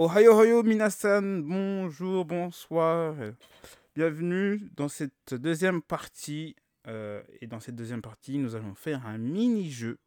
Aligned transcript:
Ohayo 0.00 0.32
Hoyo 0.38 0.62
Minasan, 0.62 1.42
bonjour, 1.42 2.24
bonsoir. 2.24 3.16
Bienvenue 3.96 4.70
dans 4.76 4.86
cette 4.88 5.34
deuxième 5.34 5.82
partie. 5.82 6.54
euh, 6.86 7.20
et 7.40 7.48
dans 7.48 7.58
cette 7.58 7.74
deuxième 7.74 8.00
partie, 8.00 8.38
nous 8.38 8.54
allons 8.54 8.76
faire 8.76 9.04
un 9.08 9.18
mini-jeu. 9.18 9.98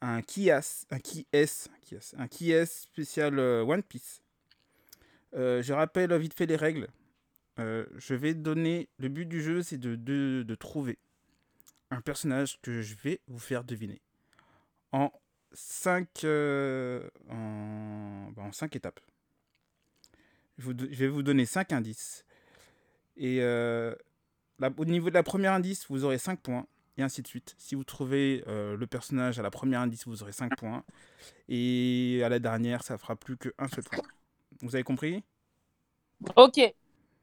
Un 0.00 0.22
qui 0.22 0.48
est, 0.48 0.86
un 0.90 0.98
qui 0.98 1.26
est, 1.30 1.68
un 2.16 2.26
qui 2.26 2.52
est 2.52 2.64
spécial 2.64 3.38
euh, 3.38 3.62
One 3.62 3.82
Piece. 3.82 4.22
Euh, 5.34 5.62
je 5.62 5.74
rappelle 5.74 6.16
vite 6.16 6.32
fait 6.32 6.46
les 6.46 6.56
règles. 6.56 6.88
Je 7.58 8.14
vais 8.14 8.32
donner. 8.32 8.88
Le 8.98 9.08
but 9.08 9.26
du 9.26 9.42
jeu, 9.42 9.62
c'est 9.62 9.76
de, 9.76 9.94
de, 9.94 10.42
de 10.42 10.54
trouver 10.54 10.98
un 11.90 12.00
personnage 12.00 12.58
que 12.62 12.80
je 12.80 12.94
vais 12.94 13.20
vous 13.28 13.38
faire 13.38 13.62
deviner 13.62 14.00
en 14.90 15.12
5 15.54 16.24
en, 16.24 17.00
bah, 18.32 18.42
en 18.42 18.52
cinq 18.52 18.76
étapes. 18.76 19.00
Je, 20.58 20.64
vous 20.64 20.74
do- 20.74 20.86
je 20.90 20.96
vais 20.96 21.08
vous 21.08 21.22
donner 21.22 21.46
5 21.46 21.72
indices. 21.72 22.24
Et 23.16 23.38
euh, 23.40 23.94
la- 24.58 24.70
au 24.76 24.84
niveau 24.84 25.08
de 25.10 25.14
la 25.14 25.22
première 25.22 25.52
indice, 25.52 25.86
vous 25.88 26.04
aurez 26.04 26.18
5 26.18 26.40
points. 26.40 26.66
Et 26.98 27.02
ainsi 27.02 27.22
de 27.22 27.26
suite. 27.26 27.54
Si 27.58 27.74
vous 27.74 27.84
trouvez 27.84 28.44
euh, 28.48 28.76
le 28.76 28.86
personnage 28.86 29.38
à 29.38 29.42
la 29.42 29.50
première 29.50 29.80
indice, 29.80 30.06
vous 30.06 30.22
aurez 30.22 30.32
5 30.32 30.56
points. 30.56 30.84
Et 31.48 32.20
à 32.24 32.28
la 32.28 32.38
dernière, 32.38 32.82
ça 32.82 32.98
fera 32.98 33.16
plus 33.16 33.36
qu'un 33.38 33.68
seul 33.68 33.84
point. 33.84 34.04
Vous 34.60 34.74
avez 34.74 34.84
compris? 34.84 35.24
Ok. 36.36 36.60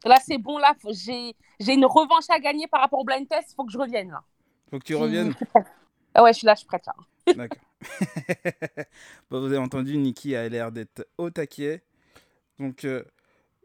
Là, 0.05 0.17
c'est 0.25 0.39
bon. 0.39 0.57
Là, 0.57 0.73
j'ai 0.83 1.73
une 1.73 1.85
revanche 1.85 2.29
à 2.29 2.39
gagner 2.39 2.67
par 2.67 2.81
rapport 2.81 2.99
au 2.99 3.03
blind 3.03 3.27
test. 3.27 3.51
Il 3.51 3.55
faut 3.55 3.65
que 3.65 3.71
je 3.71 3.77
revienne 3.77 4.09
là. 4.09 4.23
Faut 4.71 4.79
que 4.79 4.85
tu 4.85 4.95
reviennes? 4.95 5.35
Ah 6.15 6.23
ouais, 6.23 6.33
je 6.33 6.39
suis 6.39 6.47
là, 6.47 6.55
je 6.55 6.59
suis 6.59 6.67
prête 6.67 6.85
là. 6.87 6.95
D'accord. 7.35 7.59
Bon, 9.29 9.39
vous 9.41 9.47
avez 9.47 9.57
entendu, 9.57 9.97
Nikki 9.97 10.35
a 10.35 10.47
l'air 10.49 10.71
d'être 10.71 11.07
au 11.17 11.29
taquet. 11.29 11.83
Donc, 12.59 12.85
euh, 12.85 13.03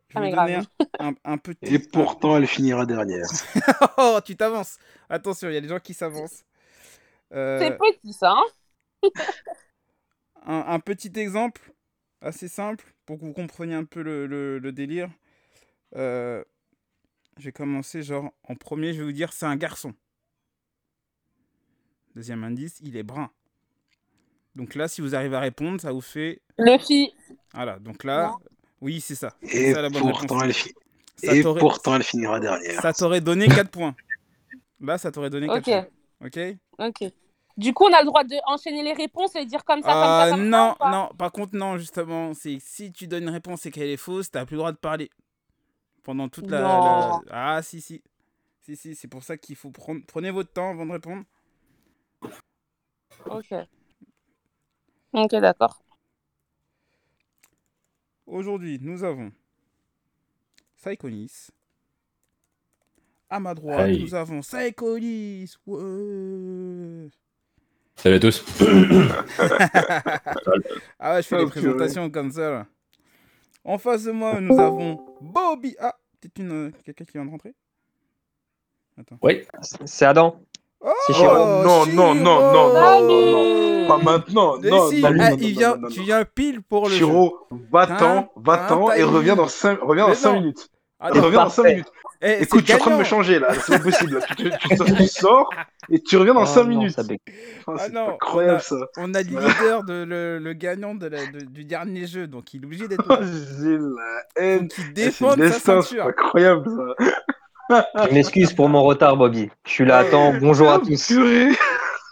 je 0.09 0.19
Ah, 0.19 0.21
vais 0.21 0.31
donner 0.31 0.55
grave. 0.55 0.67
un, 0.99 1.09
un- 1.09 1.15
un 1.25 1.39
petit. 1.39 1.75
Et 1.75 1.79
pourtant, 1.79 2.37
elle 2.37 2.47
finira 2.47 2.87
dernière. 2.87 3.27
oh, 3.99 4.21
tu 4.25 4.37
t'avances. 4.37 4.79
Attention, 5.09 5.49
il 5.49 5.55
y 5.55 5.57
a 5.57 5.61
des 5.61 5.69
gens 5.69 5.81
qui 5.81 5.95
s'avancent. 5.95 6.45
Euh, 7.33 7.59
C'est 7.59 7.77
petit 7.77 8.13
ça. 8.13 8.33
hein 8.33 8.45
un, 10.47 10.65
un 10.69 10.81
petit 10.81 11.13
exemple 11.17 11.73
assez 12.21 12.49
simple 12.49 12.95
pour 13.07 13.19
que 13.19 13.25
vous 13.25 13.33
compreniez 13.33 13.75
un 13.75 13.85
peu 13.85 14.03
le, 14.03 14.27
le- 14.27 14.59
le 14.59 14.73
délire. 14.73 15.11
Euh, 15.97 16.43
je 17.39 17.45
vais 17.47 17.53
commencer 17.53 18.03
genre 18.03 18.33
en 18.45 18.55
premier, 18.57 18.93
je 18.95 19.01
vais 19.01 19.05
vous 19.07 19.13
dire 19.13 19.33
c'est 19.33 19.47
un 19.47 19.57
garçon. 19.57 19.95
Deuxième 22.15 22.45
indice, 22.45 22.79
il 22.83 22.97
est 22.97 23.03
brun. 23.03 23.31
Donc 24.55 24.75
là, 24.75 24.87
si 24.89 25.01
vous 25.01 25.15
arrivez 25.15 25.37
à 25.37 25.41
répondre, 25.41 25.81
ça 25.81 25.93
vous 25.93 26.01
fait 26.01 26.41
Luffy. 26.59 27.13
voilà. 27.53 27.79
Donc 27.79 28.05
là, 28.05 28.29
Non. 28.29 28.37
oui, 28.81 29.01
c'est 29.01 29.15
ça. 29.17 29.35
Et 29.43 29.73
ça 29.75 29.83
la 29.83 29.91
bonne 29.91 30.03
pourtant, 30.03 30.41
elle, 30.43 30.53
fi- 30.53 30.73
Ça 31.17 31.35
et 31.35 31.43
pourtant, 31.43 31.97
elle 31.97 32.03
finira 32.05 32.39
dernière. 32.41 32.81
Ça 32.81 32.93
t'aurait 32.93 33.21
donné 33.21 33.47
4 33.49 33.71
points. 33.71 33.95
Là, 34.81 34.99
ça 34.99 35.11
t'aurait 35.11 35.31
donné 35.31 35.47
4 35.49 35.57
Ok. 35.59 35.65
points. 35.65 35.87
Ok 36.27 36.57
Ok. 37.03 37.13
Du 37.57 37.73
coup, 37.73 37.85
on 37.85 37.93
a 37.93 38.01
le 38.01 38.07
droit 38.07 38.25
de 38.25 38.35
enchaîner 38.47 38.83
les 38.83 38.93
réponses 38.93 39.35
et 39.37 39.45
dire 39.47 39.65
comme 39.65 39.81
ça, 39.83 39.89
comme 39.93 39.95
ça, 40.03 40.27
Euh, 40.27 40.31
ça. 40.31 40.37
non, 40.37 40.75
non, 40.91 41.09
par 41.17 41.31
contre, 41.31 41.55
non, 41.57 41.79
justement, 41.79 42.35
c'est 42.35 42.59
si 42.61 42.93
tu 42.93 43.07
donnes 43.07 43.23
une 43.25 43.29
réponse 43.31 43.65
et 43.67 43.71
qu'elle 43.71 43.89
est 43.91 43.97
fausse, 43.97 44.31
t'as 44.31 44.45
plus 44.45 44.55
le 44.55 44.59
droit 44.59 44.73
de 44.73 44.77
parler. 44.77 45.09
Pendant 46.03 46.29
toute 46.29 46.51
la. 46.51 46.61
La- 46.61 47.21
Ah, 47.31 47.63
si, 47.63 47.81
si. 47.81 48.03
Si, 48.61 48.77
si, 48.77 48.95
c'est 48.95 49.09
pour 49.09 49.23
ça 49.23 49.37
qu'il 49.37 49.57
faut 49.57 49.71
prendre. 49.71 50.01
Prenez 50.07 50.31
votre 50.31 50.53
temps 50.53 50.71
avant 50.71 50.85
de 50.87 50.93
répondre. 50.93 51.23
Ok. 53.27 53.55
Ok, 55.15 55.31
d'accord. 55.37 55.81
Aujourd'hui, 58.27 58.79
nous 58.83 59.05
avons. 59.05 59.31
Psychonis. 60.77 61.51
À 63.31 63.39
ma 63.39 63.55
droite, 63.55 63.79
Aïe. 63.79 64.03
nous 64.03 64.13
avons 64.15 64.41
Psychonis. 64.41 65.55
Ouais. 65.67 67.11
Salut 67.95 68.17
à 68.17 68.19
tous. 68.19 68.45
ah 70.99 71.15
ouais, 71.15 71.23
je 71.23 71.29
fais 71.29 71.37
Oh, 71.39 71.45
des 71.45 71.51
présentations 71.51 72.11
comme 72.11 72.33
ça. 72.33 72.51
Là. 72.51 72.67
En 73.63 73.79
face 73.79 74.03
de 74.05 74.11
moi, 74.11 74.41
nous 74.41 74.59
avons 74.59 75.17
Bobby. 75.21 75.77
Ah, 75.79 75.95
peut-être 76.21 76.41
une 76.41 76.51
euh, 76.53 76.73
quelqu'un 76.85 77.05
qui 77.05 77.13
vient 77.13 77.25
de 77.25 77.31
rentrer? 77.31 77.55
Attends. 78.99 79.19
Oui. 79.23 79.45
C'est 79.85 80.07
Adam. 80.07 80.41
Oh, 80.87 80.91
C'est 81.07 81.15
Chiro. 81.15 81.35
non, 81.35 81.87
non, 81.87 81.87
non, 81.87 82.15
non, 82.15 82.73
non, 82.75 83.01
non, 83.83 83.89
Pas 83.89 83.97
maintenant. 83.99 84.59
Non, 84.63 84.91
si, 84.91 85.01
non, 85.01 85.11
non, 85.13 85.17
ah, 85.25 85.31
non, 85.31 85.37
il 85.41 85.55
non, 85.55 85.59
vient, 85.59 85.71
non, 85.77 85.81
non, 85.83 85.89
tu 85.89 85.99
non. 86.01 86.05
viens 86.05 86.25
pile 86.27 86.61
pour 86.63 86.85
le 86.85 86.91
jeu. 86.91 86.97
Chiro, 87.07 87.49
va-t'en, 87.73 88.17
Hein 88.19 88.29
va-t'en 88.37 88.89
Hein, 88.91 88.95
et 88.97 89.03
reviens 89.03 89.35
dans 89.37 89.49
5, 89.49 89.79
reviens 89.81 90.09
dans 90.09 90.15
5 90.15 90.33
non. 90.35 90.41
minutes. 90.41 90.69
Ah, 91.01 91.11
Et 91.15 91.17
non, 91.19 91.25
reviens 91.25 91.45
dans 91.45 91.49
5 91.51 91.63
parfait. 91.63 91.73
minutes. 91.77 91.93
eh, 92.21 92.27
c'est 92.37 92.43
Écoute, 92.45 92.61
je 92.61 92.65
suis 92.67 92.75
en 92.75 92.79
train 92.79 92.91
de 92.93 92.97
me 92.99 93.05
changer 93.05 93.39
là, 93.39 93.55
c'est 93.55 93.79
pas 93.79 93.85
possible. 93.85 94.21
Tu, 94.29 94.35
tu- 94.37 94.51
tu 94.69 94.77
sors- 94.77 94.87
tu 94.97 95.07
sors 95.09 95.51
et 95.91 96.01
tu 96.03 96.17
reviens 96.19 96.35
dans 96.35 96.43
Oh 96.43 96.47
5 96.47 96.63
non, 96.65 96.69
minutes. 96.69 96.97
Oh, 97.67 97.73
Ah 97.77 97.79
c'est 97.79 97.93
non, 97.93 98.09
incroyable 98.11 98.55
on 98.55 98.57
a- 98.57 98.61
ça. 98.61 98.87
On 98.99 99.15
a 99.15 99.23
le 99.23 99.29
leader, 99.29 99.85
de, 99.85 100.05
le, 100.05 100.39
le 100.39 100.53
gagnant 100.53 100.95
de 100.95 101.07
la- 101.07 101.27
de- 101.27 101.45
du 101.47 101.65
dernier 101.65 102.07
jeu, 102.07 102.27
donc 102.27 102.53
il 102.55 102.63
est 102.63 102.67
obligé 102.67 102.89
d'être 102.89 103.05
Oh, 103.09 103.13
là. 103.15 103.21
J'ai 103.23 103.79
la 103.79 104.23
haine. 104.45 104.61
Donc 104.69 104.73
il 104.79 104.85
Eh, 104.85 104.87
C'est 104.87 104.93
défend 104.93 105.31
sa 105.31 105.37
destin, 105.37 105.59
c'est 105.83 105.89
ceinture. 105.89 106.07
incroyable 106.07 106.65
ça. 106.71 107.05
Je 107.71 108.13
m'excuse 108.13 108.53
pour 108.53 108.69
mon 108.69 108.83
retard, 108.83 109.17
Bobby. 109.17 109.51
Je 109.65 109.71
suis 109.71 109.85
là 109.85 109.99
à 109.99 110.05
temps. 110.05 110.35
Bonjour 110.39 110.71
à 110.71 110.79
tous. 110.81 111.13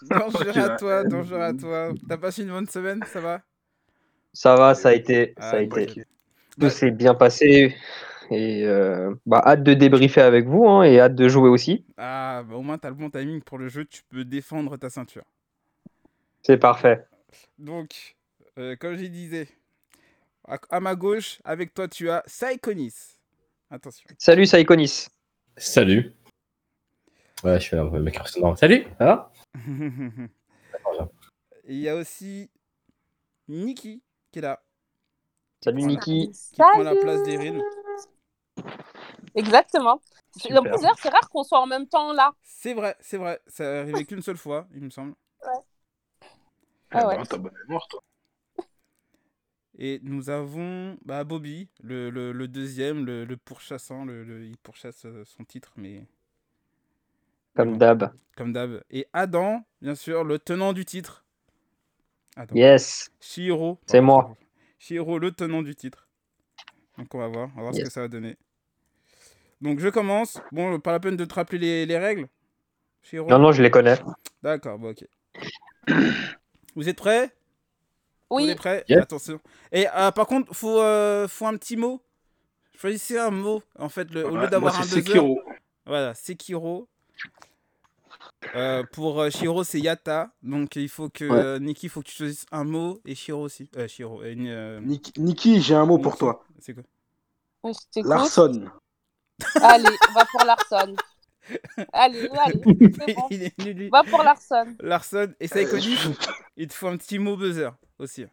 Bonjour 0.08 0.58
à 0.58 0.76
toi, 0.76 1.04
bonjour 1.04 1.40
à 1.40 1.52
toi. 1.52 1.90
T'as 2.08 2.16
passé 2.16 2.42
une 2.42 2.50
bonne 2.50 2.66
semaine, 2.66 3.00
ça 3.06 3.20
va? 3.20 3.40
Ça 4.32 4.56
va, 4.56 4.74
ça 4.74 4.88
a 4.88 4.92
été. 4.94 5.34
Ah, 5.36 5.50
Ça 5.50 5.56
a 5.58 5.60
été. 5.60 6.04
Tout 6.58 6.70
s'est 6.70 6.90
bien 6.90 7.14
passé. 7.14 7.76
Et 8.30 8.64
euh, 8.64 9.14
bah, 9.26 9.42
hâte 9.44 9.62
de 9.62 9.74
débriefer 9.74 10.22
avec 10.22 10.46
vous 10.46 10.66
hein, 10.66 10.84
et 10.84 10.98
hâte 10.98 11.14
de 11.14 11.28
jouer 11.28 11.50
aussi. 11.50 11.84
Ah, 11.98 12.42
bah, 12.48 12.56
au 12.56 12.62
moins 12.62 12.78
t'as 12.78 12.88
le 12.88 12.94
bon 12.94 13.10
timing 13.10 13.42
pour 13.42 13.58
le 13.58 13.69
jeu, 13.69 13.84
tu 13.84 14.02
peux 14.08 14.24
défendre 14.24 14.76
ta 14.78 14.88
ceinture. 14.88 15.24
C'est 16.42 16.56
parfait. 16.56 17.04
Donc, 17.58 18.16
euh, 18.58 18.74
comme 18.76 18.96
je 18.96 19.04
disais, 19.04 19.48
à, 20.48 20.58
à 20.70 20.80
ma 20.80 20.94
gauche, 20.94 21.40
avec 21.44 21.74
toi, 21.74 21.88
tu 21.88 22.08
as 22.08 22.22
Psychonis. 22.26 22.94
Attention. 23.70 24.08
Salut 24.19 24.46
Saïkonis. 24.46 25.08
Salut. 25.56 26.14
Ouais, 27.44 27.58
je 27.58 27.64
suis 27.64 27.76
là, 27.76 27.84
mec. 27.84 28.18
Salut. 28.56 28.86
Ça 28.98 29.04
va? 29.04 29.32
Il 31.64 31.78
y 31.78 31.88
a 31.88 31.94
aussi 31.94 32.50
Nikki 33.48 34.02
qui 34.32 34.38
est 34.38 34.42
là, 34.42 34.62
Salut 35.62 35.82
Niki. 35.84 36.32
qui 36.32 36.56
prend 36.56 36.82
la 36.82 36.96
place 36.96 37.22
d'Erin. 37.22 37.60
Exactement. 39.34 40.00
Super. 40.36 40.78
C'est 40.98 41.08
rare 41.08 41.28
qu'on 41.30 41.44
soit 41.44 41.60
en 41.60 41.66
même 41.66 41.86
temps 41.86 42.12
là. 42.12 42.32
C'est 42.42 42.74
vrai, 42.74 42.96
c'est 43.00 43.16
vrai. 43.19 43.40
Ça 43.46 43.64
est 43.64 43.78
arrivé 43.80 44.04
qu'une 44.04 44.22
seule 44.22 44.36
fois, 44.36 44.66
il 44.74 44.82
me 44.82 44.90
semble. 44.90 45.14
Ah 46.90 47.06
ouais. 47.06 47.16
bah, 47.16 47.22
T'as 47.28 47.38
bonne 47.38 47.54
mémoire, 47.66 47.86
toi. 47.88 48.02
Et 49.78 50.00
nous 50.02 50.28
avons 50.30 50.98
bah, 51.04 51.24
Bobby, 51.24 51.68
le, 51.82 52.10
le- 52.10 52.32
le 52.32 52.48
deuxième, 52.48 53.06
le, 53.06 53.24
le 53.24 53.36
pourchassant. 53.36 54.04
Le, 54.04 54.22
le- 54.24 54.44
il 54.44 54.56
pourchasse 54.58 55.04
euh, 55.06 55.24
son 55.24 55.44
titre, 55.44 55.72
mais 55.76 56.06
Comme 57.54 57.78
d'hab. 57.78 58.12
comme 58.36 58.52
d'hab. 58.52 58.82
Et 58.90 59.06
Adam, 59.12 59.64
bien 59.80 59.94
sûr, 59.94 60.24
le 60.24 60.38
tenant 60.38 60.72
du 60.72 60.84
titre. 60.84 61.24
Adam. 62.36 62.54
Yes. 62.54 63.10
Shihiro. 63.20 63.78
C'est 63.86 64.00
moi. 64.00 64.36
Shihiro, 64.78 65.18
le 65.18 65.32
tenant 65.32 65.62
du 65.62 65.74
titre. 65.74 66.08
Donc 66.98 67.14
on 67.14 67.18
va 67.18 67.28
voir, 67.28 67.48
on 67.54 67.56
va 67.56 67.62
voir 67.62 67.74
ce 67.74 67.80
que 67.82 67.90
ça 67.90 68.02
va 68.02 68.08
donner. 68.08 68.36
Donc 69.62 69.78
je 69.80 69.88
commence. 69.88 70.38
Bon, 70.50 70.78
pas 70.80 70.92
la 70.92 71.00
peine 71.00 71.16
de 71.16 71.24
te 71.24 71.34
rappeler 71.34 71.58
les, 71.58 71.86
les 71.86 71.98
règles. 71.98 72.28
Shihiro. 73.02 73.28
Non, 73.28 73.38
non, 73.38 73.52
je 73.52 73.62
les 73.62 73.70
connais. 73.70 73.98
D'accord, 74.42 74.78
bon, 74.78 74.90
ok. 74.90 75.06
Vous 76.74 76.88
êtes 76.88 76.96
prêts? 76.96 77.34
On 78.32 78.37
Oui. 78.37 78.48
est 78.50 78.54
prêts 78.54 78.84
Yes. 78.88 79.03
Attention. 79.03 79.41
Et 79.72 79.87
euh, 79.94 80.10
par 80.10 80.26
contre, 80.26 80.54
faut, 80.54 80.81
euh, 80.81 81.28
faut 81.28 81.47
un 81.47 81.56
petit 81.56 81.76
mot. 81.76 82.00
Choisissez 82.79 83.19
un 83.19 83.31
mot, 83.31 83.62
en 83.79 83.88
fait, 83.88 84.11
le- 84.11 84.26
au 84.26 84.37
lieu 84.37 84.49
d'avoir 84.49 84.79
un. 84.79 84.82
Sekiro. 84.82 85.40
Voilà, 85.87 86.14
Sekiro. 86.14 86.88
Euh, 88.56 88.82
pour 88.93 89.20
euh, 89.20 89.31
Shiro, 89.31 89.62
c'est 89.64 89.79
Yata. 89.81 90.31
Donc 90.43 90.76
il 90.76 90.88
faut 90.88 91.08
que 91.08 91.25
Ouais. 91.25 91.38
euh, 91.38 91.58
Nikki, 91.58 91.87
il 91.87 91.88
faut 91.90 92.00
que 92.00 92.08
tu 92.08 92.14
choisisses 92.17 92.46
un 92.50 92.64
mot 92.64 92.99
et 93.05 93.14
Shiro 93.14 93.43
aussi. 93.43 93.69
Euh, 93.76 93.87
Shiro. 93.87 94.20
euh, 94.23 94.35
euh, 94.37 94.81
Nik- 94.81 95.17
Niki, 95.19 95.61
j'ai 95.62 95.75
un 95.75 95.87
mot 95.87 95.99
pour 95.99 96.17
toi. 96.17 96.44
C'est 96.58 96.75
quoi. 96.75 96.82
Larson. 98.05 98.64
Allez, 99.62 99.96
on 100.11 100.12
va 100.12 100.25
pour 100.26 100.44
Larson. 100.44 100.96
Allez, 101.93 102.28
allez, 102.38 102.61
c'est 103.06 103.14
bon. 103.14 103.28
Est. 103.31 103.88
Va 103.90 104.02
pour 104.05 104.23
Larson. 104.23 104.76
Larson 104.81 105.32
et 105.40 105.46
Saikoni, 105.49 105.96
il 106.56 106.69
te 106.69 106.75
faut 106.75 106.88
un 106.88 106.96
petit 106.96 107.19
mot 107.19 107.37
buzzer 107.37 107.70
aussi. 107.99 108.26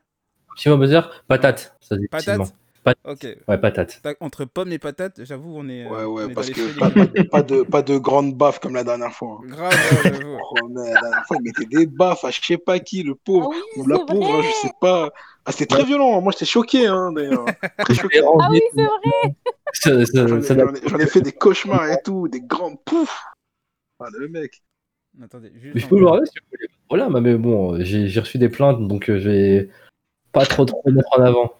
Petit 0.55 0.69
mot 0.69 0.77
buzzer. 0.77 1.01
Patate. 1.27 1.75
Ça 1.81 1.95
dit 1.97 2.07
Patate. 2.07 2.53
Pat- 2.83 2.97
Ok. 3.03 3.27
Ouais, 3.49 3.57
patate. 3.57 4.01
Entre 4.21 4.45
pommes 4.45 4.71
et 4.71 4.79
patates, 4.79 5.23
j'avoue, 5.25 5.53
on 5.57 5.67
est. 5.67 5.85
Ouais, 5.85 6.05
ouais, 6.05 6.31
est 6.31 6.33
parce 6.33 6.49
que 6.49 7.29
pas, 7.29 7.43
de, 7.43 7.63
pas 7.63 7.81
de 7.81 7.97
grande 7.97 8.35
baffe 8.35 8.59
comme 8.59 8.73
la 8.73 8.85
dernière 8.85 9.11
fois. 9.11 9.41
hein. 9.43 9.47
Grave, 9.47 9.73
ouais. 10.05 10.37
Oh, 10.61 10.69
mais 10.69 10.93
la 10.93 11.01
dernière 11.01 11.25
fois, 11.27 11.37
il 11.39 11.43
mettait 11.43 11.65
des 11.65 11.85
baffes 11.85 12.23
à 12.23 12.31
je 12.31 12.39
sais 12.41 12.57
pas 12.57 12.79
qui, 12.79 13.03
le 13.03 13.15
pauvre. 13.15 13.51
Ah 13.53 13.57
oui, 13.77 13.83
la 13.85 13.97
c'est 13.97 14.05
pauvre, 14.05 14.33
hein, 14.33 14.37
vrai. 14.39 14.47
je 14.47 14.67
sais 14.67 14.73
pas. 14.79 15.09
Ah, 15.45 15.51
c'était 15.51 15.65
très 15.65 15.83
violent. 15.83 16.21
Moi, 16.21 16.31
j'étais 16.31 16.45
choqué, 16.45 16.87
hein, 16.87 17.11
d'ailleurs. 17.11 17.45
Très 17.79 17.95
choqué. 17.95 18.21
Ah 18.23 18.47
oui, 18.49 18.61
c'est 18.73 18.81
vrai. 18.81 19.35
J'en 20.87 20.97
ai, 20.99 21.05
fait 21.05 21.21
des 21.21 21.33
cauchemars 21.33 21.85
et 21.91 21.97
tout, 22.05 22.27
des 22.29 22.41
grands 22.41 22.75
poufs. 22.77 23.23
Ah, 23.99 24.05
le 24.17 24.29
mec. 24.29 24.63
Attendez, 25.21 25.51
Mais 25.53 25.59
juste. 25.59 25.79
je 25.79 25.87
peux 25.87 25.99
le 25.99 26.07
rappeler, 26.07 26.27
si 26.27 26.39
vous 26.39 26.45
voulez. 26.51 26.69
Voilà, 26.89 27.09
mais 27.09 27.35
bon, 27.37 27.79
j'ai 27.83 28.19
reçu 28.19 28.37
des 28.39 28.49
plaintes, 28.49 28.87
donc 28.87 29.09
euh, 29.09 29.19
je 29.19 29.29
vais 29.29 29.69
pas 30.31 30.45
trop 30.45 30.65
trop 30.65 30.81
mettre 30.89 31.09
en 31.19 31.23
avant. 31.23 31.53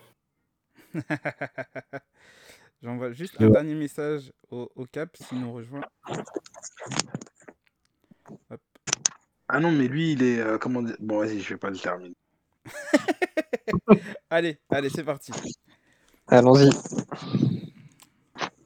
J'envoie 2.81 3.11
juste 3.11 3.39
Ouais. 3.39 3.45
un 3.45 3.49
dernier 3.51 3.75
message 3.75 4.31
au, 4.49 4.71
au 4.75 4.85
Cap 4.85 5.15
s'il 5.17 5.39
nous 5.41 5.53
rejoint. 5.53 5.81
Ah 9.47 9.59
non, 9.59 9.71
mais 9.71 9.87
lui, 9.87 10.13
il 10.13 10.23
est. 10.23 10.39
euh, 10.39 10.57
comment 10.57 10.81
dire 10.81 10.95
Bon, 10.99 11.19
vas-y, 11.19 11.39
je 11.41 11.49
vais 11.49 11.57
pas 11.57 11.69
le 11.69 11.77
terminer. 11.77 12.15
Allez, 14.29 14.59
allez, 14.69 14.89
c'est 14.89 15.03
parti. 15.03 15.31
Allons-y. 16.27 16.69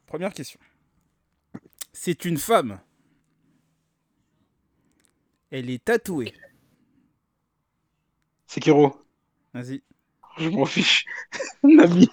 Première 0.06 0.32
question. 0.32 0.60
C'est 1.92 2.24
une 2.26 2.36
femme. 2.36 2.78
Elle 5.50 5.70
est 5.70 5.82
tatouée. 5.84 6.32
Sekiro, 8.54 8.94
Vas-y. 9.52 9.82
je 10.38 10.48
m'en 10.48 10.64
fiche. 10.64 11.06
Nami. 11.64 12.08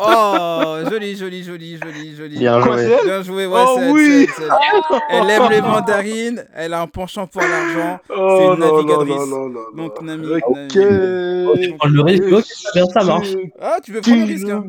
Oh, 0.00 0.78
joli, 0.90 1.16
joli, 1.16 1.42
joli, 1.44 1.78
joli, 1.78 2.14
joli. 2.16 2.38
Bien 2.38 2.60
joué. 2.60 2.76
c'est 2.78 2.90
elle 2.90 3.04
Bien 3.04 3.22
joué, 3.22 3.46
ouais, 3.46 3.64
Oh 3.66 3.76
c'est 3.78 3.90
oui 3.90 4.26
c'est 4.36 4.42
elle, 4.42 4.50
c'est 4.50 4.96
elle. 4.98 5.00
Elle 5.08 5.30
aime 5.30 5.50
les 5.50 5.60
mandarines, 5.62 6.44
elle 6.52 6.74
a 6.74 6.82
un 6.82 6.86
penchant 6.88 7.26
pour 7.26 7.40
l'argent. 7.40 7.98
Oh 8.10 8.52
une 8.54 8.60
là 8.60 8.66
là 8.66 8.72
navigatrice. 8.72 9.30
Donc, 9.76 10.02
Nami, 10.02 10.26
Ok. 10.26 10.76
Nami. 10.76 11.60
tu 11.62 11.74
prends 11.78 11.88
le 11.88 12.02
risque, 12.02 12.24
ok, 12.32 12.44
bien, 12.74 12.86
ça 12.86 13.04
marche. 13.04 13.28
Ah, 13.60 13.78
tu 13.82 13.92
veux 13.92 14.00
prendre 14.02 14.18
le 14.18 14.24
risque 14.24 14.48
hein 14.48 14.64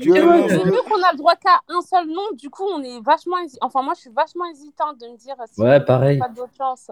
Tu 0.00 0.12
vu 0.12 0.20
qu'on 0.88 1.02
a 1.02 1.10
le 1.12 1.16
droit 1.16 1.34
qu'à 1.36 1.60
un 1.68 1.80
seul 1.80 2.06
nom, 2.06 2.30
du 2.34 2.50
coup, 2.50 2.64
on 2.72 2.82
est 2.84 3.00
vachement. 3.02 3.38
hési- 3.44 3.58
Enfin, 3.62 3.82
moi, 3.82 3.94
je 3.96 4.02
suis 4.02 4.10
vachement 4.14 4.44
hésitante 4.50 5.00
de 5.00 5.08
me 5.08 5.16
dire 5.16 5.34
si 5.50 5.60
Ouais, 5.60 5.80
pareil. 5.80 6.18
pas 6.18 6.28
d'autre 6.28 6.52
chance. 6.56 6.88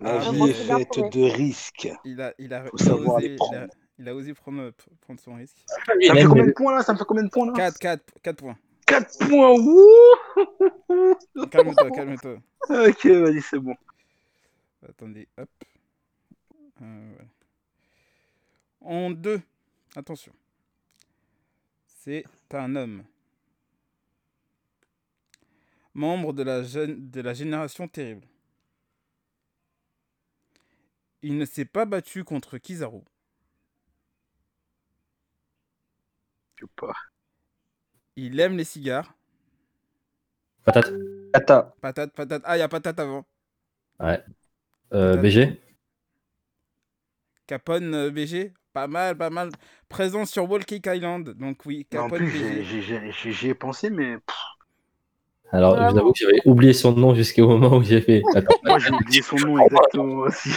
La 0.00 0.20
Ah, 0.20 0.30
vie 0.30 0.50
est 0.50 0.52
faite 0.52 0.98
de 1.12 1.22
risques. 1.22 1.88
Il 2.04 2.20
a, 2.20 2.34
il 2.38 2.52
a, 2.52 2.64
Faut 2.64 2.76
il 2.78 2.82
a 2.82 2.84
savoir 2.86 3.16
osé, 3.16 3.28
les 3.28 3.32
il 3.34 3.36
prendre. 3.36 3.56
a, 3.56 3.66
il 3.98 4.08
a 4.08 4.14
osé 4.14 4.34
prendre, 4.34 4.70
prendre 5.00 5.20
son 5.20 5.34
risque. 5.34 5.56
Ça 5.66 5.94
me 5.94 6.18
fait 6.20 6.24
combien 6.26 6.46
de 6.46 6.52
points 6.52 6.74
là? 6.76 6.82
Ça 6.82 6.92
me 6.92 6.98
fait 6.98 7.04
combien 7.04 7.22
de 7.24 7.30
points 7.30 7.46
là? 7.46 7.52
4, 7.54 7.78
4, 7.78 8.04
4 8.22 8.36
points. 8.36 8.58
4 8.86 9.18
points, 9.26 9.52
wouh 9.52 11.46
Calme-toi, 11.50 11.90
calme-toi. 11.90 12.36
Ok, 12.68 13.06
vas-y, 13.06 13.40
c'est 13.42 13.58
bon. 13.58 13.74
Attendez, 14.88 15.26
hop. 15.38 15.48
Euh, 16.82 17.10
voilà. 17.14 17.28
En 18.80 19.10
deux, 19.10 19.40
attention. 19.96 20.32
C'est 21.86 22.24
un 22.52 22.76
homme. 22.76 23.02
Membre 25.94 26.32
de 26.34 26.42
la, 26.42 26.62
jeune, 26.62 27.10
de 27.10 27.20
la 27.22 27.32
génération 27.32 27.88
terrible. 27.88 28.26
Il 31.22 31.38
ne 31.38 31.44
s'est 31.44 31.64
pas 31.64 31.84
battu 31.84 32.24
contre 32.24 32.58
Kizaru. 32.58 33.00
Je 36.56 36.64
sais 36.64 36.70
pas. 36.76 36.92
Il 38.16 38.38
aime 38.40 38.56
les 38.56 38.64
cigares. 38.64 39.12
Patate. 40.64 40.92
Kata. 41.32 41.74
Patate, 41.80 42.12
patate. 42.14 42.42
Ah, 42.44 42.56
il 42.56 42.60
y 42.60 42.62
a 42.62 42.68
patate 42.68 42.98
avant. 42.98 43.24
Euh, 44.92 45.16
BG. 45.16 45.60
Capone 47.46 47.94
euh, 47.94 48.10
BG. 48.10 48.52
Pas 48.72 48.86
mal, 48.86 49.16
pas 49.16 49.30
mal. 49.30 49.50
Présent 49.88 50.24
sur 50.26 50.50
Walking 50.50 50.80
Island. 50.86 51.30
Donc 51.30 51.64
oui, 51.66 51.86
en 51.92 51.96
Capone 52.08 52.18
plus, 52.18 52.30
j'ai- 52.30 52.80
BG. 52.80 53.32
j'y 53.32 53.48
ai 53.48 53.54
pensé, 53.54 53.90
mais 53.90 54.18
Alors, 55.50 55.76
je 55.76 55.92
vous 55.92 55.98
avoue 55.98 56.12
que 56.12 56.18
j'avais 56.18 56.40
oublié 56.44 56.72
son 56.72 56.92
nom 56.92 57.14
jusqu'au 57.14 57.48
moment 57.48 57.76
où 57.76 57.82
j'ai 57.82 58.00
fait. 58.00 58.22
Attends. 58.34 58.56
moi 58.64 58.78
j'ai 58.78 58.90
oublié 58.92 59.22
son 59.22 59.36
nom 59.36 59.58
exactement 59.58 60.14
aussi. 60.22 60.50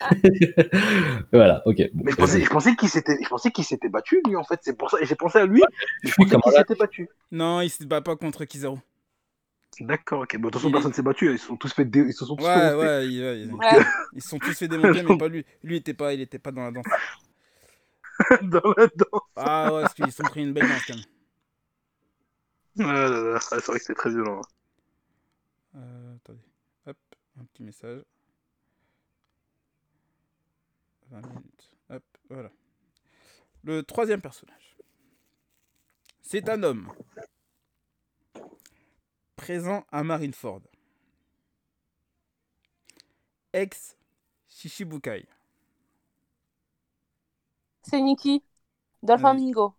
voilà, 1.32 1.62
ok. 1.66 1.76
Bon, 1.92 2.02
Mais 2.04 2.12
je 2.12 2.16
pensais, 2.16 2.42
je 2.42 2.48
pensais 2.50 2.74
qu'il 2.76 2.88
s'était, 2.88 3.18
je 3.22 3.28
pensais 3.28 3.50
qu'il 3.50 3.64
s'était 3.64 3.88
battu 3.88 4.22
lui 4.26 4.36
en 4.36 4.44
fait. 4.44 4.60
C'est 4.62 4.76
pour 4.76 4.90
ça, 4.90 4.98
et 5.00 5.06
j'ai 5.06 5.14
pensé 5.14 5.38
à 5.38 5.46
lui. 5.46 5.62
mais 6.02 6.10
je 6.10 6.14
pensais 6.14 6.36
qu'il 6.40 6.52
s'était 6.52 6.74
battu. 6.74 7.08
Non, 7.30 7.60
il 7.60 7.70
se 7.70 7.84
bat 7.84 8.00
pas 8.00 8.16
contre 8.16 8.44
Kizaru. 8.44 8.78
D'accord, 9.80 10.22
ok. 10.22 10.36
Bon, 10.36 10.48
de 10.48 10.52
toute 10.52 10.54
façon, 10.60 10.68
Il 10.68 10.72
personne 10.72 10.92
s'est 10.92 11.02
battu. 11.02 11.32
Ils 11.32 11.38
se 11.38 11.46
sont 11.46 11.56
tous 11.56 11.72
fait, 11.72 11.84
dé- 11.86 12.04
ils 12.06 12.12
se 12.12 12.24
sont 12.26 12.36
tous 12.36 12.44
Ouais, 12.44 12.54
fait 12.54 12.74
ouais, 12.74 13.08
il- 13.08 13.22
ouais, 13.22 13.40
ils, 13.42 13.52
Ouais. 13.54 13.84
ils 14.12 14.22
se 14.22 14.28
sont 14.28 14.38
tous 14.38 14.56
fait 14.58 14.68
démonter, 14.68 15.02
mais 15.02 15.16
pas 15.18 15.28
lui. 15.28 15.44
Lui, 15.62 15.76
il 15.76 15.78
était 15.78 15.94
pas, 15.94 16.12
il 16.12 16.20
était 16.20 16.38
pas 16.38 16.50
dans 16.52 16.62
la 16.64 16.70
danse. 16.70 16.84
dans 18.42 18.74
la 18.76 18.86
danse. 18.88 19.20
Ah 19.36 19.72
ouais, 19.74 19.82
parce 19.82 19.94
qu'ils 19.94 20.12
sont 20.12 20.22
pris 20.24 20.42
une 20.42 20.52
belle 20.52 20.68
danse 20.68 20.84
quand 20.86 20.94
même. 20.94 21.04
Ah 22.80 23.36
ah, 23.36 23.40
c'est 23.40 23.66
vrai 23.66 23.78
que 23.78 23.84
c'était 23.84 23.94
très 23.94 24.10
violent. 24.10 24.40
Euh, 25.76 26.16
attendez, 26.16 26.40
hop, 26.86 26.96
un 27.40 27.44
petit 27.44 27.62
message. 27.62 28.02
20 31.10 31.26
minutes, 31.26 31.70
hop, 31.90 32.02
voilà. 32.28 32.50
Le 33.62 33.82
troisième 33.82 34.20
personnage. 34.20 34.76
C'est 36.22 36.48
un 36.48 36.62
homme. 36.62 36.92
Présent 39.36 39.84
à 39.90 40.02
Marineford. 40.02 40.62
Ex 43.52 43.96
Shishibukai. 44.48 45.26
C'est 47.82 48.00
Nikki. 48.00 48.42
Dolphamingo. 49.02 49.74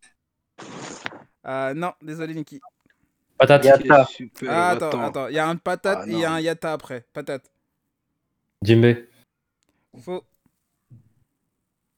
Ah 1.43 1.73
non, 1.73 1.93
désolé 2.01 2.33
Niki. 2.33 2.59
Patate. 3.37 3.65
Yata. 3.65 4.05
Super. 4.05 4.51
Ah, 4.51 4.69
attends, 4.71 5.01
attends, 5.01 5.27
il 5.27 5.35
y 5.35 5.39
a 5.39 5.47
un 5.47 5.55
patate 5.55 5.99
Ah, 6.01 6.07
et 6.07 6.11
il 6.11 6.19
y 6.19 6.25
a 6.25 6.33
un 6.33 6.39
yata 6.39 6.73
après. 6.73 7.05
Patate. 7.13 7.51
Jimbe. 8.61 9.07
Faux. 9.99 10.23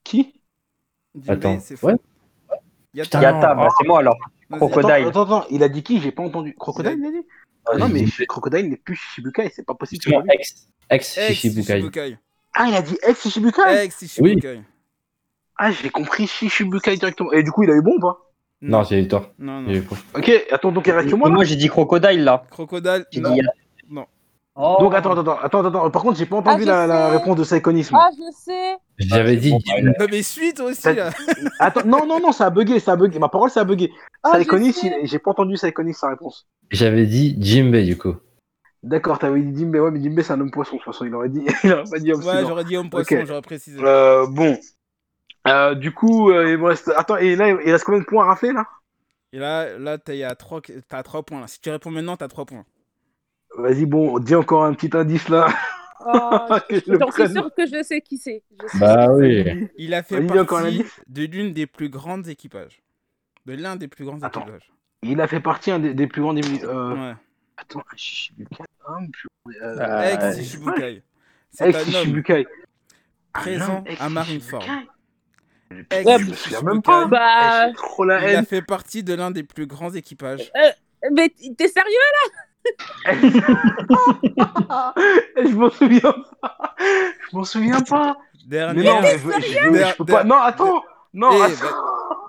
Qui? 0.04 0.34
Attends. 1.26 1.58
Ouais. 1.82 1.94
Yata. 2.94 3.20
Yata, 3.20 3.54
bah, 3.54 3.68
c'est 3.78 3.86
moi 3.86 4.00
alors. 4.00 4.16
Crocodile. 4.52 4.90
Attends, 4.90 5.08
attends, 5.08 5.22
attends, 5.22 5.46
il 5.50 5.62
a 5.62 5.68
dit 5.68 5.82
qui? 5.82 6.00
J'ai 6.00 6.12
pas 6.12 6.22
entendu. 6.22 6.54
Crocodile, 6.58 6.96
il 6.98 7.06
a 7.06 7.10
dit? 7.10 7.26
Ah, 7.66 7.76
Non, 7.78 7.88
mais. 7.88 8.04
Crocodile 8.28 8.68
n'est 8.68 8.76
plus 8.76 8.94
Shichibukai, 8.96 9.50
c'est 9.54 9.64
pas 9.64 9.74
possible. 9.74 10.02
Justement, 10.02 10.24
ex. 10.32 10.68
Ex 10.90 11.18
Ex. 11.18 11.46
Ah, 12.56 12.66
il 12.68 12.74
a 12.74 12.82
dit 12.82 12.96
ex 13.02 13.22
Shichibukai? 13.22 13.84
Ex 13.84 13.98
Shishibukai. 13.98 14.60
Ah, 15.56 15.72
j'ai 15.72 15.90
compris 15.90 16.26
Shichibukai 16.26 16.96
directement. 16.96 17.32
Et 17.32 17.42
du 17.42 17.50
coup, 17.50 17.62
il 17.62 17.70
a 17.70 17.74
eu 17.74 17.82
bon 17.82 17.94
ou 17.96 18.00
pas 18.00 18.30
Non, 18.60 18.84
j'ai 18.84 19.00
eu 19.00 19.08
tort. 19.08 19.30
Non, 19.38 19.62
non. 19.62 19.70
Eu. 19.72 19.82
Ok, 20.14 20.30
attends, 20.50 20.72
donc 20.72 20.86
il 20.86 20.92
reste 20.92 21.10
que 21.10 21.14
moi 21.14 21.30
moi 21.30 21.44
j'ai 21.44 21.56
dit 21.56 21.68
crocodile 21.68 22.22
là. 22.22 22.44
Crocodile. 22.50 23.06
J'ai 23.10 23.20
non. 23.20 23.30
dit 23.30 23.38
Yata. 23.38 23.52
Oh. 24.56 24.76
Donc 24.78 24.94
attends, 24.94 25.18
attends, 25.18 25.38
attends, 25.42 25.64
attends. 25.64 25.90
Par 25.90 26.02
contre, 26.02 26.16
j'ai 26.16 26.26
pas 26.26 26.36
entendu 26.36 26.62
je 26.62 26.68
la, 26.68 27.08
réponse 27.08 27.36
de 27.36 27.90
moi. 27.90 28.08
Ah, 28.08 28.10
je 28.16 28.36
sais. 28.36 28.76
J'avais 28.98 29.36
dit 29.36 29.52
Jimbe. 29.64 29.94
Non, 29.98 30.06
mais 30.08 30.22
suite 30.22 30.60
aussi 30.60 30.94
là. 30.94 31.10
Attends, 31.58 31.84
non, 31.84 32.06
non, 32.06 32.20
non, 32.20 32.30
ça 32.30 32.46
a 32.46 32.50
bugué, 32.50 32.78
ça 32.78 32.92
a 32.92 32.96
bugué. 32.96 33.18
Ma 33.18 33.28
parole, 33.28 33.50
ça 33.50 33.62
a 33.62 33.64
bugué. 33.64 33.90
Ah, 34.22 34.38
j'ai 35.02 35.18
pas 35.18 35.30
entendu 35.32 35.56
Saikonis 35.56 35.94
sa 35.94 36.08
réponse. 36.08 36.46
J'avais 36.70 37.06
dit 37.06 37.36
Jimbe 37.40 37.76
du 37.76 37.98
coup. 37.98 38.14
D'accord, 38.84 39.18
t'avais 39.18 39.40
dit 39.40 39.58
Jimbe, 39.58 39.76
ouais, 39.76 39.90
mais 39.90 40.00
Jimbe, 40.00 40.20
c'est 40.20 40.34
un 40.34 40.40
homme 40.40 40.50
poisson, 40.50 40.76
de 40.76 40.82
toute 40.82 40.92
façon, 40.92 41.06
il 41.06 41.14
aurait 41.14 41.30
dit, 41.30 41.42
il 41.64 41.72
aurait 41.72 41.84
pas 41.90 41.98
dit 41.98 42.12
homme 42.12 42.22
Ouais, 42.22 42.42
j'aurais 42.46 42.64
dit 42.64 42.76
homme 42.76 42.90
poisson, 42.90 43.14
Ok. 43.14 43.24
j'aurais 43.26 43.42
précisé. 43.42 43.80
Euh, 43.82 44.26
bon. 44.28 44.58
Euh, 45.48 45.74
du 45.74 45.92
coup, 45.92 46.30
euh, 46.30 46.52
il 46.52 46.58
me 46.58 46.66
reste. 46.66 46.92
Attends, 46.94 47.16
et 47.16 47.34
là, 47.34 47.48
il 47.48 47.72
reste 47.72 47.84
combien 47.84 48.00
de 48.00 48.04
points 48.04 48.24
à 48.24 48.28
rafler 48.28 48.52
là? 48.52 48.66
Et 49.32 49.38
là, 49.38 49.78
là 49.78 49.98
t'es 49.98 50.22
à 50.22 50.34
3, 50.34 50.60
t'as 50.88 51.02
3 51.02 51.22
points. 51.22 51.40
Là. 51.40 51.46
Si 51.48 51.60
tu 51.60 51.70
réponds 51.70 51.90
maintenant, 51.90 52.16
t'as 52.16 52.28
3 52.28 52.44
points. 52.44 52.64
Vas-y, 53.58 53.86
bon, 53.86 54.18
dis 54.18 54.34
encore 54.34 54.64
un 54.64 54.74
petit 54.74 54.96
indice 54.96 55.28
là. 55.28 55.46
Oh, 56.06 56.38
Que 56.68 56.76
je 56.76 56.98
J'en 56.98 57.10
suis 57.10 57.28
sûre 57.28 57.50
que 57.56 57.66
je 57.66 57.82
sais 57.82 58.00
qui 58.00 58.18
c'est. 58.18 58.42
Bah 58.78 59.10
oui. 59.12 59.68
Il 59.78 59.94
a 59.94 60.02
fait 60.02 60.20
Vas-y, 60.20 60.44
partie 60.46 60.84
de 61.06 61.24
l'une 61.24 61.52
des 61.52 61.66
plus 61.66 61.88
grandes 61.88 62.28
équipages. 62.28 62.82
De 63.46 63.54
l'un 63.54 63.76
des 63.76 63.88
plus 63.88 64.04
grands 64.04 64.20
Attends. 64.22 64.42
équipages. 64.42 64.70
Il 65.02 65.20
a 65.20 65.26
fait 65.28 65.40
partie 65.40 65.70
un 65.70 65.78
des, 65.78 65.94
des 65.94 66.06
plus 66.06 66.22
grands. 66.22 66.34
Des, 66.34 66.42
euh, 66.64 66.94
Ouais. 66.94 67.14
Attends, 67.56 67.80
un 67.80 67.96
Shichibukai, 67.96 68.64
homme, 68.88 69.08
plus- 69.10 69.28
euh, 69.62 69.78
Euh, 69.78 70.02
Ex 70.14 70.36
Shishibukai. 70.38 71.02
C'est 71.50 71.68
ex 71.68 71.78
présent 73.32 73.84
homme 73.86 73.96
à 74.00 74.08
Marineford. 74.08 74.64
Ex 75.90 76.06
même 76.62 76.82
pas. 76.82 77.02
Shichibukai. 77.04 77.08
Bah, 77.10 77.68
Eh, 78.22 78.30
Il 78.32 78.36
a 78.36 78.42
fait 78.42 78.62
partie 78.62 79.02
de 79.04 79.14
l'un 79.14 79.30
des 79.30 79.42
plus 79.44 79.66
grands 79.66 79.92
équipages. 79.94 80.50
mais 81.12 81.28
t'es 81.56 81.68
sérieux 81.68 81.90
je 85.36 85.54
m'en 85.54 85.70
souviens 85.70 86.14
pas. 86.40 86.74
Je 87.30 87.36
m'en 87.36 87.44
souviens 87.44 87.80
pas. 87.82 88.16
Mais 88.48 88.72
non, 88.74 89.00
mais 89.00 89.18
je, 89.18 89.24
je 89.30 89.96
peux 89.96 90.04
pas. 90.04 90.24
Non, 90.24 90.36
attends. 90.36 90.82
Non, 91.12 91.30
Eh, 91.32 91.42
attends. 91.42 91.66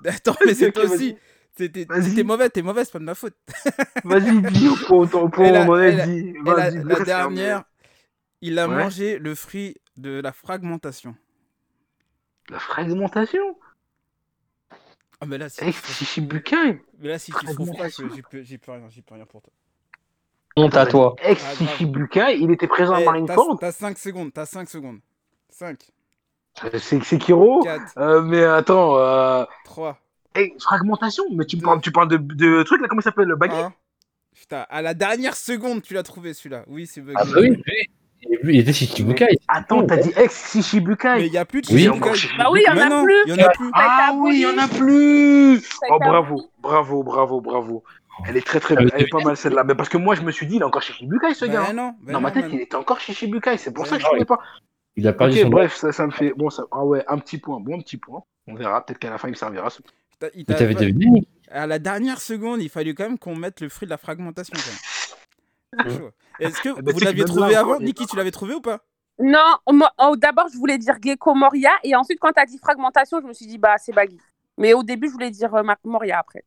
Attends, 0.05 0.35
mais 0.45 0.53
c'est 0.55 0.71
toi 0.71 0.83
aussi. 0.85 1.17
C'était 1.57 2.23
mauvais, 2.23 2.49
t'es 2.49 2.61
mauvais, 2.61 2.83
c'est 2.85 2.91
pas 2.91 2.99
de 2.99 3.05
ma 3.05 3.15
faute. 3.15 3.35
Vas-y, 4.03 4.41
dis 4.51 4.67
au 4.67 4.75
point, 4.75 5.09
au 5.21 5.29
point 5.29 5.45
Et 5.45 5.49
où 5.51 5.53
la- 5.53 5.61
on 5.65 5.69
en 5.71 5.75
la- 5.75 6.05
dit. 6.05 6.33
La, 6.83 6.99
dernière, 6.99 7.63
il 8.41 8.59
a 8.59 8.67
Ouais. 8.67 8.75
mangé 8.75 9.17
le 9.19 9.33
fruit 9.35 9.77
de 9.97 10.19
la 10.19 10.31
fragmentation. 10.33 11.15
La 12.49 12.59
fragmentation? 12.59 13.57
Ah, 15.21 15.25
mais 15.25 15.37
là, 15.37 15.47
si, 15.49 15.63
Ex 15.63 15.81
Shichibukai 15.93 16.81
mais 16.99 17.07
là, 17.07 17.17
si 17.19 17.31
tu 17.31 17.45
trouves 17.45 17.71
pas, 17.71 17.83
rien, 17.85 18.09
j'ai 18.43 18.57
plus 18.57 19.13
rien 19.13 19.25
pour 19.25 19.41
toi. 19.41 19.53
Honte 20.57 20.77
à 20.77 20.85
toi. 20.85 21.15
Ex. 21.21 21.43
Shichibukai, 21.57 22.37
il 22.39 22.49
était 22.51 22.67
présent 22.67 22.93
à 22.93 23.01
Eh, 23.01 23.05
Marineford. 23.05 23.57
T'as 23.59 23.73
5 23.73 23.97
secondes, 23.97 24.31
t'as 24.33 24.45
5 24.45 24.69
secondes. 24.69 24.99
5, 25.49 25.77
Euh, 26.63 26.69
C'est 26.79 27.03
Sekiro. 27.03 27.61
4, 27.63 27.81
Euh, 27.97 28.21
mais 28.21 28.43
attends, 28.43 28.97
euh... 28.97 29.43
3, 29.65 29.97
eh, 30.37 30.53
fragmentation 30.61 31.25
Mais 31.33 31.45
tu 31.45 31.57
me 31.57 31.61
parles, 31.61 31.81
tu 31.81 31.91
parles 31.91 32.07
de, 32.07 32.15
de 32.17 32.63
trucs 32.63 32.81
là, 32.81 32.87
comment 32.87 33.01
il 33.01 33.03
s'appelle 33.03 33.27
Le 33.27 33.35
baggy 33.35 33.57
1. 33.57 33.73
Putain, 34.33 34.65
à 34.69 34.81
la 34.81 34.93
dernière 34.93 35.35
seconde, 35.35 35.81
tu 35.81 35.93
l'as 35.93 36.03
trouvé 36.03 36.33
celui-là. 36.33 36.63
Oui, 36.67 36.87
c'est 36.87 37.01
bugué. 37.01 37.15
Ah 37.17 37.25
bah 37.25 37.31
oui, 37.41 37.49
oui. 37.49 37.63
Il- 38.43 38.59
était 38.59 38.73
Shichibukai. 38.73 39.37
Attends, 39.47 39.85
t'as 39.85 39.97
dit 39.97 40.11
ex 40.17 40.51
Shichibukai 40.53 41.15
Mais 41.17 41.27
il 41.27 41.33
y 41.33 41.37
a 41.37 41.45
plus 41.45 41.61
de 41.61 41.67
Oui. 41.71 41.83
Shichibukai. 41.83 42.27
Bah 42.37 42.47
oui, 42.51 42.63
il 42.65 42.69
y 42.69 42.71
en 42.71 42.91
a 42.91 43.03
plus. 43.03 43.33
En 43.33 43.37
a 43.45 43.51
Ah 43.73 44.11
oui, 44.15 44.31
il 44.35 44.41
y 44.41 44.45
en 44.47 44.57
a 44.57 44.67
plus 44.67 45.61
Oh 45.89 45.99
bravo, 45.99 46.49
bravo, 46.59 47.03
bravo, 47.03 47.41
bravo. 47.41 47.83
Elle 48.27 48.37
est 48.37 48.45
très 48.45 48.59
très 48.59 48.75
belle, 48.75 48.91
elle 48.93 49.03
est 49.03 49.09
pas 49.09 49.19
mal 49.23 49.35
celle-là. 49.35 49.63
Mais 49.63 49.75
parce 49.75 49.89
que 49.89 49.97
moi 49.97 50.15
je 50.15 50.21
me 50.21 50.31
suis 50.31 50.47
dit, 50.47 50.55
il 50.55 50.61
est 50.61 50.65
encore 50.65 50.81
chez 50.81 50.93
Shichibukai 50.93 51.33
ce 51.33 51.45
gars. 51.45 51.61
Bah 51.63 51.67
hein. 51.69 51.73
non, 51.73 51.95
Dans 52.13 52.21
ma 52.21 52.29
non, 52.29 52.33
tête, 52.33 52.43
man. 52.45 52.53
il 52.53 52.61
était 52.61 52.75
encore 52.75 52.99
chez 52.99 53.13
Shichibukai, 53.13 53.57
c'est 53.57 53.71
pour 53.73 53.83
Ouais, 53.83 53.89
ça 53.89 53.95
que 53.97 54.01
je 54.01 54.07
non, 54.07 54.13
savais 54.13 54.25
pas. 54.25 54.39
Il 54.95 55.07
a 55.07 55.13
perdu 55.13 55.37
Ok, 55.37 55.43
son 55.43 55.49
bref, 55.49 55.75
ça, 55.75 55.91
ça 55.91 56.05
me 56.07 56.11
fait. 56.11 56.31
Bon, 56.37 56.49
ça... 56.49 56.63
Ah 56.71 56.85
ouais, 56.85 57.03
un 57.09 57.17
petit 57.17 57.37
point, 57.37 57.59
bon 57.59 57.79
petit 57.81 57.97
point. 57.97 58.23
On 58.47 58.55
verra, 58.55 58.85
peut-être 58.85 58.99
qu'à 58.99 59.09
la 59.09 59.17
fin 59.17 59.27
il 59.27 59.31
me 59.31 59.35
servira. 59.35 59.69
ce- 59.69 59.81
il 60.33 60.45
Mais 60.47 60.53
t'a 60.53 60.55
t'avais 60.55 60.73
pas- 60.73 60.79
deviné 60.79 61.27
À 61.51 61.67
la 61.67 61.77
dernière 61.79 62.21
seconde, 62.21 62.61
il 62.61 62.69
fallait 62.69 62.93
quand 62.93 63.03
même 63.03 63.19
qu'on 63.19 63.35
mette 63.35 63.59
le 63.59 63.67
fruit 63.69 63.85
de 63.85 63.89
la 63.91 63.97
fragmentation. 63.97 64.53
Quand 65.77 65.85
même. 65.85 66.11
Est-ce 66.39 66.61
que 66.61 66.81
bah, 66.81 66.91
vous 66.93 66.99
l'aviez 67.01 67.25
trouvé 67.25 67.51
là, 67.51 67.59
avant 67.59 67.79
Niki, 67.79 68.05
tu 68.07 68.15
l'avais 68.15 68.31
trouvé 68.31 68.53
ou 68.55 68.61
pas? 68.61 68.79
Non, 69.19 69.55
moi, 69.71 69.91
oh, 69.99 70.15
d'abord, 70.17 70.47
je 70.51 70.57
voulais 70.57 70.77
dire 70.77 70.95
Gecko 71.01 71.33
Moria. 71.33 71.71
Et 71.83 71.95
ensuite, 71.95 72.19
quand 72.19 72.31
t'as 72.33 72.45
dit 72.45 72.57
fragmentation, 72.57 73.19
je 73.21 73.27
me 73.27 73.33
suis 73.33 73.45
dit, 73.47 73.57
bah, 73.57 73.75
c'est 73.77 73.93
baggy. 73.93 74.17
Mais 74.57 74.73
au 74.73 74.83
début, 74.83 75.07
je 75.07 75.13
voulais 75.13 75.31
dire 75.31 75.53
euh, 75.55 75.63
Moria 75.83 76.19
après. 76.19 76.43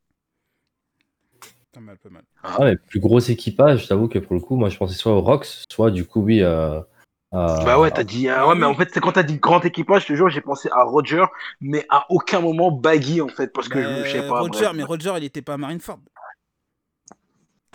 Pas 1.73 1.81
mal, 1.81 1.99
pas 1.99 2.09
mal. 2.09 2.23
Ah, 2.43 2.57
mais 2.61 2.77
plus 2.77 2.99
gros 3.01 3.21
équipage, 3.21 3.83
je 3.85 3.89
t'avoue 3.89 4.09
que 4.09 4.19
pour 4.19 4.35
le 4.35 4.41
coup, 4.41 4.57
moi 4.57 4.69
je 4.71 4.79
pensais 4.79 4.95
soit 4.95 5.13
au 5.13 5.21
Rox, 5.21 5.65
soit 5.71 5.91
du 5.91 6.07
coup, 6.07 6.23
oui, 6.23 6.43
à. 6.43 6.87
à- 7.31 7.65
Bah 7.65 7.79
ouais, 7.79 7.91
t'as 7.91 8.05
dit. 8.05 8.29
ah 8.29 8.49
ouais, 8.49 8.55
mais 8.55 8.65
en 8.65 8.75
fait, 8.75 8.89
c'est 8.93 9.01
quand 9.01 9.13
t'as 9.13 9.23
dit 9.23 9.39
grand 9.39 9.63
équipage, 9.65 10.03
je 10.03 10.07
te 10.09 10.13
jure, 10.15 10.31
j'ai 10.31 10.41
pensé 10.41 10.71
à 10.73 10.83
Roger, 10.85 11.25
mais 11.61 11.85
à 11.91 12.07
aucun 12.11 12.41
moment 12.41 12.71
Baggy 12.71 13.21
en 13.21 13.29
fait, 13.29 13.53
parce 13.53 13.69
que 13.69 13.83
je, 13.83 14.05
je 14.07 14.11
sais 14.13 14.27
pas. 14.29 14.41
Roger, 14.41 14.61
bref. 14.65 14.73
mais 14.77 14.83
Roger, 14.83 15.13
il 15.19 15.25
était 15.25 15.43
pas 15.43 15.55
à 15.55 15.57
Marineford. 15.59 15.99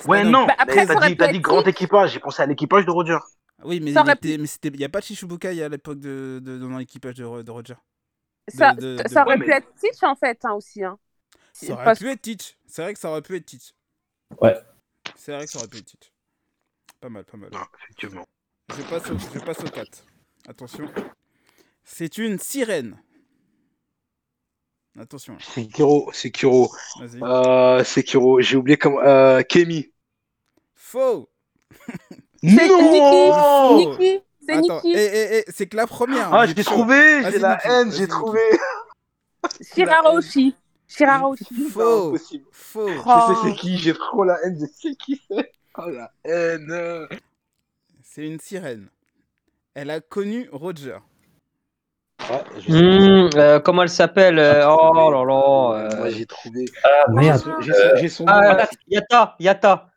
Ouais, 0.08 0.24
non, 0.24 0.48
Bah, 0.48 0.56
après, 0.58 0.86
t'as 0.88 1.32
dit, 1.32 1.40
grand 1.40 1.66
équipage, 1.68 2.14
j'ai 2.14 2.20
pensé 2.20 2.42
à 2.42 2.46
l'équipage 2.48 2.86
de 2.86 2.92
Roger. 2.92 3.18
Oui, 3.64 3.80
mais 3.80 3.94
Ça 3.94 4.00
il 4.02 4.04
aurait 4.04 4.14
était, 4.14 4.38
mais 4.38 4.48
c'était, 4.48 4.70
il 4.70 4.80
y 4.80 4.84
a 4.84 4.90
pas 4.90 5.00
de 5.00 5.06
Shichibukai 5.06 5.62
à 5.64 5.70
l'époque 5.70 6.00
de, 6.00 6.42
de, 6.44 6.58
dans 6.58 6.78
l'équipage 6.78 7.14
de, 7.16 7.42
de 7.44 7.52
Roger. 7.52 7.76
Ça, 8.50 8.74
de- 8.74 8.98
ça 9.08 9.24
de- 9.24 9.28
aurait 9.28 9.38
ouais, 9.38 9.44
pu 9.46 9.50
mais- 9.52 9.58
être 9.58 9.68
Teach, 9.80 10.04
en 10.04 10.16
fait, 10.16 10.44
hein, 10.44 10.54
aussi. 10.54 10.84
Hein. 10.84 10.98
Ça 11.54 11.74
aurait 11.74 11.84
Parce- 11.86 12.00
pu 12.00 12.10
être 12.10 12.22
Teach. 12.22 12.58
C'est 12.66 12.82
vrai 12.82 12.94
que 12.94 13.00
ça 13.00 13.10
aurait 13.12 13.22
pu 13.22 13.36
être 13.38 13.46
Teach. 13.46 13.74
Ouais. 14.42 14.58
C'est 15.16 15.34
vrai 15.34 15.46
que 15.46 15.52
ça 15.52 15.60
aurait 15.60 15.68
pu 15.68 15.78
être. 15.78 15.94
Pas 17.00 17.10
mal, 17.10 17.24
pas 17.26 17.38
mal. 17.38 17.50
Non, 17.52 17.60
effectivement. 17.84 18.26
Je 18.76 18.82
passe 18.84 19.10
au, 19.12 19.18
je 19.18 19.40
passe 19.40 19.60
au 19.60 19.70
4. 19.70 20.06
Attention. 20.48 20.90
C'est 21.84 22.18
une 22.18 22.40
sirène. 22.40 22.98
Attention, 25.00 25.38
Sekiro, 25.40 26.12
Sekiro, 26.14 26.72
vas-y. 27.00 27.20
euh, 27.24 27.84
Sekiro, 27.84 28.40
j'ai 28.42 28.58
oublié 28.58 28.78
comment. 28.78 29.00
Euh, 29.00 29.42
Kemi. 29.42 29.92
Faux 30.76 31.28
C'est 32.44 32.68
Non 32.68 33.78
Nikki, 33.78 34.20
c'est 34.46 34.54
Attends, 34.54 34.82
eh, 34.84 34.88
Nikki. 34.88 34.92
eh, 34.96 35.38
eh, 35.40 35.44
c'est 35.52 35.66
que 35.68 35.78
la 35.78 35.88
première. 35.88 36.32
Ah, 36.32 36.46
l'ai 36.54 36.62
chaud. 36.64 36.70
trouvé, 36.72 37.24
j'ai 37.24 37.40
la 37.40 37.56
Niki, 37.56 37.68
haine, 37.68 37.92
j'ai 37.92 38.00
Niki. 38.02 38.08
trouvé. 38.10 38.40
Shirahoshi. 39.74 40.56
Shirahoshi. 40.88 41.46
Faux 41.72 42.10
Impossible. 42.10 42.46
Faux 42.52 42.88
Je 42.88 43.02
Oh. 43.06 43.34
sais 43.34 43.50
c'est 43.50 43.56
qui, 43.56 43.78
j'ai 43.78 43.94
trop 43.94 44.24
la 44.24 44.38
haine, 44.44 44.58
je 44.60 44.66
sais 44.66 44.96
qui 44.96 45.22
c'est. 45.30 45.52
Oh 45.78 45.90
la 45.90 46.12
haine. 46.24 47.08
C'est 48.04 48.28
une 48.28 48.40
sirène. 48.40 48.90
Elle 49.74 49.90
a 49.90 50.02
connu 50.02 50.48
Roger. 50.52 50.98
Ouais, 52.30 52.44
je 52.60 52.72
sais. 52.72 52.72
Hum, 52.72 53.30
euh, 53.36 53.60
comment 53.60 53.82
elle 53.84 53.90
s'appelle 53.90 54.38
euh, 54.40 54.68
Oh 54.70 55.10
là 55.12 55.26
là. 55.26 55.92
euh, 55.94 55.98
Moi 55.98 56.10
j'ai 56.12 56.26
trouvé. 56.28 56.66
Ah 56.84 57.06
merde. 57.10 57.42
J'ai 57.62 57.74
son- 57.74 57.96
J'ai 57.96 58.10
son 58.10 58.26
nom. 58.26 58.32
Ah, 58.34 58.68
Yata, 58.88 59.36
Yata. 59.40 59.90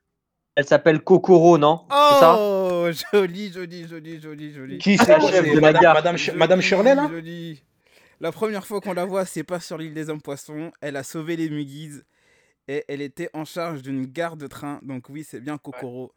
Elle 0.55 0.67
s'appelle 0.67 1.01
Kokoro, 1.05 1.59
non? 1.59 1.85
C'est 1.91 2.21
ça? 2.21 2.37
Oh 2.39 2.89
Joli, 3.13 3.53
joli, 3.53 3.87
joli, 3.87 4.19
joli, 4.21 4.53
joli. 4.55 4.79
Qui 4.79 4.97
c'est 4.97 5.19
quoi 5.19 5.29
chef 5.31 5.45
C'est? 5.45 5.51
de 5.55 5.61
la 5.61 5.61
Madame, 5.61 5.83
gare. 5.83 5.95
Madame, 5.95 6.17
Sh- 6.17 6.33
Madame 6.35 6.61
Shirley 6.63 6.95
là? 6.95 7.09
Joli. 7.11 7.63
La 8.21 8.33
première 8.33 8.67
fois 8.67 8.81
qu'on 8.81 8.95
la 8.95 9.05
voit, 9.05 9.25
c'est 9.27 9.45
pas 9.45 9.61
sur 9.61 9.77
l'île 9.79 9.93
des 9.95 10.09
hommes 10.11 10.23
poissons. 10.23 10.73
Elle 10.81 10.97
a 10.97 11.03
sauvé 11.03 11.37
les 11.37 11.51
Mugis 11.51 12.01
et 12.69 12.85
elle 12.89 13.03
était 13.03 13.29
en 13.35 13.45
charge 13.45 13.83
d'une 13.83 14.07
gare 14.07 14.37
de 14.37 14.47
train. 14.47 14.81
Donc 14.83 15.09
oui, 15.11 15.25
c'est 15.29 15.41
bien 15.41 15.59
Kokoro. 15.59 16.13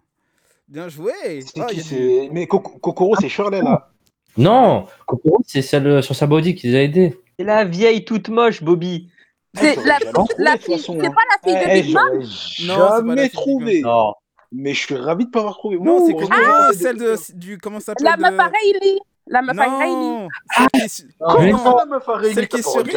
Bien 0.68 0.88
joué. 0.88 1.12
C'est 1.42 1.62
Oh, 1.62 1.66
qui 1.68 1.76
il 1.76 1.78
y 1.78 1.80
a 1.80 1.84
du- 1.84 1.90
c'est 1.90 2.30
Mais 2.32 2.48
Kokoro, 2.48 3.16
c'est 3.20 3.30
Shirley 3.30 3.62
là. 3.62 3.90
Non, 4.38 4.86
Kokoro, 5.06 5.40
c'est 5.46 5.62
celle 5.62 6.02
sur 6.04 6.16
sa 6.16 6.28
body 6.28 6.56
qui 6.56 6.68
les 6.68 6.76
a 6.76 6.84
aidés. 6.84 7.20
C'est 7.38 7.46
la 7.46 7.66
vieille 7.66 8.06
toute 8.06 8.30
moche, 8.30 8.64
Bobby. 8.64 9.10
C'est 9.56 9.74
j'aurais 9.76 9.88
la, 9.88 10.00
la 10.38 10.58
fille. 10.58 10.78
C'est 10.80 10.92
hein. 10.92 11.12
pas 11.12 11.24
la 11.32 11.40
fille 11.44 11.66
de 11.66 11.72
Eh, 11.72 11.82
Big 11.82 11.94
Mom? 11.96 12.24
C'est 12.24 12.64
jamais 12.66 13.30
trouvé. 13.30 13.82
Non. 13.82 14.14
Mais 14.52 14.74
je 14.74 14.80
suis 14.80 14.96
ravi 14.96 15.26
de 15.26 15.32
pas 15.32 15.40
avoir 15.40 15.56
trouvé. 15.58 15.78
Non, 15.80 16.06
c'est 16.06 16.14
heureusement, 16.14 16.72
celle 16.74 16.98
de, 16.98 17.16
des- 17.16 17.34
du. 17.34 17.58
Comment 17.58 17.80
ça 17.80 17.94
s'appelle 17.98 18.06
La 18.22 18.30
de- 18.32 18.36
Riley. 18.38 19.00
La 19.30 19.42
meuf 19.42 19.56
qui 20.74 20.82
est 20.82 20.88
su- 20.88 21.10
Comment 21.20 21.78
la 21.78 21.86
meuf 21.86 22.10
a 22.10 22.16
réuni 22.18 22.36
Celle 22.36 22.48
qui 22.48 22.58
est 22.58 22.62
sur 22.64 22.78
Lobby. 22.78 22.92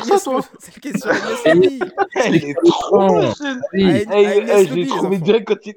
Elle 2.17 2.35
est 2.37 2.55
trop. 2.65 3.21
Ah, 3.21 4.63
les 4.63 4.87
trouvé 4.87 5.19
direct 5.19 5.49
quand 5.49 5.67
il. 5.67 5.75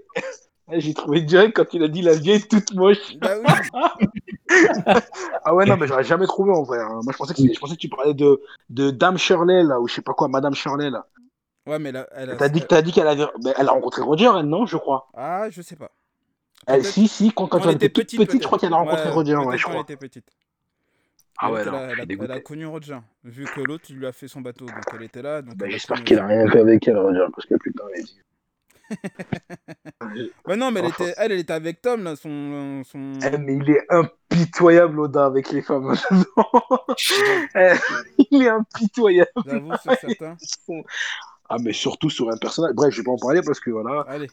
J'ai 0.80 0.94
trouvé 0.96 1.22
direct 1.22 1.56
quand 1.56 1.74
il 1.74 1.84
a 1.84 1.88
dit 1.88 2.02
la 2.02 2.16
vieille 2.16 2.42
toute 2.48 2.74
moche. 2.74 3.18
Bah 3.22 3.34
oui. 3.40 4.08
Ah 5.44 5.54
ouais, 5.54 5.66
non, 5.66 5.78
mais 5.78 5.88
j'aurais 5.88 6.04
jamais 6.04 6.26
trouvé 6.28 6.52
en 6.52 6.64
vrai. 6.64 6.80
hein. 6.80 7.00
Moi, 7.04 7.12
je 7.12 7.18
pensais, 7.18 7.34
que, 7.34 7.42
je 7.42 7.60
pensais 7.60 7.76
que 7.76 7.80
tu 7.80 7.90
parlais 7.90 8.14
de, 8.14 8.42
de 8.70 8.92
Dame 8.92 9.18
Shirley, 9.18 9.64
là, 9.64 9.80
ou 9.80 9.88
je 9.88 9.94
sais 9.96 10.02
pas 10.02 10.14
quoi, 10.14 10.28
Madame 10.28 10.54
Shirley, 10.56 10.90
là. 10.90 11.06
Ouais, 11.68 11.80
mais 11.80 11.92
là, 11.92 12.08
elle 12.16 12.32
a. 12.32 12.36
T'as 12.36 12.50
dit, 12.50 12.62
t'as 12.62 12.82
dit 12.82 12.92
qu'elle 12.92 13.08
avait. 13.08 13.26
mais 13.44 13.54
elle 13.58 13.68
a 13.68 13.72
rencontré 13.72 14.02
Roger, 14.02 14.32
elle, 14.38 14.46
non, 14.46 14.66
je 14.66 14.78
crois. 14.78 15.08
Ah, 15.16 15.50
je 15.50 15.62
sais 15.62 15.76
pas. 15.76 15.92
Elle, 16.68 16.82
Peut-être- 16.82 16.94
si, 16.94 17.08
si, 17.08 17.32
quand, 17.32 17.48
quand, 17.48 17.60
Quand 17.60 17.70
elle 17.70 17.76
était 17.76 17.90
toute 17.90 18.06
petite, 18.18 18.42
je 18.42 18.46
crois 18.48 18.58
qu'elle 18.60 18.74
a 18.74 18.78
rencontré 18.78 19.10
Roger, 19.10 19.36
ouais, 19.36 19.46
peut-être 19.46 19.58
je 19.58 19.64
quand 19.66 19.70
elle 19.70 19.74
crois. 19.76 19.84
était 19.84 19.98
petite. 19.98 20.28
Ah 21.38 21.52
ouais, 21.52 21.62
Elle, 21.62 21.68
non, 21.70 21.78
a, 21.78 21.88
je 21.90 21.94
elle, 21.94 22.02
a, 22.02 22.06
dégoûté. 22.06 22.32
elle 22.32 22.38
a 22.38 22.42
connu 22.42 22.66
Roger, 22.66 22.98
vu 23.26 23.44
que 23.46 23.60
l'autre 23.62 23.86
il 23.90 23.98
lui 23.98 24.08
a 24.08 24.12
fait 24.14 24.28
son 24.28 24.42
bateau, 24.42 24.66
donc 24.66 24.84
elle 24.94 25.04
était 25.04 25.22
là. 25.22 25.42
Donc 25.42 25.56
Bah, 25.58 25.66
J'espère 25.70 26.04
qu'il 26.04 26.18
a 26.18 26.26
rien 26.28 26.50
fait 26.50 26.60
avec 26.60 26.88
elle, 26.88 26.98
Roger, 26.98 27.26
parce 27.36 27.46
que 27.46 27.56
putain, 27.56 27.84
elle 27.96 28.04
dit. 28.04 28.20
Bah 30.46 30.56
non, 30.56 30.72
mais 30.72 30.80
elle 30.80 30.86
était, 30.88 31.14
elle, 31.18 31.32
elle 31.34 31.40
était 31.40 31.54
avec 31.54 31.82
Tom 31.82 32.04
là, 32.04 32.16
son, 32.16 32.84
son... 32.86 33.14
Eh, 33.22 33.38
mais 33.38 33.56
il 33.58 33.70
est 33.72 33.86
impitoyable, 33.90 35.00
Oda, 35.00 35.26
avec 35.26 35.52
les 35.52 35.62
femmes. 35.62 35.94
Eh, 37.56 37.74
il 38.32 38.44
est 38.44 38.50
impitoyable. 38.50 39.30
J'avoue. 39.46 39.72
Ah, 41.48 41.58
mais 41.62 41.74
surtout 41.74 42.10
sur 42.10 42.30
un 42.32 42.38
personnage. 42.38 42.74
Bref, 42.74 42.92
je 42.94 43.02
vais 43.02 43.04
pas 43.04 43.12
en 43.12 43.18
parler 43.18 43.42
parce 43.42 43.60
que 43.60 43.70
voilà, 43.70 44.02
Allez, 44.08 44.28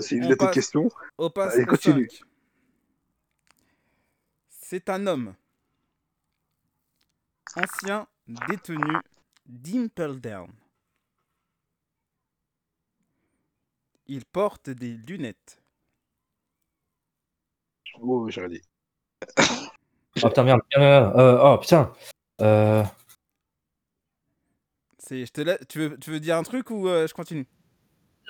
c'est 0.00 0.16
une 0.16 0.28
de 0.28 0.34
tes 0.34 0.50
questions. 0.50 0.88
on 1.18 1.28
passe 1.30 1.54
Allez, 1.54 1.66
continue. 1.66 2.08
5. 2.10 2.26
C'est 4.48 4.90
un 4.90 5.06
homme. 5.06 5.34
Ancien 7.56 8.06
détenu 8.48 8.96
d'Impel 9.46 10.20
Down. 10.20 10.50
Il 14.08 14.24
porte 14.24 14.70
des 14.70 14.92
lunettes. 14.92 15.62
Oh, 18.00 18.28
j'aurais 18.30 18.48
dit. 18.48 18.62
Oh 19.38 19.42
putain, 20.28 20.44
merde. 20.44 20.60
Euh, 20.76 21.10
euh, 21.16 21.38
oh 21.42 21.58
putain. 21.58 21.92
Euh, 22.40 22.84
je 25.10 25.30
te 25.32 25.40
la- 25.40 25.58
tu, 25.58 25.78
veux, 25.78 25.98
tu 25.98 26.10
veux 26.10 26.20
dire 26.20 26.36
un 26.36 26.42
truc 26.42 26.70
ou 26.70 26.88
euh, 26.88 27.06
je 27.06 27.14
continue? 27.14 27.46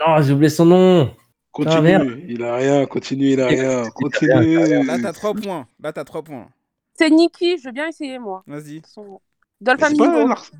Non, 0.00 0.20
j'ai 0.22 0.32
oublié 0.32 0.50
son 0.50 0.66
nom. 0.66 1.14
Continue, 1.52 1.80
merde. 1.80 2.20
il 2.28 2.42
a 2.44 2.56
rien, 2.56 2.84
continue, 2.86 3.30
il 3.32 3.40
a 3.40 3.46
rien, 3.48 3.90
continue. 3.90 4.84
Là, 4.84 4.98
t'as 4.98 5.12
3 5.14 5.32
points. 5.34 5.66
Là, 5.80 5.92
t'as 5.92 6.04
3 6.04 6.22
points. 6.22 6.48
C'est 6.92 7.08
Nikki. 7.08 7.56
Je 7.58 7.64
veux 7.64 7.72
bien 7.72 7.88
essayer, 7.88 8.18
moi. 8.18 8.42
Vas-y. 8.46 8.82
Son- 8.86 9.20
Dolphin 9.60 9.90
Mingo. 9.90 10.26
Lars- 10.28 10.50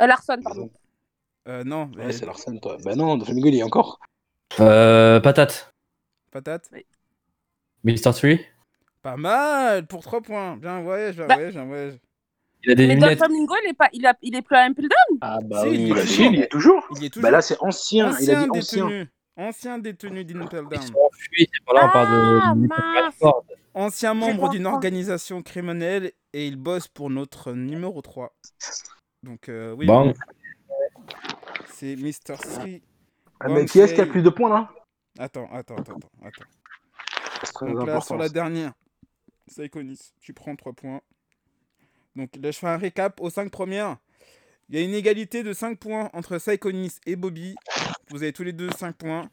Euh, 0.00 0.06
Larson, 0.06 0.38
pardon. 0.42 0.70
Euh, 1.46 1.62
non, 1.62 1.88
mais 1.96 2.06
Ouais, 2.06 2.12
c'est 2.12 2.26
Larsen, 2.26 2.58
toi. 2.58 2.76
Bah 2.84 2.96
non, 2.96 3.16
Domingo, 3.16 3.46
il 3.48 3.54
y 3.54 3.62
a 3.62 3.66
encore. 3.66 4.00
Euh, 4.58 5.20
patate. 5.20 5.72
patate? 6.32 6.68
Mr. 7.84 8.12
Tree. 8.14 8.40
Pas 9.02 9.16
mal 9.16 9.86
pour 9.86 10.02
3 10.02 10.20
points. 10.22 10.56
Bien, 10.56 10.80
bien, 10.80 11.26
Bah. 11.26 11.36
ouais, 11.36 11.50
bien, 11.52 11.68
ouais. 11.68 12.00
Il 12.66 12.72
a 12.72 12.74
des 12.74 12.86
Mais 12.86 12.94
lunettes. 12.94 13.18
Dolphin 13.18 13.32
Mingo, 13.32 13.54
il 13.64 13.70
est, 13.70 13.74
pas, 13.74 13.88
il, 13.92 14.06
a, 14.06 14.14
il 14.22 14.34
est 14.36 14.42
plus 14.42 14.56
à 14.56 14.62
Impelda. 14.64 14.96
Ah 15.20 15.38
bah 15.42 15.62
Si, 15.62 15.68
oui, 15.68 15.74
il 15.76 15.88
y 15.88 15.90
est 15.90 15.94
toujours. 15.94 16.30
il 16.32 16.40
est 16.40 16.48
toujours. 16.48 16.86
Il 16.96 17.04
est 17.04 17.10
toujours 17.10 17.22
Bah 17.22 17.30
là, 17.30 17.42
c'est 17.42 17.56
ancien, 17.60 18.06
il 18.20 18.30
a 18.30 18.42
ancien 18.42 18.46
dit 18.48 18.58
ancien. 18.58 18.86
détenu. 18.88 19.08
Ancien 19.36 19.78
détenu 19.78 20.24
d'Impel 20.24 20.64
Ils 20.64 20.68
Down. 20.78 20.82
sont 20.82 20.94
enfuis, 21.04 21.48
c'est 21.52 21.64
pas 21.66 21.72
là, 21.74 21.86
on 21.86 21.90
parle 21.92 22.40
Ah, 22.42 22.54
de. 23.10 23.12
Ford. 23.18 23.44
Ancien 23.74 24.14
membre 24.14 24.48
d'une 24.50 24.66
organisation 24.66 25.42
criminelle 25.42 26.12
et 26.32 26.46
il 26.46 26.56
bosse 26.56 26.86
pour 26.88 27.10
notre 27.10 27.52
numéro 27.52 28.00
3. 28.00 28.32
Donc, 29.24 29.48
euh, 29.48 29.74
oui. 29.76 29.86
Bon. 29.86 30.14
C'est 31.72 31.96
Mr. 31.96 32.36
Sri. 32.38 32.82
Ah, 33.40 33.48
mais 33.48 33.64
qui 33.66 33.80
est-ce 33.80 33.94
qui 33.94 34.00
a 34.00 34.06
plus 34.06 34.22
de 34.22 34.30
points 34.30 34.48
là? 34.48 34.70
Attends, 35.18 35.48
attends, 35.52 35.76
attends, 35.76 35.98
attends. 36.24 37.66
Donc 37.66 37.74
là, 37.74 37.82
important. 37.82 38.00
sur 38.00 38.16
la 38.16 38.28
dernière, 38.28 38.72
Psychonis, 39.48 40.12
tu 40.20 40.32
prends 40.32 40.54
3 40.56 40.72
points. 40.72 41.00
Donc 42.16 42.30
là, 42.40 42.50
je 42.50 42.58
fais 42.58 42.68
un 42.68 42.76
récap 42.76 43.20
aux 43.20 43.30
5 43.30 43.50
premières. 43.50 43.96
Il 44.68 44.78
y 44.78 44.82
a 44.82 44.84
une 44.84 44.94
égalité 44.94 45.42
de 45.42 45.52
5 45.52 45.78
points 45.78 46.10
entre 46.12 46.38
Psychonis 46.38 46.96
et 47.06 47.16
Bobby. 47.16 47.54
Vous 48.10 48.22
avez 48.22 48.32
tous 48.32 48.44
les 48.44 48.52
deux 48.52 48.70
5 48.70 48.96
points. 48.96 49.28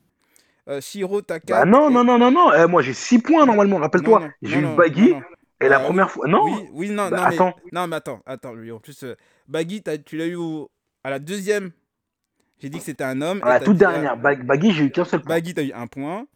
Euh, 0.68 0.82
Shiro, 0.82 1.22
t'as 1.22 1.40
4. 1.40 1.48
Bah 1.48 1.66
non, 1.66 1.90
non, 1.90 2.04
non, 2.04 2.18
non, 2.18 2.32
non. 2.32 2.52
Eh, 2.54 2.68
moi 2.68 2.82
j'ai 2.82 2.94
6 2.94 3.20
points 3.20 3.46
normalement, 3.46 3.78
rappelle-toi. 3.78 4.30
J'ai 4.42 4.60
eu 4.60 4.76
Baggy 4.76 5.14
et 5.60 5.68
la 5.70 5.78
Ah, 5.78 5.80
première 5.86 6.10
fois. 6.12 6.28
Non 6.28 6.44
Oui, 6.44 6.70
oui, 6.74 6.90
non, 6.90 7.10
Bah, 7.10 7.18
non, 7.18 7.28
mais, 7.30 7.36
attends. 7.36 7.56
non, 7.72 7.88
mais 7.88 7.96
attends, 7.96 8.22
attends, 8.26 8.54
lui, 8.54 8.72
en 8.72 8.80
plus, 8.80 9.04
euh, 9.04 9.16
Baggy, 9.48 9.84
tu 10.06 10.18
l'as 10.18 10.26
eu 10.28 10.36
au- 10.36 10.70
à 11.04 11.10
la 11.10 11.20
deuxième. 11.20 11.72
J'ai 12.60 12.70
dit 12.70 12.78
que 12.78 12.84
c'était 12.84 13.04
un 13.04 13.22
homme. 13.22 13.42
À 13.44 13.50
la 13.50 13.58
et 13.58 13.64
toute 13.64 13.76
euh, 13.76 13.80
dernière. 13.80 14.18
Bag- 14.18 14.46
Baggy, 14.46 14.72
j'ai 14.72 14.84
eu 14.86 14.92
qu'un 14.92 15.06
seul 15.06 15.22
point. 15.22 15.36
Baggy, 15.36 15.54
t'as 15.56 15.64
eu 15.64 15.72
un 15.72 15.88
point. 15.88 16.28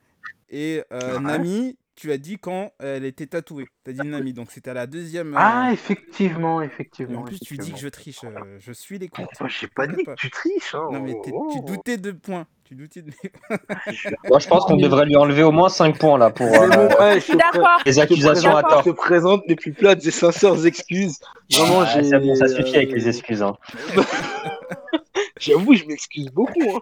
Et 0.49 0.83
euh, 0.91 1.15
Ouais. 1.15 1.19
Nami, 1.19 1.77
tu 1.95 2.11
as 2.11 2.17
dit 2.17 2.37
quand 2.37 2.73
elle 2.79 3.05
était 3.05 3.25
tatouée. 3.27 3.67
T'as 3.83 3.93
dit 3.93 4.05
Nami, 4.07 4.33
donc 4.33 4.51
c'était 4.51 4.71
à 4.71 4.73
la 4.73 4.85
deuxième. 4.87 5.33
euh, 5.33 5.37
Ah, 5.39 5.69
effectivement, 5.71 6.61
et 6.61 6.65
effectivement. 6.65 7.21
en 7.21 7.23
plus, 7.23 7.39
tu 7.39 7.57
dis 7.57 7.71
que 7.71 7.77
je 7.79 7.87
triche. 7.87 8.19
euh, 8.25 8.57
je 8.59 8.71
suis 8.73 8.99
les 8.99 9.07
comptes. 9.07 9.29
Attends, 9.33 9.47
j'ai 9.47 9.67
pas 9.67 9.87
dit 9.87 10.03
que 10.03 10.11
tu 10.15 10.29
triches. 10.29 10.75
Hein. 10.75 10.89
Non, 10.91 10.99
mais 10.99 11.13
t'es- 11.23 11.31
Oh, 11.33 11.49
tu 11.51 11.59
oh. 11.61 11.65
doutais 11.65 11.97
de 11.97 12.11
points. 12.11 12.47
Tu 12.65 12.73
doutais 12.75 13.01
de. 13.03 13.11
Moi, 14.27 14.39
je 14.39 14.47
pense 14.47 14.65
qu'on 14.65 14.75
devrait 14.77 15.05
lui 15.05 15.15
enlever 15.15 15.43
au 15.43 15.51
moins 15.51 15.69
5 15.69 15.97
points 15.99 16.17
là 16.17 16.31
pour 16.31 16.47
euh, 16.47 16.67
ouais, 16.99 17.21
je 17.21 17.27
te 17.27 17.85
les 17.85 17.91
je 17.91 17.97
te 17.97 18.01
accusations 18.01 18.55
à 18.57 18.63
présente- 18.63 18.69
tort. 18.71 18.83
Je 18.85 18.89
te 18.89 18.95
présente 18.95 19.43
les 19.47 19.55
plus 19.55 19.71
plates 19.73 20.03
et 20.05 20.11
sincères 20.11 20.65
excuses. 20.65 21.19
Vraiment, 21.53 21.81
Ah, 21.81 21.85
j'ai. 21.93 22.03
c'est 22.03 22.19
bon, 22.19 22.33
ça 22.35 22.47
suffit 22.47 22.75
avec 22.75 22.91
les 22.91 23.07
excuses. 23.07 23.43
Hein. 23.43 23.55
J'avoue, 25.39 25.75
je 25.75 25.85
m'excuse 25.85 26.27
beaucoup. 26.31 26.61
Hein. 26.75 26.79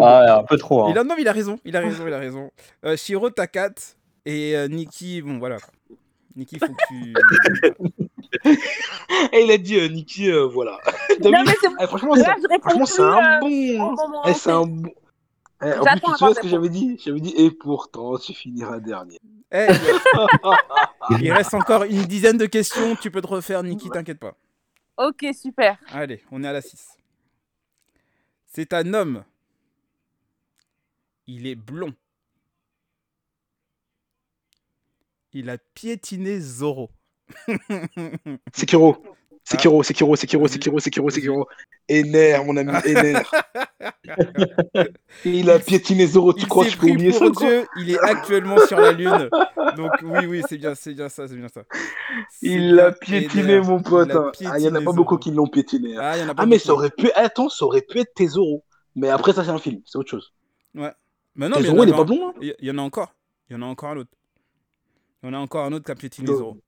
Ah, 0.00 0.20
ouais, 0.22 0.30
un 0.40 0.44
peu 0.44 0.56
trop. 0.56 0.84
Hein. 0.84 0.88
Il 0.90 0.98
a, 0.98 1.04
non, 1.04 1.14
mais 1.16 1.22
il 1.22 1.28
a 1.28 1.32
raison. 1.32 1.58
Il 1.64 1.76
a 1.76 1.80
raison, 1.80 2.06
il 2.06 2.12
a 2.12 2.18
raison. 2.18 2.50
Euh, 2.84 2.96
Shiro, 2.96 3.30
t'as 3.30 3.46
4. 3.46 3.96
Et 4.26 4.56
euh, 4.56 4.68
Nikki, 4.68 5.22
bon, 5.22 5.38
voilà. 5.38 5.58
Nikki, 6.36 6.58
faut 6.58 6.66
que 6.66 6.72
tu. 6.88 7.14
Et 9.32 9.44
il 9.44 9.50
a 9.50 9.58
dit, 9.58 9.78
euh, 9.78 9.88
Niki, 9.88 10.30
euh, 10.30 10.46
voilà. 10.46 10.78
Non, 11.22 11.30
mais 11.46 11.52
c'est 11.60 11.68
Eh, 11.80 11.86
franchement, 11.86 12.14
Là, 12.14 12.36
je 12.38 12.58
franchement, 12.60 12.86
c'est 12.86 13.02
un 13.02 13.36
euh, 13.36 13.40
bon. 13.40 14.22
Eh, 14.26 14.34
c'est 14.34 14.50
un 14.50 14.66
bon. 14.66 14.92
Eh, 15.62 15.72
en 15.72 15.84
plus, 15.84 16.00
tu 16.00 16.06
sais 16.06 16.24
avant 16.24 16.34
ce 16.34 16.40
que 16.40 16.48
j'avais 16.48 16.68
dit? 16.68 17.00
J'avais 17.02 17.20
dit, 17.20 17.34
et 17.36 17.50
pourtant, 17.50 18.18
tu 18.18 18.34
finiras 18.34 18.80
dernier. 18.80 19.18
Eh, 19.52 19.66
il 21.20 21.32
reste 21.32 21.54
encore 21.54 21.84
une 21.84 22.04
dizaine 22.04 22.38
de 22.38 22.46
questions. 22.46 22.96
Tu 22.96 23.10
peux 23.10 23.20
te 23.20 23.28
refaire, 23.28 23.62
Nikki, 23.62 23.88
t'inquiète 23.88 24.18
pas. 24.18 24.36
Ok, 24.96 25.24
super. 25.40 25.78
Allez, 25.92 26.22
on 26.30 26.42
est 26.44 26.48
à 26.48 26.52
la 26.52 26.60
6. 26.60 26.96
C'est 28.46 28.72
un 28.72 28.94
homme. 28.94 29.24
Il 31.26 31.46
est 31.46 31.54
blond. 31.54 31.94
Il 35.34 35.50
a 35.50 35.58
piétiné 35.58 36.40
Zoro. 36.40 36.90
Sekiro. 38.54 38.96
Sekiro, 39.44 39.80
Ah. 39.80 39.84
Sekiro, 39.84 40.16
Sekiro, 40.16 40.48
Sekiro, 40.48 40.78
Sekiro, 40.78 41.10
Sekiro. 41.10 41.46
Ener, 41.86 42.42
mon 42.46 42.56
ami, 42.56 42.72
Ener. 42.86 43.20
il 45.26 45.50
a 45.50 45.58
piétiné 45.58 46.06
Zoro, 46.06 46.32
tu 46.32 46.42
Il 46.42 46.48
crois 46.48 46.64
que 46.64 46.70
je 46.70 46.78
peux 46.78 46.90
oublier 46.90 47.12
ça 47.12 47.26
pour 47.26 47.32
Dieu. 47.32 47.66
Il 47.76 47.90
est 47.90 47.98
actuellement 47.98 48.58
sur 48.66 48.80
la 48.80 48.92
lune. 48.92 49.28
Donc 49.76 49.90
oui, 50.02 50.24
oui, 50.26 50.42
c'est 50.48 50.56
bien, 50.56 50.74
c'est 50.74 50.94
bien 50.94 51.10
ça, 51.10 51.28
c'est 51.28 51.36
bien 51.36 51.48
ça. 51.48 51.62
Il 52.40 52.74
l'a 52.74 52.92
piétiné, 52.92 53.60
mon 53.60 53.82
pote. 53.82 54.08
Il 54.40 54.46
hein. 54.46 54.52
Ah, 54.52 54.58
il 54.58 54.64
y 54.64 54.68
en 54.68 54.74
a 54.76 54.80
pas 54.80 54.92
beaucoup 54.92 55.18
qui 55.18 55.30
l'ont 55.30 55.46
piétiné. 55.46 55.96
hein. 55.96 56.00
Ah, 56.02 56.16
y 56.16 56.22
en 56.22 56.28
a 56.28 56.34
pas 56.34 56.44
Ah, 56.44 56.46
mais 56.46 56.58
ça 56.58 56.72
aurait 56.72 56.90
pu. 56.90 57.10
Attends, 57.14 57.50
ça 57.50 57.66
aurait 57.66 57.82
pu 57.82 57.98
être 57.98 58.14
tes 58.14 58.28
Zoro. 58.28 58.64
Mais 58.94 59.10
après, 59.10 59.32
ça, 59.32 59.44
c'est 59.44 59.50
un 59.50 59.58
film, 59.58 59.82
c'est 59.84 59.98
autre 59.98 60.10
chose. 60.10 60.32
Mais 60.72 61.48
non, 61.48 61.56
mais 61.60 61.64
Zoro, 61.64 61.82
il 61.82 61.90
est 61.90 61.92
pas 61.92 62.04
blond, 62.04 62.28
hein 62.28 62.34
il 62.40 62.54
y 62.60 62.70
en 62.70 62.78
a 62.78 62.82
encore. 62.82 63.12
Il 63.50 63.54
y 63.54 63.56
en 63.56 63.62
a 63.62 63.66
encore 63.66 63.90
un 63.90 63.98
autre. 63.98 64.10
En 65.24 65.32
a 65.32 65.38
encore 65.38 65.64
un 65.64 65.72
autre 65.72 65.86
qui 65.86 65.90
a 65.92 65.94
piétiné. 65.94 66.26
Zoro. 66.26 66.58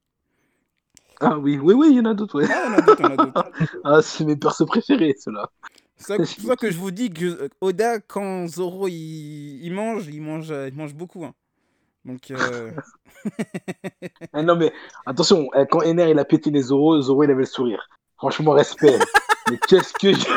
Ah 1.21 1.39
oui, 1.39 1.59
oui, 1.63 1.75
oui, 1.75 1.89
il 1.91 1.97
y 1.97 2.01
en 2.01 2.07
a 2.07 2.15
d'autres, 2.15 2.41
ouais. 2.41 2.49
Ah, 2.51 2.75
a 2.77 2.81
d'autres. 3.17 3.51
Ah, 3.85 4.01
c'est 4.03 4.25
mes 4.25 4.37
persos 4.37 4.67
préférés, 4.67 5.15
ceux-là. 5.19 5.51
C'est 5.97 6.17
pour 6.17 6.27
ça 6.49 6.57
que 6.57 6.71
je 6.71 6.79
vous 6.79 6.91
dis 6.91 7.11
que 7.11 7.25
euh, 7.25 7.49
Oda, 7.61 8.01
quand 8.01 8.47
Zoro 8.49 8.89
il, 8.89 9.63
il 9.65 9.73
mange, 9.73 10.07
il 10.09 10.23
mange, 10.23 10.51
euh, 10.51 10.69
il 10.69 10.75
mange 10.75 10.95
beaucoup. 10.95 11.25
hein. 11.25 11.35
Donc, 12.05 12.31
euh, 12.31 12.71
Eh, 14.35 14.43
non, 14.43 14.57
mais 14.57 14.73
attention, 15.05 15.49
eh, 15.55 15.67
quand 15.71 15.83
Ener 15.83 16.11
il 16.11 16.19
a 16.19 16.25
piétiné 16.25 16.63
Zoro, 16.63 17.01
Zoro 17.01 17.25
il 17.25 17.31
avait 17.31 17.41
le 17.41 17.47
sourire. 17.47 17.89
Franchement, 18.17 18.53
respect. 18.53 18.99
mais 19.51 19.59
qu'est-ce 19.69 19.93
que 19.93 20.13
j'ai. 20.15 20.29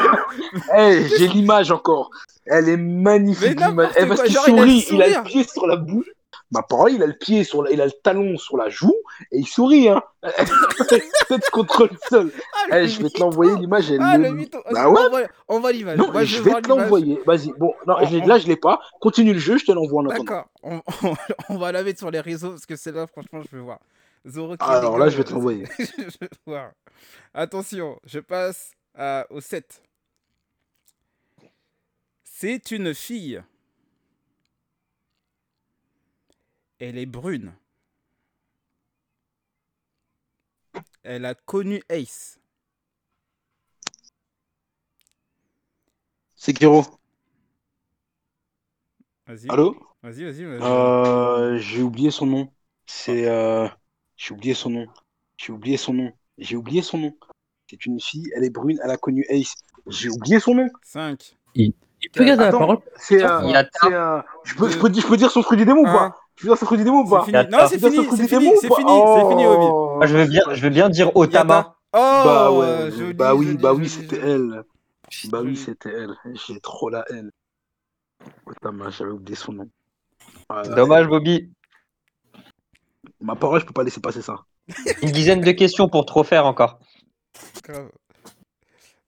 Eh, 0.77 1.07
j'ai 1.17 1.27
l'image 1.27 1.71
encore. 1.71 2.09
Elle 2.45 2.67
est 2.69 2.77
magnifique, 2.77 3.59
Mais 3.59 3.67
l'image. 3.67 3.91
Eh, 3.97 4.05
parce 4.07 4.23
qu'il 4.23 4.35
sourit, 4.35 4.85
il 4.91 5.01
a 5.01 5.07
le 5.19 5.23
pied 5.23 5.43
sur 5.43 5.67
la 5.67 5.77
bouche. 5.77 6.07
Bah, 6.51 6.65
pareil, 6.67 6.95
il 6.95 7.03
a 7.03 7.05
le 7.05 7.13
pied 7.13 7.43
sur 7.43 7.61
la- 7.61 7.69
il 7.69 7.79
a 7.79 7.85
le 7.85 7.91
talon 7.91 8.35
sur 8.37 8.57
la 8.57 8.69
joue 8.69 8.95
et 9.31 9.37
il 9.37 9.45
sourit, 9.45 9.87
hein. 9.89 10.01
Contre 11.51 11.83
le 11.91 11.97
sol. 12.09 12.31
ah, 12.71 12.79
Eh, 12.81 12.87
je 12.87 13.03
vais 13.03 13.09
te 13.09 13.19
l'envoyer, 13.19 13.55
l'image. 13.57 13.91
Ah, 13.99 14.17
le. 14.17 14.31
Bah 14.73 14.89
ouais. 14.89 15.27
L'image. 15.73 15.97
Non, 15.97 16.11
Moi, 16.11 16.23
je 16.23 16.41
vais 16.41 16.59
te 16.61 16.67
l'envoyer. 16.67 17.19
Vas-y. 17.27 17.51
Bon, 17.57 17.73
non, 17.85 17.97
On- 17.99 18.05
je 18.07 18.17
on- 18.17 18.25
là, 18.25 18.39
je 18.39 18.47
l'ai 18.47 18.55
pas. 18.55 18.79
Continue 18.99 19.33
le 19.33 19.39
jeu, 19.39 19.57
je 19.59 19.65
te 19.65 19.71
l'envoie 19.71 20.01
en 20.01 20.05
attendant. 20.07 20.23
D'accord. 20.23 20.45
On, 20.63 20.81
on- 21.03 21.15
on 21.49 21.57
va 21.59 21.71
la 21.71 21.83
mettre 21.83 21.99
sur 21.99 22.09
les 22.09 22.19
réseaux 22.19 22.49
parce 22.51 22.65
que 22.65 22.75
c'est 22.75 22.91
là, 22.91 23.05
franchement, 23.05 23.41
je 23.49 23.55
veux 23.55 23.61
voir. 23.61 23.79
Zoro 24.27 24.55
Alors 24.59 24.97
là, 24.97 25.09
je 25.09 25.17
vais 25.17 25.23
te 25.23 25.31
l'envoyer. 25.33 25.65
Attention, 27.33 27.99
je 28.05 28.19
passe 28.19 28.71
à- 28.95 29.27
au 29.29 29.39
7. 29.39 29.81
C'est 32.23 32.71
une 32.71 32.93
fille. 32.95 33.41
Elle 36.79 36.97
est 36.97 37.05
brune. 37.05 37.53
Elle 41.03 41.25
a 41.25 41.33
connu 41.35 41.81
Ace. 41.89 42.39
Sekiro. 46.35 46.85
Vas-y. 49.27 49.49
Allô? 49.49 49.75
Vas-y, 50.01 50.23
vas-y. 50.23 50.45
vas-y. 50.45 50.61
Euh, 50.61 51.57
j'ai 51.57 51.81
oublié 51.81 52.11
son 52.11 52.25
nom. 52.25 52.51
C'est. 52.85 53.27
Euh... 53.27 53.67
J'ai 54.15 54.33
oublié 54.33 54.53
son 54.53 54.69
nom. 54.69 54.87
J'ai 55.37 55.51
oublié 55.51 55.77
son 55.77 55.93
nom. 55.93 56.13
J'ai 56.37 56.55
oublié 56.55 56.81
son 56.81 56.97
nom. 56.97 57.17
C'est 57.69 57.85
une 57.85 57.99
fille, 57.99 58.31
elle 58.35 58.43
est 58.43 58.49
brune, 58.49 58.79
elle 58.83 58.91
a 58.91 58.97
connu 58.97 59.25
Ace. 59.29 59.53
J'ai 59.87 60.09
oublié 60.09 60.39
son 60.39 60.55
nom. 60.55 60.69
5. 60.83 61.37
Il 61.55 61.73
peut 62.13 62.23
garder 62.23 62.45
la 62.45 62.51
parole? 62.51 62.79
C'est. 62.95 63.23
Euh... 63.23 63.63
C'est, 63.81 63.93
euh, 63.93 64.21
Je, 64.43 64.55
peux, 64.55 64.69
je, 64.69 64.77
peux, 64.77 64.93
je 64.93 65.05
peux 65.05 65.17
dire 65.17 65.31
son 65.31 65.43
fruit 65.43 65.57
du 65.57 65.65
démon 65.65 65.81
ou 65.81 65.85
pas? 65.85 66.18
Je 66.41 66.47
peux 66.47 66.75
dire 66.77 66.85
démon 66.85 67.01
ou 67.01 67.25
C'est 67.25 67.31
pas. 67.31 67.43
Non, 67.45 67.67
c'est 67.67 67.79
fini, 67.79 68.07
c'est 68.15 68.27
fini, 68.27 68.51
c'est 68.61 68.73
fini, 68.73 69.01
c'est 69.15 69.29
fini, 69.29 69.45
Obi. 69.45 70.07
Je 70.07 70.17
veux 70.17 70.25
bien, 70.25 70.41
je 70.51 70.61
veux 70.61 70.69
bien 70.69 70.89
dire 70.89 71.15
Otama. 71.15 71.75
Oh, 71.91 71.97
Bah 71.97 72.51
ouais, 72.51 73.13
bah 73.13 73.35
oui, 73.35 73.57
bah 73.57 73.73
oui, 73.73 73.89
c'était 73.89 74.19
elle. 74.19 74.63
Bah 75.25 75.41
oui, 75.43 75.57
c'était 75.57 75.89
elle. 75.89 76.15
J'ai 76.47 76.59
trop 76.61 76.89
la 76.89 77.03
haine. 77.09 77.31
Otama, 78.45 78.89
j'avais 78.89 79.11
oublié 79.11 79.35
son 79.35 79.53
nom. 79.53 79.69
Dommage, 80.75 81.07
Bobby. 81.07 81.51
Ma 83.21 83.35
parole, 83.35 83.59
je 83.59 83.65
peux 83.65 83.73
pas 83.73 83.83
laisser 83.83 83.99
passer 84.01 84.21
ça. 84.21 84.45
Une 85.01 85.11
dizaine 85.11 85.41
de 85.41 85.51
questions 85.51 85.89
pour 85.89 86.05
trop 86.05 86.23
faire 86.23 86.45
encore. 86.45 86.79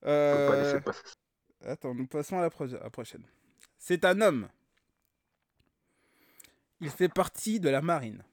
Euh, 0.05 0.63
laisser 0.63 0.81
passer 0.81 1.01
ça. 1.05 1.71
Attends, 1.71 1.93
nous 1.93 2.07
passons 2.07 2.39
à 2.39 2.41
la, 2.41 2.49
pro- 2.49 2.63
à 2.65 2.83
la 2.83 2.89
prochaine. 2.89 3.23
C'est 3.77 4.03
un 4.05 4.19
homme. 4.21 4.47
Il 6.81 6.89
fait 6.89 7.09
partie 7.09 7.59
de 7.59 7.69
la 7.69 7.81
marine. 7.81 8.23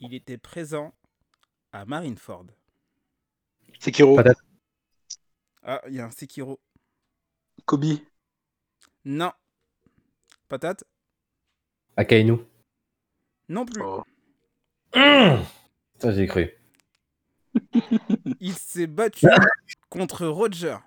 Il 0.00 0.14
était 0.14 0.38
présent 0.38 0.94
à 1.72 1.84
Marineford. 1.84 2.46
Sekiro. 3.78 4.18
Ah, 5.62 5.82
il 5.88 5.94
y 5.94 6.00
a 6.00 6.06
un 6.06 6.10
Sekiro. 6.10 6.58
Kobe, 7.66 7.98
Non. 9.04 9.30
Patate 10.48 10.84
Akainu. 11.96 12.38
Non 13.50 13.66
plus. 13.66 13.82
Oh. 13.82 14.04
Ça, 15.98 16.12
j'ai 16.12 16.26
cru. 16.26 16.50
Il 18.40 18.54
s'est 18.54 18.86
battu 18.86 19.26
contre 19.90 20.26
Roger. 20.26 20.78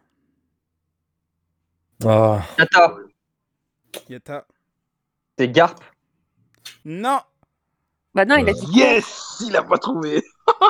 Ah, 2.04 2.44
Yata, 2.58 2.98
Yata. 4.10 4.48
C'est 5.38 5.50
Garp. 5.50 5.80
Non. 6.86 7.20
Bah 8.14 8.26
non, 8.26 8.36
il 8.36 8.50
a 8.50 8.54
dit. 8.54 8.66
Yes 8.74 9.38
Il 9.48 9.56
a 9.56 9.64
pas 9.64 9.78
trouvé 9.78 10.22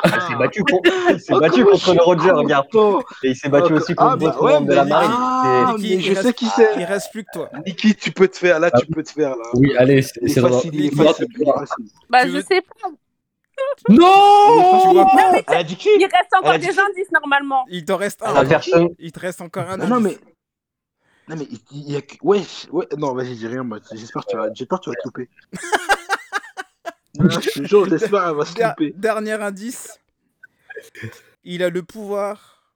Il 0.04 0.10
s'est 0.28 0.36
battu, 0.36 0.62
con- 0.62 0.80
il 1.10 1.20
s'est 1.20 1.32
Oh, 1.34 1.40
battu 1.40 1.64
comment 1.64 1.76
contre 1.76 1.94
le 1.94 2.02
Roger, 2.02 2.30
content. 2.70 3.00
Et 3.24 3.30
il 3.30 3.36
s'est 3.36 3.48
battu 3.48 3.72
Ah, 3.72 3.76
aussi 3.76 3.92
ah, 3.92 3.94
contre 3.96 4.16
bah 4.18 4.26
d'autres 4.26 4.44
ouais, 4.44 4.52
membres 4.52 4.68
de 4.68 4.74
la 4.74 4.84
marine. 4.84 5.10
Ah, 5.12 5.74
Niki, 5.76 5.96
mais 5.96 6.02
je 6.02 6.14
sais 6.20 6.32
qui 6.34 6.46
c'est. 6.46 6.68
Il 6.76 6.84
reste 6.84 7.10
plus 7.10 7.24
que 7.24 7.30
toi. 7.32 7.50
Niki, 7.66 7.96
tu 7.96 8.12
peux 8.12 8.28
te 8.28 8.36
faire, 8.36 8.60
là, 8.60 8.70
tu 8.70 8.86
peux 8.86 9.02
te 9.02 9.10
faire, 9.10 9.30
là. 9.30 9.42
oui, 9.54 9.76
allez, 9.76 10.02
c'est 10.02 10.20
c'est 10.28 10.40
facile, 10.40 10.74
il 10.74 10.86
est 10.86 10.94
facile, 11.04 11.26
il 11.36 11.42
est 11.42 11.52
facile. 11.52 11.84
Bah 12.08 12.22
Tu 12.22 12.28
je 12.28 12.32
veux- 12.36 12.42
sais 12.42 12.60
pas. 12.62 12.88
Non 13.88 14.80
Tu 14.82 14.94
vois 14.94 15.04
pas 15.06 15.32
Elle 15.48 15.56
a 15.58 15.62
dit 15.64 15.76
qui 15.76 15.88
Il 15.98 16.02
reste 16.04 16.32
encore 16.34 16.50
Elle 16.50 16.56
a 16.56 16.58
dit 16.58 16.66
des 16.68 16.78
indices 16.78 17.10
normalement. 17.12 17.64
Il 17.68 17.84
t'en 17.84 17.96
reste 17.96 18.20
Ah, 18.22 18.30
un. 18.30 18.34
La 18.42 18.44
personne. 18.48 18.88
Il 18.98 19.12
te 19.12 19.20
reste 19.20 19.40
encore 19.40 19.68
un. 19.68 19.76
Non, 19.76 19.86
non, 19.88 19.96
indice. 19.96 20.18
mais. 20.24 20.31
Non, 21.28 21.36
mais 21.36 21.46
il 21.50 21.60
il 21.70 21.90
y 21.92 21.96
a 21.96 22.02
que. 22.02 22.16
Ouais, 22.22 22.42
ouais, 22.70 22.86
non, 22.98 23.14
vas-y, 23.14 23.36
dis 23.36 23.46
rien, 23.46 23.62
moi. 23.62 23.78
J'espère 23.92 24.24
que 24.24 24.30
tu 24.30 24.36
vas, 24.36 24.48
j'espère 24.52 24.78
que 24.80 24.84
tu 24.84 24.90
vas 24.90 24.96
te 24.96 25.04
louper. 25.04 25.28
Non, 27.18 27.28
je 27.28 27.40
te 27.50 27.64
jure, 27.66 27.86
j'espère 27.90 28.24
qu'elle 28.24 28.36
va 28.36 28.44
se 28.46 28.62
louper. 28.68 28.92
Dernier 28.96 29.32
indice. 29.32 30.00
Il 31.44 31.62
a 31.62 31.68
le 31.68 31.82
pouvoir 31.82 32.72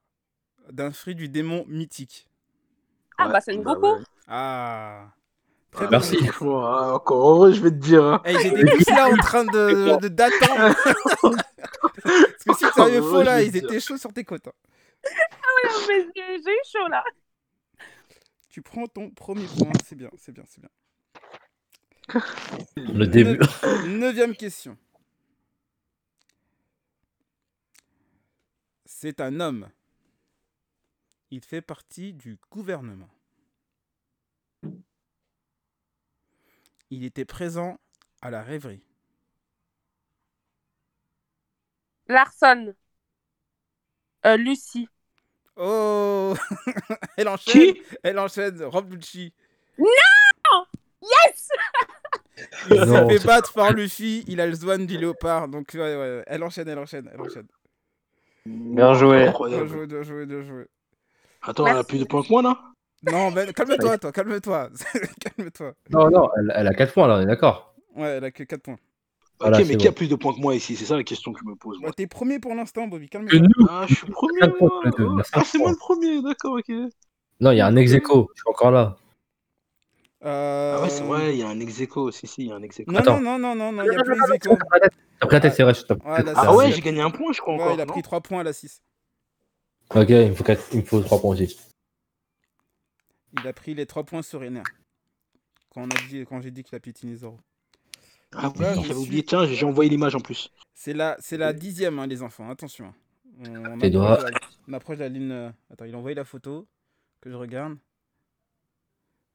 d'un 0.71 0.93
fruit 0.93 1.15
du 1.15 1.29
démon 1.31 1.65
mythique. 1.69 2.29
Ah 3.17 3.27
Ouais, 3.29 3.33
bah 3.33 3.41
c'est 3.41 3.57
Goku. 3.57 3.87
ouais. 3.95 4.01
Ah. 4.29 5.07
Très 5.73 5.87
Ah, 5.87 5.89
bien. 5.89 5.99
Merci. 5.99 6.19
Ah, 6.43 6.93
encore 6.95 7.31
heureux, 7.31 7.53
je 7.53 7.63
vais 7.63 7.71
te 7.71 7.77
dire. 7.77 8.05
hein. 8.05 8.21
Hey, 8.27 8.37
J'étais 8.43 8.63
plus 8.65 8.85
là 8.91 9.09
en 9.09 9.17
train 9.17 9.45
de 9.45 9.99
de- 10.01 10.09
d'attendre. 10.09 10.75
Parce 12.05 12.45
que 12.47 12.55
si 12.67 12.73
tu 12.75 12.81
avais 12.83 13.01
faux 13.01 13.23
là, 13.23 13.37
Ouais, 13.37 13.47
ils 13.47 13.57
étaient 13.57 13.81
chauds 13.81 13.97
sur 13.97 14.13
tes 14.13 14.25
côtes. 14.25 14.49
hein. 14.49 14.53
Mais 15.89 16.07
J'ai 16.15 16.43
j'ai 16.45 16.51
eu 16.53 16.61
chaud 16.71 16.89
là. 16.91 17.03
Tu 18.57 18.63
prends 18.63 18.87
ton 18.87 19.11
premier 19.11 19.45
point, 19.45 19.71
c'est 19.85 19.97
bien, 19.97 20.09
c'est 20.17 20.33
bien, 20.33 20.45
c'est 20.47 20.63
bien. 20.63 20.71
Le 22.75 23.05
début. 23.05 23.37
Neuv- 23.37 23.87
Neuvième 23.87 24.35
question. 24.35 24.79
C'est 28.87 29.21
un 29.21 29.41
homme. 29.41 29.69
Il 31.31 31.45
fait 31.45 31.61
partie 31.61 32.15
du 32.15 32.39
gouvernement. 32.51 33.11
Il 36.89 37.05
était 37.05 37.27
présent 37.27 37.79
à 38.23 38.31
la 38.31 38.43
rêverie. 38.43 38.81
Larson. 42.09 42.75
Euh, 44.25 44.39
Lucie. 44.39 44.89
Oh 45.57 46.35
Elle 47.17 47.29
enchaîne 47.29 47.53
Qui 47.53 47.83
Elle 48.03 48.19
enchaîne, 48.19 48.63
Rob 48.65 48.93
Lucci. 48.93 49.33
Yes 49.79 51.49
Il 52.71 52.79
s'est 52.79 52.87
Non, 52.87 53.09
fait 53.09 53.25
battre 53.25 53.53
par 53.55 53.73
Luffy, 53.73 54.25
il 54.29 54.41
a 54.41 54.47
le 54.47 54.55
zwan 54.55 54.87
du 54.87 54.99
léopard, 54.99 55.49
donc 55.49 55.71
ouais, 55.75 55.81
ouais, 55.81 56.23
elle 56.27 56.43
enchaîne, 56.43 56.69
elle 56.69 56.79
enchaîne, 56.79 57.11
elle 57.13 57.21
enchaîne. 57.21 57.47
Bien 58.45 58.95
joué. 58.95 59.31
Bien 59.49 59.67
joué, 59.67 59.87
bien 59.87 60.03
joué, 60.03 60.27
bien 60.27 60.43
joué. 60.43 60.67
Attends, 61.43 61.67
elle 61.67 61.79
a 61.79 61.85
plus 61.85 61.99
de 61.99 62.05
points 62.05 62.23
que 62.23 62.29
moi, 62.29 62.43
là? 62.43 62.59
Non, 63.03 63.31
ben, 63.31 63.53
calme-toi, 63.53 63.99
toi, 63.99 64.13
calme-toi. 64.13 64.71
calme-toi. 65.37 65.73
Non, 65.91 66.11
non, 66.11 66.31
elle, 66.39 66.53
elle 66.55 66.67
a 66.67 66.75
4 66.75 66.93
points 66.93 67.07
là, 67.09 67.17
on 67.17 67.21
est 67.21 67.27
d'accord. 67.27 67.75
Ouais, 67.95 68.09
elle 68.09 68.25
a 68.25 68.31
que 68.31 68.43
4 68.43 68.63
points. 68.63 68.79
Voilà, 69.39 69.59
Ok, 69.61 69.67
mais 69.69 69.77
qui 69.77 69.85
bon. 69.85 69.91
a 69.91 69.93
plus 69.93 70.09
de 70.09 70.15
points 70.15 70.33
que 70.35 70.41
moi 70.41 70.55
ici? 70.55 70.77
C'est 70.77 70.87
ça 70.87 70.97
la 70.97 71.05
question 71.05 71.33
que 71.33 71.41
je 71.41 71.45
me 71.45 71.55
pose. 71.57 71.79
moi. 71.79 71.89
Ouais, 71.89 71.93
T'es 71.95 72.07
premier 72.07 72.39
pour 72.39 72.55
l'instant, 72.55 72.87
Bobby, 72.87 73.09
calme-toi. 73.09 73.41
Ah, 73.69 73.85
je 73.89 73.95
suis 73.95 74.07
premier. 74.07 74.41
Moi. 74.61 74.81
a 75.21 75.23
Ah, 75.33 75.43
c'est 75.45 75.59
moi 75.59 75.71
le 75.71 75.77
premier, 75.77 76.23
d'accord, 76.23 76.59
ok. 76.59 76.75
Non, 77.41 77.51
il 77.51 77.59
y 77.59 77.61
a 77.61 77.67
un 77.67 77.77
ex 77.77 77.93
aequo, 77.93 78.31
je 78.35 78.41
suis 78.41 78.49
encore 78.49 78.71
là. 78.71 78.97
Euh... 80.25 80.77
Ah 80.79 80.83
ouais, 80.83 80.89
c'est 80.89 81.05
vrai, 81.05 81.35
il 81.35 81.39
y 81.39 81.43
a 81.43 81.49
un 81.49 81.61
ex 81.61 81.81
aequo 81.83 82.05
aussi, 82.05 82.27
si, 82.27 82.45
il 82.45 82.49
y 82.49 82.53
a 82.53 82.55
un 82.57 82.63
ex 82.63 82.81
aequo. 82.81 82.91
Non, 82.91 83.01
Attends. 83.01 83.21
non, 83.21 83.39
non, 83.39 83.55
non, 83.55 83.73
non, 83.73 83.73
non, 83.73 83.85
il 83.85 83.93
y 83.93 83.97
a 83.97 84.03
plus 84.03 84.15
ex 84.15 84.31
aequo. 84.31 84.57
T'as 85.21 85.27
pris 85.27 85.37
la 85.37 85.41
tête, 85.41 85.55
c'est 85.55 85.63
vrai. 85.63 85.73
Ouais, 86.05 86.23
là, 86.23 86.33
Ah 86.35 86.55
ouais, 86.55 86.73
j'ai 86.73 86.81
gagné 86.81 87.03
un 87.03 87.11
point, 87.11 87.33
je 87.33 87.41
crois 87.41 87.55
Ouais, 87.57 87.63
encore. 87.63 87.75
il 87.75 87.81
a 87.81 87.87
pris 87.87 88.03
3 88.03 88.21
points 88.23 88.41
à 88.41 88.43
la 88.43 88.53
6. 88.55 88.83
Ok, 89.95 90.09
il 90.09 90.31
me 90.31 90.35
faut, 90.35 90.45
quatre- 90.45 90.69
il 90.73 90.81
me 90.81 90.85
faut 90.85 91.01
3 91.01 91.21
points 91.21 91.31
aussi. 91.35 91.59
Il 93.39 93.47
a 93.47 93.53
pris 93.53 93.75
les 93.75 93.87
3 93.87 94.05
points 94.05 94.23
sur 94.23 94.43
Ener. 94.43 94.63
Quand, 95.71 95.83
on 95.83 95.89
a 95.91 96.09
dit, 96.09 96.25
quand 96.27 96.41
j'ai 96.41 96.51
dit 96.51 96.63
qu'il 96.65 96.75
a 96.75 96.81
piétiné 96.81 97.15
Zoro. 97.17 97.39
Ah 98.37 98.53
je 98.57 98.63
j'avais 98.63 98.83
suis- 98.83 98.93
oublié. 98.95 99.23
Tiens, 99.25 99.47
j'ai 99.47 99.65
envoyé 99.67 99.91
l'image 99.91 100.15
en 100.15 100.21
plus. 100.21 100.51
C'est 100.75 100.93
la, 100.93 101.17
c'est 101.21 101.37
la 101.39 101.53
dixième, 101.53 101.99
hein, 101.99 102.07
les 102.07 102.23
enfants, 102.23 102.49
attention. 102.51 102.93
On, 103.41 103.73
on 103.75 103.79
Tes 103.79 103.91
doigts. 103.91 104.13
approche 104.15 104.31
la- 104.33 104.39
on 104.69 104.73
approche 104.73 104.99
la 104.99 105.09
ligne. 105.09 105.31
euh, 105.33 105.51
Attends, 105.73 105.85
il 105.85 105.95
a 105.95 105.99
envoyé 105.99 106.15
la 106.15 106.25
photo 106.25 106.67
que 107.21 107.31
je 107.31 107.35
regarde. 107.37 107.77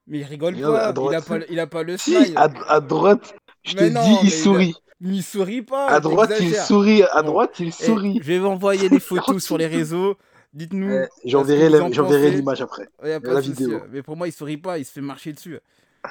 Mais 0.07 0.19
il 0.19 0.23
rigole 0.23 0.55
à 0.63 0.93
pas, 0.93 1.01
il 1.11 1.15
a 1.15 1.21
pas, 1.21 1.37
le- 1.37 1.51
il 1.51 1.59
a 1.59 1.67
pas 1.67 1.83
le 1.83 1.97
Si, 1.97 2.15
smile. 2.15 2.33
à, 2.35 2.49
à 2.67 2.79
droite, 2.81 3.33
je 3.63 3.75
te 3.75 3.83
Mais 3.83 3.89
non, 3.91 4.01
dis, 4.03 4.09
mais 4.09 4.17
il 4.23 4.27
il 4.29 4.33
a- 4.33 4.37
sourit. 4.43 4.75
Mais 4.99 5.15
il 5.15 5.23
sourit 5.23 5.61
pas. 5.61 5.87
À 5.87 5.99
droite, 5.99 6.31
il 6.39 6.53
sourit. 6.55 7.03
À 7.11 7.21
droite, 7.23 7.55
il 7.59 7.67
Eh, 7.69 7.71
sourit. 7.71 8.19
je 8.21 8.27
vais 8.27 8.39
vous 8.39 8.47
envoyer 8.47 8.87
les 8.89 8.99
photos 8.99 9.43
sur 9.43 9.57
les 9.57 9.67
réseaux. 9.67 10.15
Dites-nous. 10.53 10.91
Eh, 10.91 11.05
ce 11.23 11.29
J'enverrai 11.29 12.31
l'image 12.31 12.61
après. 12.61 12.87
Ouais, 13.01 13.19
la 13.19 13.39
vidéo. 13.39 13.73
euh, 13.73 13.87
Mais 13.91 14.01
pour 14.03 14.17
moi, 14.17 14.27
il 14.27 14.31
sourit 14.31 14.57
pas, 14.57 14.77
il 14.77 14.85
se 14.85 14.91
fait 14.91 15.01
marcher 15.01 15.33
dessus. 15.33 15.57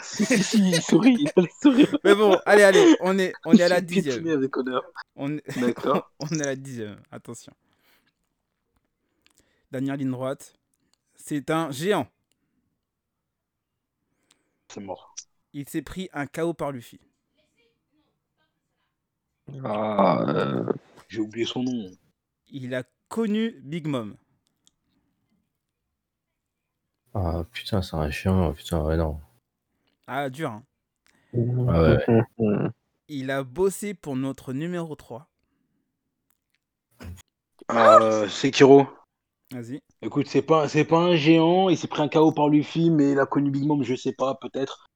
Si, 0.02 0.24
si, 0.24 0.42
si, 0.42 0.58
il 0.70 0.80
sourit. 0.80 1.16
Il 1.18 1.28
a 1.28 1.40
le 1.42 1.48
sourire. 1.60 1.98
Mais 2.04 2.14
bon, 2.14 2.38
allez, 2.46 2.62
allez, 2.62 2.96
on 3.00 3.18
est, 3.18 3.32
on 3.44 3.52
est 3.52 3.62
à 3.62 3.68
la 3.68 3.80
dixième. 3.80 4.26
avec 4.28 4.56
honneur. 4.56 4.82
On 5.16 5.36
est, 5.36 5.60
D'accord. 5.60 6.12
on 6.20 6.28
est 6.28 6.42
à 6.42 6.46
la 6.46 6.56
dixième. 6.56 7.00
Attention. 7.10 7.52
Dernière 9.72 9.96
ligne 9.96 10.10
droite. 10.10 10.54
C'est 11.16 11.50
un 11.50 11.70
géant. 11.70 12.06
C'est 14.68 14.80
mort. 14.80 15.14
Il 15.52 15.68
s'est 15.68 15.82
pris 15.82 16.08
un 16.12 16.26
KO 16.26 16.54
par 16.54 16.70
Luffy. 16.70 17.00
Ah, 19.64 20.24
euh, 20.28 20.64
J'ai 21.08 21.20
oublié 21.20 21.44
son 21.44 21.64
nom. 21.64 21.90
Il 22.48 22.74
a 22.74 22.84
connu 23.08 23.60
Big 23.62 23.86
Mom. 23.86 24.16
Ah 27.14 27.44
putain, 27.52 27.82
c'est 27.82 27.96
un 27.96 28.10
chien, 28.10 28.52
putain, 28.52 28.84
ouais, 28.84 28.96
non. 28.96 29.20
Ah, 30.12 30.28
dur. 30.28 30.50
hein. 30.50 30.64
Ah 31.68 31.82
ouais, 31.82 32.04
ouais. 32.38 32.68
Il 33.08 33.30
a 33.30 33.44
bossé 33.44 33.94
pour 33.94 34.16
notre 34.16 34.52
numéro 34.52 34.96
3. 34.96 35.28
Euh, 37.70 38.28
Sekiro. 38.28 38.88
Vas-y. 39.52 39.80
Écoute, 40.02 40.26
c'est 40.26 40.42
pas, 40.42 40.68
c'est 40.68 40.84
pas 40.84 40.98
un 40.98 41.14
géant. 41.14 41.68
Il 41.68 41.78
s'est 41.78 41.86
pris 41.86 42.02
un 42.02 42.08
KO 42.08 42.32
par 42.32 42.48
Luffy, 42.48 42.90
mais 42.90 43.12
il 43.12 43.20
a 43.20 43.26
connu 43.26 43.52
Big 43.52 43.64
Mom, 43.64 43.84
je 43.84 43.94
sais 43.94 44.12
pas, 44.12 44.34
peut-être. 44.34 44.88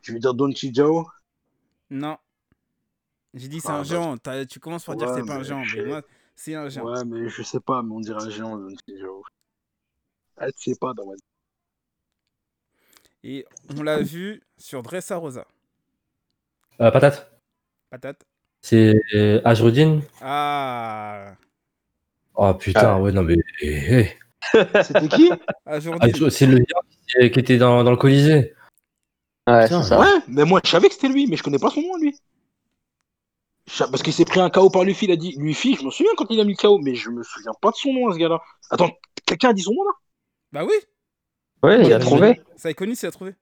Je 0.00 0.14
vais 0.14 0.18
dire 0.18 0.32
Don 0.32 0.50
Chijao. 0.52 1.06
Non. 1.90 2.16
J'ai 3.34 3.48
dit 3.48 3.60
c'est 3.60 3.68
Ah, 3.68 3.74
un 3.74 3.78
bah, 3.78 3.84
géant. 3.84 4.16
T'as- 4.16 4.46
Tu 4.46 4.58
commences 4.58 4.86
par 4.86 4.96
dire 4.96 5.08
que 5.08 5.16
c'est 5.16 5.26
pas 5.26 5.36
un 5.36 5.42
géant. 5.42 5.64
je 5.64 5.82
Mais 5.82 5.86
moi, 5.88 6.02
c'est 6.34 6.54
un 6.54 6.70
géant. 6.70 6.86
Ouais, 6.90 7.04
mais 7.04 7.28
je 7.28 7.42
sais 7.42 7.60
pas, 7.60 7.82
mais 7.82 7.92
on 7.92 8.00
dirait 8.00 8.22
un 8.22 8.30
géant, 8.30 8.56
Don 8.56 8.74
Chijao. 8.88 9.22
Ah, 10.38 10.50
tu 10.50 10.70
sais 10.72 10.78
pas, 10.78 10.94
dans 10.94 11.04
ma 11.04 11.12
Et 13.24 13.44
on 13.76 13.82
l'a 13.82 14.00
vu 14.02 14.42
sur 14.58 14.82
Dressarosa. 14.82 15.46
Euh, 16.80 16.90
patate, 16.90 17.30
Patate. 17.90 18.24
c'est 18.62 18.94
euh, 19.14 19.40
Ajrudin 19.44 20.00
Ah. 20.20 21.34
Oh 22.34 22.54
putain, 22.54 22.98
ouais, 22.98 23.12
non 23.12 23.22
mais. 23.22 23.36
eh, 23.60 24.00
eh. 24.00 24.82
C'était 24.82 25.08
qui? 25.08 25.30
Ah, 25.66 25.78
c'est 25.80 26.46
le 26.46 26.58
gars 26.58 27.30
qui- 27.30 27.38
était 27.40 27.58
dans, 27.58 27.84
dans 27.84 27.90
le 27.90 27.96
Colisée. 27.96 28.54
Ouais, 29.46 29.64
Putain, 29.64 29.82
ça. 29.82 30.00
Ouais, 30.00 30.20
mais 30.28 30.44
moi 30.44 30.60
je 30.64 30.70
savais 30.70 30.88
que 30.88 30.94
c'était 30.94 31.08
lui, 31.08 31.26
mais 31.26 31.36
je 31.36 31.42
connais 31.42 31.58
pas 31.58 31.70
son 31.70 31.82
nom 31.82 31.96
lui. 31.98 32.18
Parce 33.78 34.02
qu'il 34.02 34.12
s'est 34.12 34.24
pris 34.24 34.40
un 34.40 34.50
KO 34.50 34.70
par 34.70 34.84
Luffy, 34.84 35.04
il 35.06 35.12
a 35.12 35.16
dit 35.16 35.36
Luffy, 35.38 35.76
je 35.76 35.84
me 35.84 35.90
souviens 35.90 36.12
quand 36.16 36.26
il 36.30 36.40
a 36.40 36.44
mis 36.44 36.52
le 36.52 36.56
KO, 36.56 36.78
mais 36.78 36.94
je 36.94 37.10
me 37.10 37.22
souviens 37.22 37.52
pas 37.60 37.70
de 37.70 37.76
son 37.76 37.92
nom 37.92 38.08
à 38.08 38.12
ce 38.14 38.18
gars-là. 38.18 38.40
Attends, 38.70 38.90
quelqu'un 39.26 39.50
a 39.50 39.52
dit 39.52 39.62
son 39.62 39.72
nom 39.72 39.84
là? 39.84 39.92
Bah 40.52 40.64
oui. 40.64 40.74
Ouais, 41.62 41.84
il 41.86 41.92
a 41.92 41.98
trouvé. 41.98 42.40
Ça 42.56 42.70
est 42.70 42.74
connu, 42.74 42.94
c'est 42.94 43.06
à 43.06 43.10
trouvé. 43.10 43.34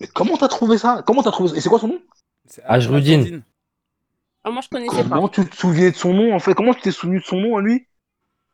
Mais 0.00 0.06
comment 0.08 0.36
t'as 0.36 0.48
trouvé 0.48 0.78
ça? 0.78 1.02
Comment 1.06 1.22
t'as 1.22 1.30
trouvé 1.30 1.50
ça? 1.50 1.56
Et 1.56 1.60
c'est 1.60 1.68
quoi 1.68 1.78
son 1.80 1.88
nom? 1.88 2.00
C'est 2.46 2.62
Ajrudin. 2.64 3.20
Ajrudin. 3.20 3.40
Ah, 4.44 4.50
moi, 4.50 4.62
je 4.62 4.68
connaissais 4.68 5.02
pas. 5.04 5.16
Comment 5.16 5.28
tu 5.28 5.44
te 5.46 5.56
souviens 5.56 5.90
de 5.90 5.94
son 5.94 6.14
nom 6.14 6.34
en 6.34 6.38
fait? 6.38 6.54
Comment 6.54 6.74
tu 6.74 6.82
t'es 6.82 6.90
souvenu 6.90 7.18
de 7.18 7.24
son 7.24 7.40
nom 7.40 7.56
à 7.56 7.60
lui? 7.62 7.86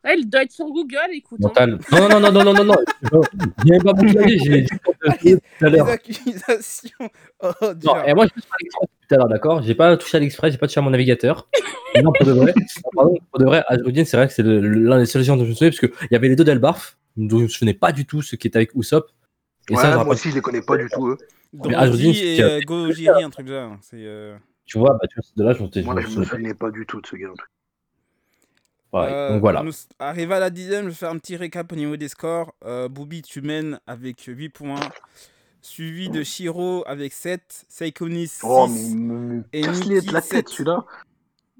Ouais, 0.03 0.15
il 0.19 0.29
doit 0.29 0.43
être 0.43 0.51
sur 0.51 0.65
Google, 0.67 0.97
écoute. 1.13 1.39
hein. 1.43 1.47
Mental. 1.47 1.79
Non, 1.91 2.09
non, 2.09 2.19
non, 2.19 2.31
non, 2.31 2.43
non, 2.43 2.53
non, 2.53 2.63
non. 2.63 3.21
Viens 3.63 3.79
pas 3.79 3.93
j'ai 4.27 4.61
dit 4.61 4.67
tout 4.67 4.91
à 5.01 5.69
Les 5.69 5.77
l'heure. 5.77 5.87
accusations. 5.87 7.09
Oh, 7.41 7.51
Non, 7.83 8.03
et 8.05 8.13
moi, 8.13 8.25
je 8.27 8.33
touché 8.33 8.47
à 8.51 8.57
l'express 8.61 8.89
tout 9.07 9.15
à 9.15 9.17
l'heure, 9.17 9.29
d'accord? 9.29 9.61
J'ai 9.63 9.73
pas 9.73 9.97
touché 9.97 10.17
à 10.17 10.19
l'express, 10.19 10.51
j'ai 10.51 10.57
pas 10.59 10.67
touché 10.67 10.79
à 10.79 10.83
mon 10.83 10.91
navigateur. 10.91 11.47
Non, 12.03 12.11
pour 12.13 12.27
de 12.27 12.33
vrai, 12.33 12.53
non, 12.55 12.89
pardon, 12.93 13.17
pour 13.31 13.39
de 13.39 13.45
vrai, 13.45 13.63
Ajrudin, 13.67 14.05
c'est 14.05 14.17
vrai 14.17 14.27
que 14.27 14.33
c'est 14.33 14.43
l'un 14.43 14.99
des 14.99 15.05
seuls 15.07 15.23
gens 15.23 15.37
dont 15.37 15.43
je 15.45 15.49
me 15.49 15.55
souviens, 15.55 15.69
parce 15.69 15.79
qu'il 15.79 15.91
y 16.11 16.15
avait 16.15 16.27
les 16.27 16.35
deux 16.35 16.43
Delbarf, 16.43 16.97
dont 17.17 17.37
je 17.39 17.43
me 17.43 17.47
souvenais 17.47 17.73
pas 17.73 17.91
du 17.91 18.05
tout, 18.05 18.21
ceux 18.21 18.37
qui 18.37 18.47
étaient 18.47 18.57
avec 18.57 18.73
Usopp. 18.75 19.09
Et 19.69 19.75
Ouais, 19.75 19.81
ça, 19.81 19.91
je 19.91 19.95
moi 19.97 20.13
aussi 20.13 20.29
je 20.29 20.35
les 20.35 20.41
connais 20.41 20.61
pas 20.61 20.77
du 20.77 20.87
tout 20.89 21.07
eux. 21.09 21.17
Ajrudin, 21.75 22.09
et 22.09 22.13
c'est- 22.13 22.41
euh, 22.41 22.59
Gojiri, 22.61 23.23
un 23.23 23.29
truc 23.29 23.47
là. 23.49 23.77
C'est. 23.81 24.05
euh, 24.05 24.37
tu 24.65 24.77
vois, 24.77 24.93
bah, 24.93 25.07
tu 25.07 25.15
vois, 25.15 25.23
c'est 25.23 25.37
de 25.37 25.43
là, 25.43 25.53
je 25.53 25.59
Moi 25.83 25.95
me 25.95 26.01
je 26.01 26.07
me 26.19 26.23
souvenais 26.25 26.53
pas 26.53 26.69
du 26.71 26.85
tout 26.85 27.01
de 27.01 27.07
ce 27.07 27.15
gars. 27.15 27.29
Ouais, 28.93 29.07
euh, 29.11 29.29
donc 29.31 29.41
voilà. 29.41 29.61
Nous, 29.63 29.73
arrivé 29.99 30.33
à 30.35 30.39
la 30.39 30.49
dixième, 30.49 30.85
je 30.85 30.89
vais 30.89 30.95
faire 30.95 31.09
un 31.09 31.17
petit 31.17 31.35
récap 31.35 31.71
au 31.71 31.75
niveau 31.75 31.97
des 31.97 32.07
scores. 32.07 32.53
Euh, 32.63 32.87
Booby, 32.87 33.21
tu 33.21 33.41
mènes 33.41 33.79
avec 33.87 34.21
8 34.21 34.49
points. 34.49 34.79
Suivi 35.61 36.09
de 36.09 36.23
Shiro 36.23 36.83
avec 36.85 37.11
7. 37.11 37.65
Seikonis 37.67 38.27
6. 38.27 38.41
Oh 38.43 38.67
mais 38.67 38.81
il 38.83 38.97
me 38.97 39.43
Et 39.51 39.61
Niki, 39.67 40.11
la 40.11 40.21
tête 40.21 40.49
celui-là. 40.49 40.85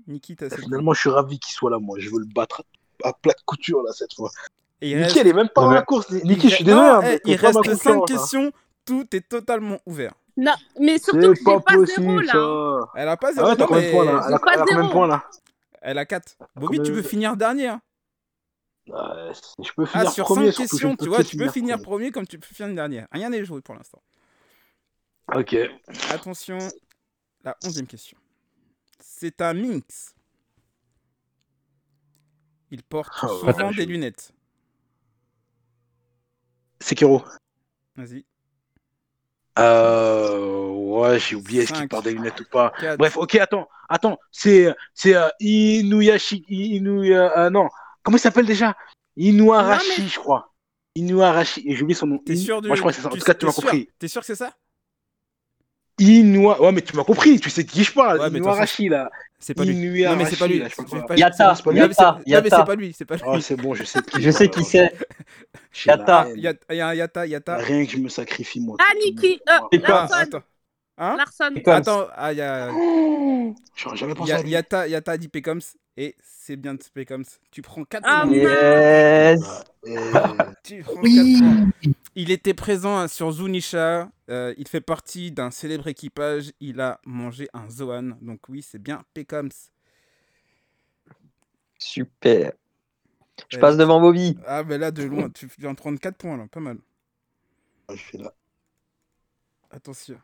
Niki, 0.08 0.36
t'as 0.36 0.50
7 0.50 0.60
Finalement 0.62 0.94
je 0.94 1.00
suis 1.02 1.10
ravi 1.10 1.40
qu'il 1.40 1.54
soit 1.54 1.72
là 1.72 1.80
moi. 1.80 1.98
Je 2.00 2.10
veux 2.10 2.20
le 2.20 2.28
battre 2.34 2.64
à 3.04 3.14
plat 3.14 3.34
de 3.34 3.42
couture 3.46 3.82
là 3.82 3.92
cette 3.94 4.14
fois. 4.14 4.30
Et 4.86 4.92
il 4.92 4.98
Niki 4.98 5.04
reste, 5.08 5.18
elle 5.18 5.28
est 5.28 5.34
même 5.34 5.50
pas 5.50 5.62
Ouais, 5.62 5.68
dans 5.68 5.74
la 5.74 5.82
course. 5.82 6.08
il 6.12 6.24
Niki 6.28 6.50
je 6.50 6.56
suis 6.56 6.64
désolé. 6.64 6.82
non, 6.86 6.94
hein, 6.94 7.02
eh, 7.04 7.08
mais 7.26 7.32
il 7.32 7.36
reste 7.36 7.54
5 7.54 7.64
concurrence, 7.64 7.88
hein. 7.88 8.06
questions. 8.16 8.52
Tout 8.86 9.16
est 9.16 9.28
totalement 9.28 9.80
ouvert. 9.86 10.14
Non, 10.38 10.54
mais 10.80 11.00
surtout 11.00 11.34
que 11.34 11.36
j'ai 11.36 11.44
pas 11.44 11.60
pas 11.62 11.86
zéro 11.86 12.20
là. 12.20 12.32
ça. 12.34 12.92
Elle 12.96 13.08
a 13.10 13.18
pas 13.18 13.30
Ah 13.30 13.34
zéro. 13.34 13.48
ouais, 13.48 13.56
mais 13.82 13.92
points 13.92 14.06
là 14.06 14.22
Elle 14.28 14.34
a, 14.34 14.38
elle 14.54 14.60
a 14.60 14.66
combien 14.66 14.84
de 14.86 14.92
points 14.92 15.08
là 15.08 15.30
Elle 15.82 15.98
a 15.98 16.06
4. 16.06 16.38
Bobby, 16.56 16.82
tu 16.84 16.92
peux 16.92 17.02
finir 17.02 17.36
dernier. 17.38 17.68
hein. 17.70 17.82
Euh, 18.90 19.34
Je 19.64 19.72
peux 19.76 19.86
Ah, 19.94 20.00
finir 20.00 20.12
sur 20.12 20.26
premier. 20.26 20.52
5 20.52 20.68
surtout, 20.68 20.70
questions, 20.78 20.96
tu 20.98 21.08
vois, 21.10 21.24
tu 21.24 21.38
peux 21.38 21.50
finir 21.50 21.78
premier. 21.78 21.86
premier 21.86 22.12
comme 22.12 22.28
tu 22.28 22.38
peux 22.38 22.46
finir 22.54 22.76
dernier. 22.76 23.06
Rien 23.12 23.30
n'est 23.30 23.44
joué 23.46 23.62
pour 23.62 23.74
l'instant. 23.76 24.02
Ok. 25.34 25.56
Attention, 26.12 26.60
la 27.44 27.56
onzième 27.66 27.88
question. 27.88 28.18
C'est 29.00 29.42
un 29.42 29.54
minx. 29.56 30.14
Il 32.72 32.84
porte 32.84 33.12
Oh, 33.24 33.28
souvent 33.40 33.72
des 33.72 33.86
lunettes. 33.86 34.32
Sekiro. 36.86 37.24
Vas-y. 37.96 38.24
Euh. 39.58 40.68
Ouais, 40.70 41.18
j'ai 41.20 41.36
oublié 41.36 41.64
est-ce 41.64 41.74
qu'il 41.74 41.88
porte 41.88 42.04
des 42.06 42.14
lunettes 42.14 42.40
ou 42.42 42.46
pas. 42.46 42.72
Bref, 43.00 43.18
ok, 43.18 43.36
attends, 43.36 43.68
attends. 43.90 44.20
C'est 44.32 44.74
c'est 44.94 45.16
euh, 45.16 45.28
Inuyashi. 45.40 46.46
Inuya. 46.48 47.38
euh, 47.40 47.50
non. 47.50 47.68
Comment 48.04 48.18
il 48.18 48.20
s'appelle 48.20 48.46
déjà? 48.46 48.76
Inuarashi, 49.18 50.02
mais- 50.04 50.08
je 50.08 50.20
crois. 50.20 50.54
Inuarashi. 50.94 51.64
J'ai 51.76 51.82
oublié 51.82 51.96
son 51.98 52.06
nom. 52.08 52.20
T'es 52.20 52.36
sûr 52.36 52.62
du. 52.62 52.68
Moi, 52.68 52.76
je 52.76 52.82
crois 52.82 52.92
que 52.92 52.98
c'est 52.98 53.02
ça. 53.02 53.08
En 53.10 53.12
tout 53.12 53.20
cas, 53.20 53.34
tu 53.34 53.46
m'as 53.48 53.52
compris. 53.52 53.90
T'es 53.98 54.08
sûr 54.08 54.22
que 54.22 54.28
c'est 54.28 54.36
ça? 54.36 54.54
Inua. 56.00 56.62
Ouais, 56.62 56.72
mais 56.72 56.82
tu 56.82 56.96
m'as 56.96 57.04
compris. 57.04 57.40
Tu 57.40 57.50
sais 57.50 57.64
de 57.64 57.70
qui 57.70 57.84
je 57.84 57.94
parle. 57.94 58.20
Ouais, 58.20 58.28
Inuarashi, 58.30 58.90
là. 58.90 59.10
C'est 59.40 59.54
pas 59.54 59.64
lui. 59.64 59.74
Inuyarashi, 59.74 60.18
Non, 60.18 60.24
mais 60.24 60.30
c'est 60.30 60.40
pas 60.40 60.48
lui. 60.48 61.20
Yata, 61.20 61.56
c'est 61.56 61.64
pas 61.64 61.72
lui. 61.72 61.80
Non, 61.80 61.88
mais 61.88 61.94
c'est- 61.94 62.04
Yata, 62.04 62.14
non, 62.28 62.42
mais 62.44 62.50
c'est 62.50 62.66
pas 62.66 62.76
lui. 62.76 62.94
C'est 62.98 63.06
pas 63.06 63.16
lui. 63.16 63.24
Oh, 63.26 63.40
c'est 63.40 63.56
bon, 63.56 63.74
je 63.74 63.84
sais 63.84 64.02
qui. 64.02 64.22
Je 64.22 64.32
sais 64.32 64.50
qui 64.50 64.64
c'est. 64.64 64.94
Yata. 65.86 66.28
Yata, 66.36 66.74
y 66.74 66.80
a 66.82 66.88
un 66.90 66.94
Yata, 66.94 67.26
Yata. 67.28 67.58
Rien 67.58 67.86
que 67.86 67.92
je 67.92 67.98
me 67.98 68.10
sacrifie, 68.10 68.60
moi. 68.60 68.78
Ah, 68.80 68.94
Niki, 69.04 69.40
euh, 69.50 69.54
Ah, 69.62 69.68
Larson. 69.88 70.16
attends. 70.16 70.44
Hein 70.98 71.16
Larson. 71.18 71.54
Attends, 71.66 72.08
ah, 72.16 72.32
y 72.34 72.42
a, 72.42 72.70
J'aurais 73.76 73.98
jamais 73.98 74.14
y 74.14 74.16
pensé 74.16 74.32
à 74.32 74.42
lui. 74.42 74.52
Yata, 74.52 74.88
Yata 74.88 75.18
dit 75.18 75.28
Pecoms 75.28 75.60
et 75.98 76.16
c'est 76.22 76.56
bien 76.58 76.74
de 76.74 76.82
Pecoms. 76.94 77.24
Tu 77.52 77.62
prends 77.62 77.86
4 77.86 78.04
Ah, 78.06 78.24
points. 78.26 78.34
Yes. 78.36 79.42
Tu 80.64 80.82
prends 80.84 81.02
quatre 81.02 81.04
points. 81.40 81.92
Il 82.16 82.32
était 82.32 82.54
présent 82.54 82.98
hein, 82.98 83.08
sur 83.08 83.32
Zunisha. 83.32 84.10
euh, 84.30 84.54
il 84.58 84.68
fait 84.68 84.82
partie 84.82 85.32
d'un 85.32 85.52
célèbre 85.52 85.88
équipage. 85.88 86.52
Il 86.60 86.82
a 86.82 87.00
mangé 87.06 87.48
un 87.54 87.70
Zoan. 87.70 88.18
Donc 88.22 88.42
oui, 88.50 88.62
c'est 88.62 88.82
bien 88.82 89.04
Pecoms. 89.14 89.50
Super. 91.78 92.54
Je 93.50 93.58
Ouais. 93.58 93.62
passe 93.62 93.78
devant 93.78 94.00
Bobby. 94.00 94.38
Ah, 94.48 94.64
mais 94.64 94.78
là, 94.78 94.92
de 94.92 95.04
loin, 95.04 95.30
tu 95.30 95.48
viens 95.60 95.72
de 95.72 95.78
prendre 95.78 96.00
4 96.00 96.18
points, 96.18 96.38
là. 96.38 96.48
Pas 96.48 96.62
mal. 96.62 96.78
je 97.90 97.96
suis 97.96 98.18
là. 98.18 98.34
Attention. 99.72 100.18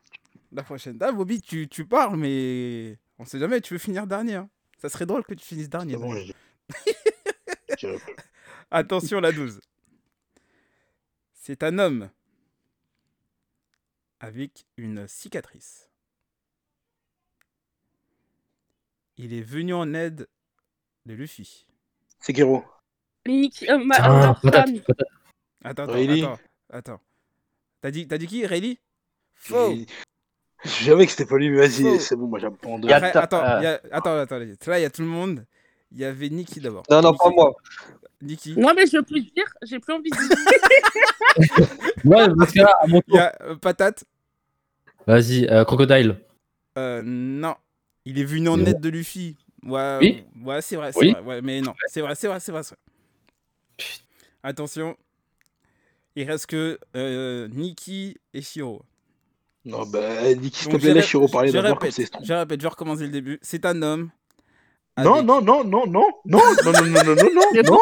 La 0.54 0.64
prochaine. 0.64 0.98
Ah, 1.02 1.12
Bobby, 1.12 1.42
tu, 1.42 1.68
tu 1.68 1.86
parles, 1.86 2.16
mais 2.18 2.98
on 3.20 3.26
sait 3.26 3.40
jamais, 3.40 3.60
tu 3.62 3.74
veux 3.74 3.80
finir 3.80 4.08
dernier. 4.08 4.36
hein. 4.36 4.50
Ça 4.82 4.90
serait 4.90 5.06
drôle 5.06 5.24
que 5.24 5.36
tu 5.36 5.46
finisses 5.46 5.70
dernier. 5.70 5.94
C'est 5.94 7.88
bon, 7.88 8.00
Attention, 8.72 9.20
la 9.20 9.32
12. 9.32 9.62
C'est 11.34 11.62
un 11.62 11.78
homme 11.78 12.10
avec 14.20 14.66
une 14.78 15.08
cicatrice. 15.08 15.88
Il 19.18 19.34
est 19.34 19.42
venu 19.44 19.74
en 19.76 19.94
aide 19.94 20.28
de 21.06 21.14
Luffy. 21.14 21.68
Sekiro. 22.20 22.64
Niki, 23.28 23.70
euh, 23.70 23.78
ma- 23.78 23.96
Ah. 24.00 24.40
Attends, 25.64 25.84
attends, 25.84 25.94
attends. 26.24 26.40
attends. 26.72 27.02
T'as 27.82 27.92
dit, 27.92 28.08
t'as 28.08 28.18
dit 28.18 28.26
qui 28.26 28.46
Rayleigh 28.48 28.80
Faux. 29.36 29.76
Je 30.64 30.86
savais 30.86 31.06
que 31.06 31.12
c'était 31.12 31.26
pas 31.26 31.38
lui, 31.38 31.50
mais 31.50 31.58
vas-y, 31.68 32.00
c'est 32.00 32.16
bon, 32.16 32.28
moi 32.28 32.40
j'abandonne. 32.40 32.90
Y 32.90 32.94
a- 32.94 32.98
Après, 32.98 33.18
attends, 33.18 33.44
euh. 33.44 33.58
il 33.60 33.64
y 33.64 33.68
a- 33.68 33.82
attends, 33.92 34.16
attends. 34.18 34.38
Là, 34.40 34.80
il 34.80 34.82
y 34.82 34.86
a 34.86 34.90
tout 34.90 35.02
le 35.02 35.08
monde. 35.08 35.46
Il 35.92 35.98
y 36.00 36.06
avait 36.06 36.30
Nikki 36.30 36.60
d'abord. 36.60 36.84
Non, 36.90 37.02
non, 37.02 37.14
pas 37.16 37.30
moi. 37.32 37.54
Nikki. 38.22 38.56
Non, 38.58 38.74
mais 38.76 38.86
je 38.86 38.98
veux 38.98 39.04
plus 39.04 39.22
dire, 39.22 39.46
j'ai 39.64 39.80
plus 39.80 39.94
envie 39.94 40.10
de 40.10 40.16
dire. 40.16 40.38
Ouais, 42.06 42.28
dans 42.28 42.46
ce 42.46 42.54
cas-là, 42.54 42.76
à 42.82 42.88
mon 42.88 43.02
Il 43.08 43.14
y 43.14 43.18
tour. 43.18 43.20
a 43.20 43.34
euh, 43.44 43.56
Patate. 43.56 44.04
Vas-y, 45.08 45.48
euh, 45.48 45.64
Crocodile. 45.66 46.18
Euh, 46.78 47.02
non. 47.04 47.56
Il 48.06 48.20
est 48.20 48.24
venu 48.24 48.50
en 48.50 48.60
aide 48.66 48.80
de 48.80 48.90
Luffy. 48.90 49.38
Ouais, 49.64 49.98
Oui. 50.02 50.24
ouais 50.44 50.62
c'est 50.62 50.76
vrai, 50.76 50.92
c'est 50.92 51.00
Oui. 51.00 51.12
vrai. 51.14 51.22
Ouais, 51.22 51.42
mais 51.42 51.62
non, 51.62 51.74
c'est 51.88 52.02
vrai, 52.02 52.16
c'est 52.16 52.28
vrai, 52.28 52.40
c'est 52.40 52.52
vrai. 52.52 52.64
c'est 52.64 52.76
vrai. 52.76 53.88
Attention. 54.44 54.96
Il 56.16 56.30
reste 56.30 56.48
que 56.48 56.80
euh, 56.96 57.48
Nikki 57.50 58.18
et 58.34 58.42
Shiro. 58.42 58.84
Non, 59.64 59.86
bah, 59.86 60.00
dis 60.34 60.50
qu'il 60.52 60.72
Donc, 60.72 60.80
te 60.80 60.86
plaît, 60.86 60.94
laisse 60.96 61.06
Shiro 61.06 61.28
parler 61.28 61.50
je 61.50 61.54
d'abord, 61.54 61.78
comme 61.80 61.92
c'est 61.92 62.06
strong. 62.06 62.24
je 62.26 62.34
répète, 62.34 62.60
je 62.60 62.66
vais 62.66 62.70
recommencer 62.70 63.04
le 63.04 63.10
début. 63.10 63.40
C'est 63.42 63.66
un 63.66 63.82
homme. 63.82 64.10
Non, 64.98 65.24
non, 65.24 65.42
non, 65.42 65.64
non, 65.64 65.86
non, 65.86 65.86
non, 65.88 66.04
non, 66.26 66.40
non, 66.66 66.72
non, 66.74 67.04
non, 67.04 67.16
non, 67.16 67.62
non. 67.64 67.78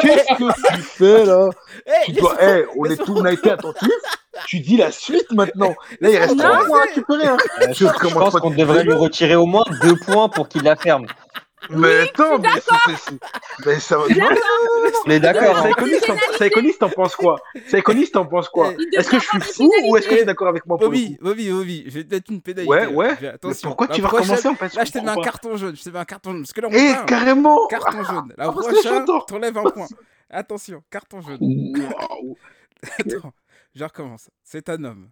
Qu'est-ce 0.00 0.34
que 0.36 0.74
tu 0.74 0.82
fais 0.82 1.24
là 1.24 1.48
eh, 2.40 2.64
on 2.76 2.84
est 2.86 2.96
tout, 2.96 3.14
on 3.16 3.24
a 3.24 3.32
été 3.32 3.50
attentifs. 3.50 3.88
Tu 4.46 4.60
dis 4.60 4.76
la 4.76 4.90
suite 4.90 5.30
maintenant. 5.30 5.74
Là, 6.00 6.10
il 6.10 6.16
reste 6.16 6.34
Non, 6.36 6.42
trois 6.44 6.64
points 6.66 6.80
à 6.80 6.84
récupérer. 6.86 7.26
hein. 7.28 7.36
Euh, 7.62 7.72
je, 7.72 7.84
pense 8.12 8.34
qu'on 8.34 8.50
de- 8.50 8.56
devrait 8.56 8.82
lui 8.82 8.92
retirer 8.92 9.36
au 9.36 9.46
moins 9.46 9.64
deux 9.80 9.96
points 9.96 10.28
pour 10.28 10.48
qu'il 10.48 10.62
la 10.62 10.74
ferme. 10.76 11.06
Mais 11.70 12.00
attends, 12.00 12.38
mais 12.38 12.48
c'est, 12.96 13.18
mais 13.66 13.80
ça 13.80 13.98
va. 13.98 14.04
Mais 15.06 15.20
d'accord. 15.20 15.56
hein. 15.58 15.70
Psychoniste, 16.38 16.78
t'en- 16.78 16.88
penses 16.90 17.16
quoi? 17.16 17.40
Psychoniste, 17.66 18.14
t'en 18.14 18.26
penses 18.26 18.48
quoi? 18.48 18.72
Est-ce 18.92 19.10
que 19.10 19.18
je 19.18 19.24
suis 19.26 19.40
fou 19.40 19.72
ou 19.86 19.96
est-ce 19.96 20.08
que 20.08 20.14
tu 20.14 20.20
es 20.20 20.24
d'accord 20.24 20.48
avec 20.48 20.66
moi 20.66 20.76
Bobby, 20.76 21.16
Bobby, 21.20 21.50
Bobby, 21.50 21.84
je 21.86 21.90
vais 21.98 22.04
te 22.04 22.14
mettre 22.14 22.30
une 22.32 22.40
pénalité. 22.42 22.70
Ouais, 22.70 22.84
là. 22.84 22.90
ouais. 22.90 23.16
Mais 23.20 23.28
Attention. 23.28 23.68
pourquoi 23.68 23.88
tu 23.88 24.00
vas 24.00 24.08
recommencer 24.08 24.48
en 24.48 24.54
fait 24.54 24.74
Là, 24.74 24.84
je 24.84 24.92
te 24.92 24.98
mets 24.98 25.08
un 25.10 25.20
carton 25.22 25.56
jaune. 25.56 25.76
Je 25.76 25.82
te 25.82 25.88
mets 25.90 25.98
un 25.98 26.04
carton 26.04 26.30
jaune. 26.32 26.42
Parce 26.42 26.52
que 26.52 26.60
là, 26.60 26.68
on 26.70 26.72
Eh, 26.74 27.06
carrément 27.06 27.66
Carton 27.68 28.02
jaune. 28.04 28.34
La 28.36 28.44
Ah, 28.48 28.52
prochaine, 28.52 29.04
t'enlèves 29.26 29.58
un 29.58 29.62
point. 29.70 29.86
Attention, 30.30 30.82
carton 30.90 31.20
jaune. 31.20 31.38
Waouh. 31.40 32.36
Attends, 32.98 33.32
je 33.74 33.84
recommence. 33.84 34.28
C'est 34.42 34.68
un 34.68 34.82
homme 34.84 35.10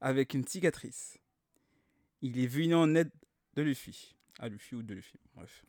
avec 0.00 0.34
une 0.34 0.46
cicatrice. 0.46 1.16
Il 2.20 2.42
est 2.42 2.46
venu 2.46 2.74
en 2.74 2.94
aide 2.94 3.10
de 3.54 3.62
Luffy. 3.62 4.14
À 4.40 4.48
Luffy 4.48 4.74
ou 4.74 4.82
de 4.82 4.94
Luffy, 4.94 5.18
bref. 5.34 5.62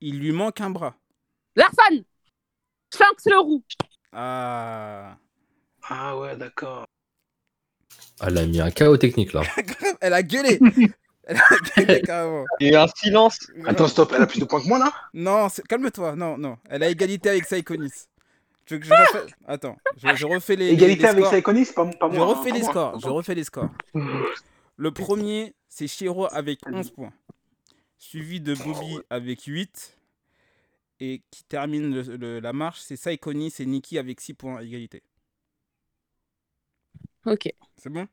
Il 0.00 0.18
lui 0.18 0.32
manque 0.32 0.60
un 0.60 0.70
bras. 0.70 0.94
Larson 1.54 2.04
Shanks 2.94 3.24
le 3.26 3.38
roux. 3.38 3.64
Ah. 4.12 5.16
Ah 5.88 6.18
ouais, 6.18 6.36
d'accord. 6.36 6.86
Ah, 8.20 8.26
Elle 8.28 8.38
a 8.38 8.46
mis 8.46 8.60
un 8.60 8.70
chaos 8.70 8.96
technique 8.96 9.32
là. 9.32 9.42
Elle 10.00 10.12
a 10.12 10.22
gueulé 10.22 10.58
Elle 11.24 11.36
a 11.38 11.42
gueulé 11.76 12.02
carrément. 12.02 12.44
Il 12.60 12.68
y 12.68 12.70
a 12.70 12.80
eu 12.80 12.82
un 12.84 12.88
silence. 12.88 13.38
Attends, 13.66 13.88
stop, 13.88 14.12
elle 14.14 14.22
a 14.22 14.26
plus 14.26 14.38
de 14.38 14.44
points 14.44 14.60
que 14.60 14.68
moi 14.68 14.78
là? 14.78 14.92
Non, 15.12 15.48
calme-toi. 15.68 16.14
Non, 16.14 16.38
non. 16.38 16.56
Elle 16.70 16.84
a 16.84 16.88
égalité 16.88 17.30
avec 17.30 17.44
Psychonis. 17.46 18.06
Tu 18.64 18.74
veux 18.74 18.80
que 18.80 18.86
je 18.86 18.92
refais... 18.92 19.34
Attends, 19.46 19.76
je, 19.96 20.14
je 20.14 20.26
refais 20.26 20.54
les, 20.54 20.68
Égalité 20.68 21.02
les 21.02 21.08
avec. 21.08 21.24
Psychonis, 21.24 21.66
pas, 21.74 21.84
pas 21.86 22.08
moi. 22.08 22.16
Je 22.16 22.20
hein, 22.20 22.24
refais 22.26 22.50
les 22.52 22.60
moi, 22.60 22.70
scores. 22.70 23.00
Je 23.00 23.08
refais 23.08 23.34
les 23.34 23.44
scores. 23.44 23.70
Le 24.76 24.90
premier, 24.92 25.54
c'est 25.68 25.88
Shiro 25.88 26.28
avec 26.32 26.60
11 26.66 26.90
points. 26.90 27.12
Suivi 27.98 28.40
de 28.40 28.54
Bobby 28.54 28.98
avec 29.10 29.42
8. 29.42 29.96
Et 30.98 31.22
qui 31.30 31.44
termine 31.44 31.94
le- 31.94 32.16
le- 32.16 32.40
la 32.40 32.52
marche, 32.54 32.80
c'est 32.80 32.96
Saikonis 32.96 33.52
et 33.58 33.66
Nikki 33.66 33.98
avec 33.98 34.18
6 34.20 34.32
points 34.34 34.56
à 34.56 34.62
égalité. 34.62 35.02
Ok. 37.26 37.52
C'est 37.76 37.90
bon? 37.90 38.08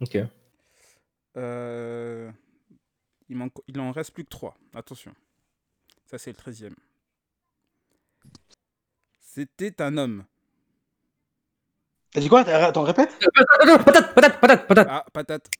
Ok. 0.00 0.18
Euh, 1.36 2.32
il, 3.28 3.36
manque... 3.36 3.52
il 3.68 3.78
en 3.78 3.92
reste 3.92 4.12
plus 4.12 4.24
que 4.24 4.30
3. 4.30 4.56
Attention. 4.74 5.14
Ça, 6.06 6.18
c'est 6.18 6.32
le 6.32 6.36
13e. 6.36 6.74
C'était 9.20 9.80
un 9.80 9.96
homme. 9.96 10.24
T'as 12.12 12.20
dit 12.20 12.28
quoi? 12.28 12.40
Attends, 12.40 12.82
répète 12.82 13.16
Patate, 13.84 14.14
patate, 14.14 14.40
patate, 14.40 14.66
patate. 14.66 14.88
Ah, 14.90 15.06
patate. 15.12 15.50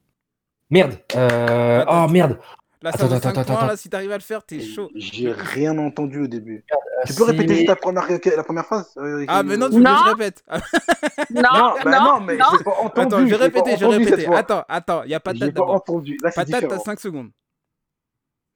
Merde. 0.70 0.99
Euh... 1.14 1.85
Oh 1.88 2.09
merde. 2.09 2.40
Là, 2.82 2.92
ça 2.92 3.04
Attends, 3.04 3.14
attends, 3.16 3.20
5 3.22 3.28
attends, 3.30 3.44
points. 3.44 3.56
attends. 3.56 3.66
Là, 3.66 3.76
si 3.76 3.90
t'arrives 3.90 4.10
à 4.12 4.16
le 4.16 4.22
faire, 4.22 4.42
t'es 4.42 4.60
chaud. 4.60 4.90
J'ai 4.94 5.30
rien 5.32 5.76
entendu 5.76 6.20
au 6.22 6.26
début. 6.26 6.64
Euh, 6.72 6.76
Tu 7.06 7.12
peux 7.14 7.24
répéter 7.24 7.54
juste 7.56 7.68
la 7.68 7.76
première, 7.76 8.08
la 8.08 8.42
première 8.44 8.64
phrase 8.64 8.94
euh, 8.96 9.24
Ah, 9.28 9.42
mais 9.42 9.58
non, 9.58 9.68
tu 9.68 9.74
veux 9.76 9.82
que 9.82 9.88
Non. 9.88 9.96
je 10.04 10.10
répète. 10.10 10.42
Ah, 10.48 10.58
Non, 11.30 11.42
Non, 11.42 11.74
bah 11.84 11.90
non, 11.98 12.04
non, 12.04 12.20
mais 12.20 12.36
non. 12.38 12.44
j'ai 12.56 12.64
pas 12.64 12.70
entendu. 12.80 13.00
Attends, 13.06 13.18
je 13.18 13.24
vais 13.24 13.30
j'ai 13.30 13.36
pas 13.38 13.44
répéter, 13.44 13.76
je 13.76 13.84
vais 13.86 13.96
répéter. 13.96 14.26
Attends, 14.34 14.64
attends, 14.68 15.02
il 15.04 15.10
y 15.10 15.14
a 15.14 15.16
J'ai 15.16 15.20
patate 15.20 15.40
pas 15.40 15.46
d'abord. 15.46 15.70
entendu. 15.74 16.16
Là, 16.22 16.30
Patate, 16.30 16.50
t'as 16.52 16.60
différent. 16.62 16.82
5 16.84 17.00
secondes. 17.00 17.30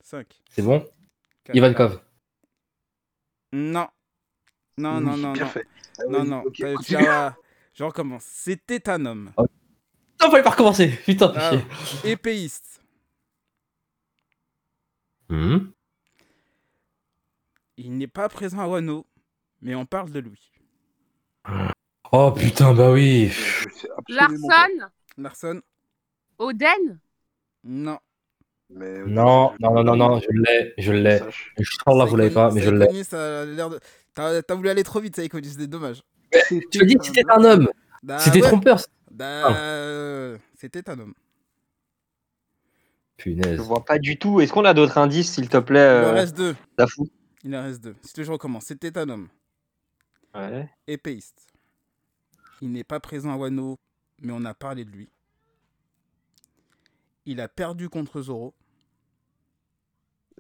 5. 0.03 0.27
C'est 0.51 0.63
bon? 0.63 0.87
Ivankov. 1.53 2.01
Non. 3.53 3.87
Non, 4.79 5.01
non, 5.01 5.17
non, 5.17 5.33
non. 5.33 5.33
Ah, 5.41 6.03
Non, 6.09 6.25
non. 6.25 6.43
vas- 6.99 7.37
Je 7.75 7.85
recommence. 7.85 8.25
C'était 8.27 8.89
un 8.89 9.05
homme. 9.07 9.31
Non, 9.39 10.31
fallait 10.31 10.43
pas 10.43 10.51
recommencer. 10.51 10.89
Putain, 11.05 11.33
Ah, 11.37 11.51
fais 11.51 11.65
chier. 11.85 12.11
épéiste. 12.13 12.81
Hmm. 15.29 15.59
Il 17.77 17.97
n'est 17.99 18.07
pas 18.07 18.29
présent 18.29 18.61
à 18.61 18.69
Wano, 18.69 19.07
mais 19.63 19.75
on 19.75 19.87
parle 19.87 20.11
de 20.11 20.21
lui. 20.21 20.53
Oh 22.13 22.31
putain, 22.33 22.73
bah 22.75 22.93
oui. 22.93 23.33
Larson 24.09 24.89
Larson 25.19 25.61
Oden 26.39 26.99
Non. 27.65 27.99
Mais, 28.71 28.99
Non, 29.07 29.53
non, 29.61 29.75
non, 29.75 29.85
non, 29.85 29.97
non, 29.97 30.21
je 30.21 30.29
l'ai, 30.31 30.75
je 30.79 30.93
l'ai. 30.93 31.21
Je 31.59 31.71
sens 31.85 31.97
là, 31.99 32.05
vous 32.05 32.17
l'avez 32.17 32.31
pas, 32.33 32.51
mais 32.51 32.61
je 32.63 32.71
l'ai. 32.71 32.87
Saïkonis, 32.87 33.05
ça 33.05 33.43
a 33.43 33.45
l'air 33.45 33.71
de- 33.71 33.81
T'as 34.15 34.55
voulu 34.55 34.69
aller 34.69 34.83
trop 34.85 35.01
vite, 35.01 35.17
Saïkonis, 35.17 35.51
c'est 35.59 35.67
dommage. 35.67 36.03
Je 36.33 36.59
te 36.79 36.85
dis 36.85 36.97
que 36.97 37.05
c'était 37.05 37.25
un 37.31 37.45
homme. 37.45 37.69
Bah, 38.03 38.19
C'était 38.19 38.41
ouais. 38.43 38.49
trompeur. 38.49 38.81
Bah, 39.11 39.55
euh, 39.57 40.39
C'était 40.57 40.89
un 40.91 40.99
homme. 40.99 41.15
Je 43.19 43.23
Punaise. 43.23 43.59
vois 43.61 43.85
pas 43.85 43.99
du 43.99 44.19
tout. 44.19 44.41
Est-ce 44.41 44.53
qu'on 44.53 44.65
a 44.65 44.75
d'autres 44.75 44.99
indices, 44.99 45.33
s'il 45.33 45.49
te 45.49 45.57
plaît, 45.59 45.81
Il 45.81 46.05
en 46.05 46.09
euh, 46.09 46.13
reste 46.13 46.37
deux. 46.37 46.57
Dafou? 46.77 47.09
Il 47.45 47.55
en 47.57 47.63
reste 47.63 47.83
deux. 47.83 47.95
Si 48.03 48.13
tu 48.13 48.21
veux, 48.21 48.27
je 48.27 48.33
recommence. 48.33 48.65
C'était 48.65 48.97
un 48.99 49.09
homme. 49.09 49.29
Ouais. 50.35 50.69
Épéiste. 50.87 51.47
Il 52.61 52.73
n'est 52.73 52.85
pas 52.85 53.01
présent 53.01 53.33
à 53.33 53.37
Wano, 53.37 53.79
mais 54.21 54.33
on 54.35 54.45
a 54.45 54.55
parlé 54.55 54.85
de 54.85 54.91
lui. 54.91 55.09
Il 57.27 57.41
a 57.41 57.49
perdu 57.49 57.89
contre 57.89 58.21
Zoro. 58.23 58.55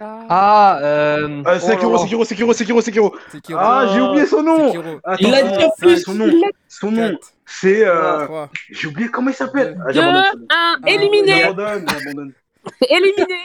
Ah. 0.01 0.27
Ah, 0.29 0.79
euh... 0.83 1.43
Ah, 1.47 1.53
oh 1.55 1.59
Sekiro. 1.61 1.99
Sekiro, 1.99 2.25
Sekiro, 2.25 2.53
Sekiro, 2.53 2.81
Sekiro. 2.81 3.17
Sekiro. 3.31 3.59
Ah, 3.63 3.87
j'ai 3.93 4.01
oublié 4.01 4.27
son 4.27 4.43
nom. 4.43 4.99
Attends, 5.05 5.17
Il 5.21 5.31
l'a 5.31 5.43
dit 5.45 5.65
en 5.65 5.71
c'est 5.79 5.87
plus. 5.87 6.03
Son 6.03 6.15
nom, 6.15 6.27
son 6.69 6.91
nom, 6.91 7.11
4, 7.11 7.35
c'est. 7.47 7.87
Euh... 7.87 8.25
3. 8.25 8.51
J'ai 8.71 8.89
oublié 8.89 9.09
comment 9.09 9.31
il 9.31 9.35
s'appelle. 9.35 9.79
Ah, 9.81 9.93
Deux, 9.93 10.01
j'abandonne. 10.01 10.47
un, 10.51 10.79
Ah, 10.83 10.89
éliminé 10.89 11.41
J'abandonne, 11.43 11.87
j'abandonne. 11.89 12.33
Éliminé 12.89 13.39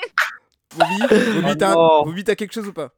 Bobby, 0.76 1.00
Bobby, 1.34 1.52
Oh 1.52 1.56
t'as 1.58 1.74
non. 1.74 2.04
Bobby, 2.04 2.24
t'as 2.24 2.36
quelque 2.36 2.54
chose 2.54 2.68
ou 2.68 2.74
pas 2.74 2.92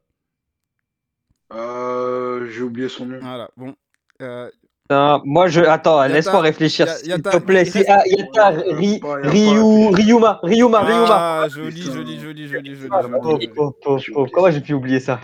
Euh, 1.52 2.48
j'ai 2.50 2.62
oublié 2.62 2.88
son 2.88 3.06
nom. 3.06 3.18
Voilà, 3.20 3.50
bon. 3.56 3.74
Euh, 4.20 4.50
Putain, 4.84 5.20
moi, 5.24 5.48
je... 5.48 5.60
Attends, 5.60 6.02
Yata, 6.02 6.14
laisse-moi 6.14 6.40
réfléchir, 6.40 6.86
Ya- 6.86 6.96
s'il 6.96 7.08
Yata, 7.08 7.30
te 7.30 7.36
plaît. 7.38 7.64
C'est 7.64 7.88
ah, 7.88 8.02
Yata, 8.06 8.50
Ri... 8.50 9.00
Ryu... 9.02 9.88
Ryuma, 9.94 10.40
Ryuma, 10.42 10.80
Ryuma. 10.84 11.42
ah, 11.42 11.48
joli, 11.48 11.82
joli, 11.82 12.20
joli, 12.20 12.48
joli, 12.48 12.76
joli. 12.76 12.88
Ah, 12.92 13.02
joli, 13.02 13.50
Oh, 13.56 13.74
oh, 13.86 13.96
oh, 13.96 13.98
oh, 14.14 14.26
Comment 14.32 14.50
j'ai 14.50 14.60
pu 14.60 14.74
oublier 14.74 15.00
ça? 15.00 15.20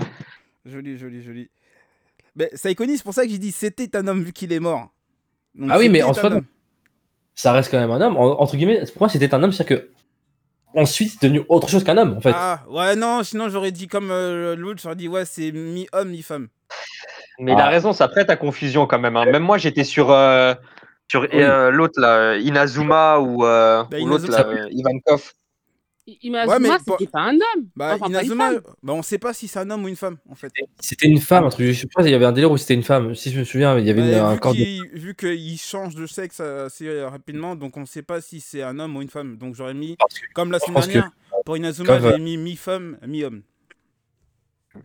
Joli, 0.65 0.97
joli, 0.99 1.23
joli. 1.23 1.51
Mais 2.37 2.51
Saïkoni, 2.55 2.97
c'est 2.97 3.03
pour 3.05 3.15
ça 3.15 3.25
que 3.25 3.31
j'ai 3.31 3.39
dit 3.39 3.53
c'était 3.53 3.95
un 3.97 4.07
homme 4.07 4.23
vu 4.23 4.33
qu'il 4.33 4.53
est 4.53 4.61
mort. 4.61 4.89
Donc, 5.55 5.71
Ah 5.73 5.79
oui, 5.79 5.89
mais 5.89 5.99
c'était 6.01 6.05
en 6.05 6.11
un 6.11 6.15
soi, 6.15 6.25
homme. 6.31 6.45
Ça 7.35 7.53
reste 7.53 7.71
quand 7.71 7.79
même 7.81 7.91
un 7.91 8.01
homme. 8.01 8.17
En- 8.17 8.41
Entre 8.41 8.57
guillemets, 8.57 8.85
pour 8.93 9.03
moi, 9.03 9.09
c'était 9.09 9.35
un 9.35 9.43
homme, 9.43 9.53
c'est-à-dire 9.53 9.81
que. 9.81 9.91
Ensuite, 10.79 11.11
c'est 11.14 11.23
devenu 11.29 11.45
autre 11.49 11.69
chose 11.69 11.83
qu'un 11.83 11.99
homme, 11.99 12.17
en 12.17 12.21
fait. 12.21 12.33
Ah, 12.33 12.61
ouais, 12.71 12.95
non, 12.95 13.25
sinon 13.25 13.49
j'aurais 13.49 13.73
dit 13.73 13.88
comme 13.88 14.11
euh, 14.12 14.55
l'autre, 14.55 14.81
j'aurais 14.81 14.95
dit 14.95 15.09
ouais, 15.09 15.25
c'est 15.25 15.51
mi-homme, 15.51 16.11
mi-femme. 16.11 16.47
Mais 17.41 17.53
il 17.53 17.59
a 17.61 17.67
Ah. 17.67 17.69
raison, 17.69 17.93
ça 17.93 18.07
prête 18.07 18.31
à 18.31 18.37
confusion 18.37 18.87
quand 18.87 19.01
même. 19.01 19.17
hein. 19.17 19.25
Même 19.25 19.43
moi, 19.43 19.59
j'étais 19.59 19.83
sur, 19.83 20.12
euh, 20.12 20.55
sur 21.11 21.23
Oui. 21.23 21.29
euh, 21.33 21.71
l'autre, 21.71 22.01
là, 22.01 22.37
Inazuma 22.37 23.19
ou, 23.19 23.45
euh, 23.45 23.83
Bah, 23.91 23.97
ou 24.01 24.07
l'autre, 24.07 24.31
Ivankov. 24.71 25.33
Inazuma, 26.23 26.53
Ouais, 26.55 26.59
mais 26.61 26.68
c'était 26.79 27.07
pas 27.11 27.21
un 27.21 27.35
homme. 27.35 27.68
Bah, 27.77 27.92
Enfin, 27.94 28.07
pas 28.07 28.11
Inazuma, 28.23 28.53
bah, 28.83 28.92
on 28.94 29.03
sait 29.03 29.18
pas 29.18 29.33
si 29.35 29.47
c'est 29.49 29.59
un 29.59 29.68
homme 29.71 29.85
ou 29.85 29.88
une 29.88 29.97
femme, 29.97 30.16
en 30.29 30.35
fait. 30.35 30.51
C'était 30.81 31.07
une 31.07 31.21
femme, 31.21 31.44
un 31.44 31.49
truc. 31.51 31.66
Je 31.66 31.73
sais 31.81 31.87
pas, 31.87 32.03
il 32.03 32.11
y 32.11 32.14
avait 32.14 32.25
un 32.25 32.33
délire 32.33 32.51
où 32.51 32.57
c'était 32.57 32.75
une 32.75 32.83
femme. 32.83 33.14
Si 33.14 33.31
je 33.31 33.38
me 33.40 33.44
souviens, 33.44 33.79
il 33.79 33.87
y 33.87 33.90
avait 33.90 34.01
une- 34.01 34.11
Bah, 34.12 34.29
un 34.29 34.35
vu 34.35 34.40
corps 34.40 34.55
de. 34.55 34.99
vu 34.99 35.14
qu'il 35.14 35.59
change 35.59 35.94
de 35.94 36.07
sexe 36.07 36.38
euh, 36.40 36.66
assez 36.66 36.87
euh, 36.88 37.09
rapidement, 37.09 37.57
donc 37.57 37.77
on 37.77 37.85
sait 37.87 38.03
pas 38.03 38.21
si 38.21 38.40
c'est 38.40 38.62
un 38.62 38.79
homme 38.79 38.97
ou 38.97 39.03
une 39.03 39.11
femme. 39.11 39.37
Donc 39.37 39.55
j'aurais 39.55 39.75
mis, 39.75 39.97
Parce 39.97 40.14
comme 40.35 40.51
la 40.53 40.59
semaine 40.61 40.83
que- 40.85 40.88
dernière, 40.92 41.11
pour 41.44 41.57
Inazuma, 41.57 41.87
comme, 41.94 42.03
j'avais 42.03 42.18
mis 42.18 42.37
mi-femme, 42.37 42.99
mi-homme. 43.07 43.42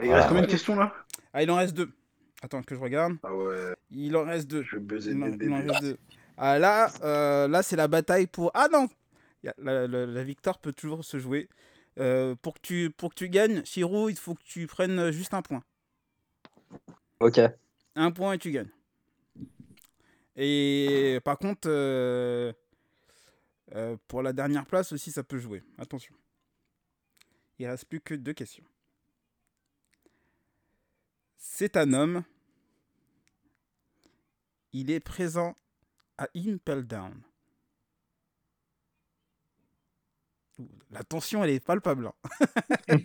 Il 0.03 0.11
reste 0.13 0.27
combien 0.27 0.41
de 0.43 0.47
questions 0.47 0.75
là? 0.75 0.93
Ah, 1.33 1.43
il 1.43 1.51
en 1.51 1.55
reste 1.57 1.75
deux. 1.75 1.89
Attends 2.41 2.61
que 2.63 2.75
je 2.75 2.79
regarde. 2.79 3.13
Ah 3.23 3.33
ouais, 3.33 3.73
Il 3.91 4.15
en 4.17 4.25
reste 4.25 4.47
deux. 4.49 4.63
je 4.63 4.75
vais 4.75 4.81
buzzer 4.81 5.11
Il 5.11 5.23
en, 5.23 5.27
il 5.27 5.51
en 5.53 5.57
reste 5.67 5.81
deux. 5.83 5.97
Ah, 6.37 6.57
là, 6.59 6.89
euh, 7.03 7.47
là 7.47 7.61
c'est 7.63 7.75
la 7.75 7.87
bataille 7.87 8.27
pour. 8.27 8.51
Ah 8.53 8.67
non 8.71 8.87
la, 9.57 9.87
la- 9.87 10.05
la 10.05 10.23
victoire 10.23 10.59
peut 10.59 10.73
toujours 10.73 11.03
se 11.05 11.19
jouer. 11.19 11.49
Euh, 11.99 12.35
pour, 12.35 12.55
que 12.55 12.59
tu, 12.61 12.89
pour 12.89 13.09
que 13.11 13.15
tu 13.15 13.29
gagnes, 13.29 13.63
Shiro, 13.65 14.09
il 14.09 14.17
faut 14.17 14.33
que 14.33 14.43
tu 14.43 14.65
prennes 14.65 14.97
euh, 14.97 15.11
juste 15.11 15.33
un 15.33 15.41
point. 15.43 15.63
Ok. 17.19 17.39
Un 17.95 18.11
point 18.11 18.33
et 18.33 18.39
tu 18.39 18.51
gagnes. 18.51 18.71
Et 20.35 21.19
par 21.23 21.37
contre, 21.37 21.69
euh, 21.69 22.51
euh, 23.75 23.95
pour 24.07 24.23
la 24.23 24.33
dernière 24.33 24.65
place 24.65 24.91
aussi, 24.91 25.11
ça 25.11 25.23
peut 25.23 25.37
jouer. 25.37 25.61
Attention. 25.77 26.15
Il 27.59 27.67
reste 27.67 27.85
plus 27.85 28.01
que 28.01 28.15
deux 28.15 28.33
questions. 28.33 28.65
C'est 31.37 31.77
un 31.77 31.93
homme. 31.93 32.23
Il 34.71 34.89
est 34.89 34.99
présent 34.99 35.55
à 36.17 36.27
Impel 36.35 36.83
Down. 36.87 37.21
La 40.91 41.03
tension, 41.03 41.43
elle 41.43 41.49
est 41.51 41.59
palpable. 41.59 42.07
hein. 42.07 42.13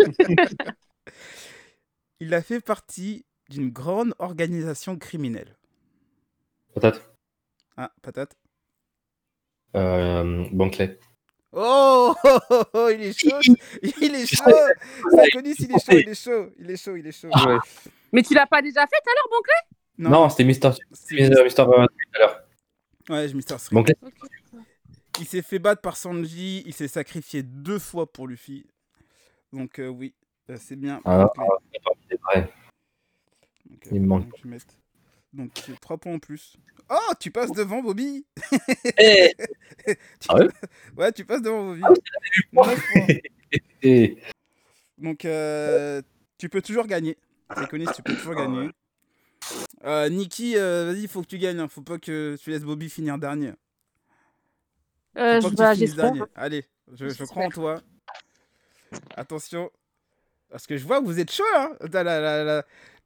il 2.21 2.35
a 2.35 2.43
fait 2.43 2.61
partie 2.61 3.25
d'une 3.49 3.71
grande 3.71 4.15
organisation 4.19 4.99
criminelle. 4.99 5.57
Peut-être. 6.75 7.11
Ah, 7.77 7.91
patate. 8.03 8.37
Euh, 9.77 10.45
Bankley. 10.53 10.99
Oh, 11.53 12.15
oh, 12.25 12.39
oh, 12.51 12.63
oh, 12.75 12.89
il 12.93 13.03
est 13.05 13.19
chaud. 13.19 13.39
Il 14.03 14.15
est 14.15 14.27
chaud. 14.27 14.45
Saconis, 15.17 15.55
il 15.59 15.73
est 15.73 15.79
chaud, 15.79 15.93
il 15.99 16.09
est 16.09 16.15
chaud. 16.15 16.51
Il 16.59 16.71
est 16.71 16.77
chaud, 16.77 16.97
il 16.97 17.07
est 17.07 17.13
chaud. 17.13 17.29
Ouais. 17.29 17.57
Mais 18.13 18.23
tu 18.23 18.35
l'as 18.35 18.47
pas 18.47 18.61
déjà 18.61 18.83
fait 18.83 18.97
tout 19.03 19.11
à 19.11 19.15
l'heure, 19.15 19.29
Bonclé 19.31 19.55
Non, 20.11 20.29
c'était 20.29 20.45
Mister. 20.45 20.71
c'est- 20.93 21.15
Mister. 21.15 21.43
Mister, 21.45 21.63
euh, 21.63 21.87
tout 21.87 22.17
à 22.17 22.19
l'heure. 22.19 22.43
Ouais, 23.09 23.29
je 23.29 23.35
Mister 23.35 23.57
Street. 23.59 23.83
Il 25.21 25.27
s'est 25.27 25.43
fait 25.43 25.59
battre 25.59 25.83
par 25.83 25.97
Sanji. 25.97 26.63
Il 26.67 26.73
s'est 26.75 26.89
sacrifié 26.89 27.43
deux 27.43 27.79
fois 27.79 28.11
pour 28.11 28.27
Luffy. 28.29 28.67
Donc, 29.53 29.79
euh, 29.79 29.89
oui, 29.89 30.15
c'est 30.57 30.77
bien. 30.77 31.01
Ah, 31.05 31.27
Bankley. 31.37 31.47
c'est 32.11 32.21
vrai. 32.21 32.53
Donc, 33.69 33.79
il 33.91 34.01
me 34.01 34.07
manque. 34.07 34.25
donc, 34.25 34.35
je 34.39 34.43
vais 34.45 34.51
mettre- 34.51 34.75
Donc, 35.33 35.51
c'est 35.65 35.79
trois 35.81 35.99
points 35.99 36.15
en 36.15 36.19
plus. 36.19 36.57
Oh, 36.91 37.13
tu 37.21 37.31
passes 37.31 37.53
devant 37.53 37.83
Bobby. 37.83 38.25
Eh 38.99 39.35
Tu- 39.87 39.97
Ah 40.29 40.37
ouais 40.37 40.49
Ouais, 40.97 41.13
tu 41.13 41.25
passes 41.25 41.43
devant 41.43 41.67
Bobby. 41.67 41.83
Ah 41.85 41.93
points. 42.53 43.07
Et- 43.83 44.19
Donc, 44.99 45.25
euh, 45.25 46.01
tu 46.39 46.49
peux 46.49 46.63
toujours 46.63 46.87
gagner. 46.87 47.17
Saconis, 47.55 47.87
tu 47.95 48.03
peux 48.03 48.15
toujours 48.15 48.35
Ah 48.37 48.43
gagner. 48.43 48.67
ouais. 48.67 48.73
Euh, 49.85 50.09
Niki, 50.09 50.57
euh, 50.57 50.87
vas-y, 50.93 51.03
il 51.03 51.09
faut 51.09 51.23
que 51.23 51.27
tu 51.29 51.39
gagnes. 51.39 51.61
hein. 51.61 51.69
Faut 51.69 51.83
pas 51.83 51.99
que 51.99 52.37
tu 52.43 52.51
laisses 52.51 52.65
Bobby 52.65 52.89
finir 52.91 53.19
dernier. 53.19 53.53
Euh, 55.17 55.41
je- 55.41 55.49
bah, 55.49 55.51
que 55.51 55.71
tu 55.73 55.79
finisses 55.79 55.95
J'espère. 55.95 56.13
dernier. 56.13 56.23
Allez, 56.35 56.65
je, 56.95 57.25
crois 57.25 57.45
en 57.45 57.51
toi. 57.51 57.81
Attention. 59.17 59.71
Parce 60.51 60.67
que 60.67 60.77
je 60.77 60.87
vois 60.87 61.01
que 61.01 61.05
vous 61.07 61.21
êtes 61.21 61.31
chaud, 61.31 61.45
hein. 61.57 61.73
La, 61.93 62.03
la, 62.03 62.45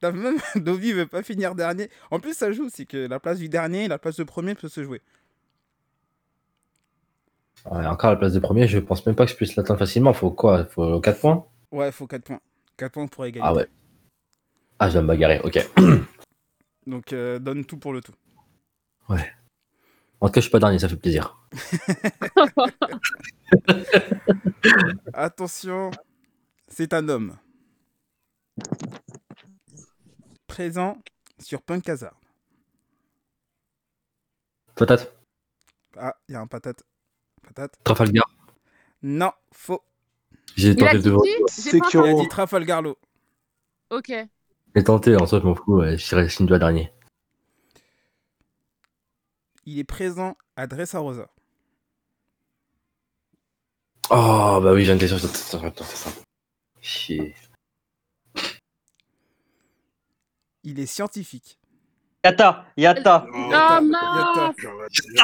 la- 0.01 0.11
même 0.11 0.37
Bobby 0.55 0.93
veut 0.93 1.07
pas 1.07 1.23
finir 1.23 1.55
dernier. 1.55 1.89
En 2.11 2.19
plus, 2.19 2.35
ça 2.35 2.51
joue, 2.51 2.69
c'est 2.69 2.85
que 2.85 2.97
la 3.07 3.19
place 3.19 3.39
du 3.39 3.49
dernier 3.49 3.85
et 3.85 3.87
la 3.87 3.97
place 3.97 4.15
de 4.15 4.23
premier 4.23 4.55
peut 4.55 4.69
se 4.69 4.83
jouer. 4.83 5.01
Ouais, 7.65 7.85
encore 7.85 8.09
à 8.09 8.13
la 8.13 8.19
place 8.19 8.33
de 8.33 8.39
premier, 8.39 8.67
je 8.67 8.79
pense 8.79 9.05
même 9.05 9.15
pas 9.15 9.25
que 9.25 9.31
je 9.31 9.37
puisse 9.37 9.55
l'atteindre 9.55 9.79
facilement. 9.79 10.13
Faut 10.13 10.31
quoi? 10.31 10.65
Faut 10.65 10.99
4 10.99 11.19
points? 11.19 11.45
Ouais, 11.71 11.91
faut 11.91 12.07
4 12.07 12.23
points. 12.23 12.41
4 12.77 12.91
points 12.91 13.07
pour 13.07 13.25
égalité. 13.25 13.47
Ah 13.49 13.53
ouais. 13.53 13.67
Ah, 14.79 14.89
je 14.89 14.93
dois 14.93 15.01
me 15.03 15.07
bagarrer, 15.07 15.39
ok. 15.43 15.59
Donc, 16.87 17.13
euh, 17.13 17.39
donne 17.39 17.63
tout 17.65 17.77
pour 17.77 17.93
le 17.93 18.01
tout. 18.01 18.13
En 20.23 20.27
tout 20.27 20.35
cas, 20.35 20.39
je 20.39 20.45
suis 20.45 20.51
pas 20.51 20.59
dernier, 20.59 20.79
ça 20.79 20.87
fait 20.87 20.95
plaisir. 20.95 21.37
Attention, 25.13 25.91
c'est 26.69 26.93
un 26.93 27.09
homme. 27.09 27.37
Présent 30.47 30.97
sur 31.39 31.61
Punk 31.61 31.89
Hazard. 31.89 32.17
Peut-être. 34.75 35.11
Ah, 35.97 36.15
il 36.29 36.31
y 36.31 36.35
a 36.35 36.39
un 36.39 36.47
patate. 36.47 36.83
Patate. 37.45 37.77
Trafalgar. 37.83 38.23
Non, 39.01 39.33
faux. 39.51 39.83
J'ai 40.55 40.73
tenté 40.73 40.99
de 40.99 41.09
voir. 41.09 41.23
qui. 41.23 41.75
Il 41.75 41.99
a 41.99 42.13
dit 42.13 42.29
Trafalgarlo. 42.29 42.97
Ok. 43.89 44.13
J'ai 44.73 44.83
tenté, 44.85 45.17
en 45.17 45.27
soi, 45.27 45.41
je 45.41 45.45
m'en 45.45 45.55
fous. 45.55 45.79
Ouais, 45.79 45.97
je 45.97 46.07
dirais 46.07 46.29
dernier. 46.59 46.93
Il 49.65 49.79
est 49.79 49.83
présent 49.83 50.35
à 50.55 50.67
Dressarosa. 50.67 51.27
Oh, 54.09 54.59
bah 54.61 54.73
oui, 54.73 54.83
j'ai 54.85 54.91
une 54.93 54.99
question 54.99 55.17
sur 55.17 55.29
sur- 55.35 55.59
sur- 55.59 55.73
sur 55.75 55.85
ça. 55.97 56.09
Chier. 56.81 57.33
Il 60.63 60.79
est 60.79 60.85
scientifique. 60.85 61.57
Yata, 62.25 62.65
Yata. 62.77 63.25
Oh, 63.33 63.49
Yata, 63.51 63.81
non. 63.81 63.89
Yata. 63.91 64.53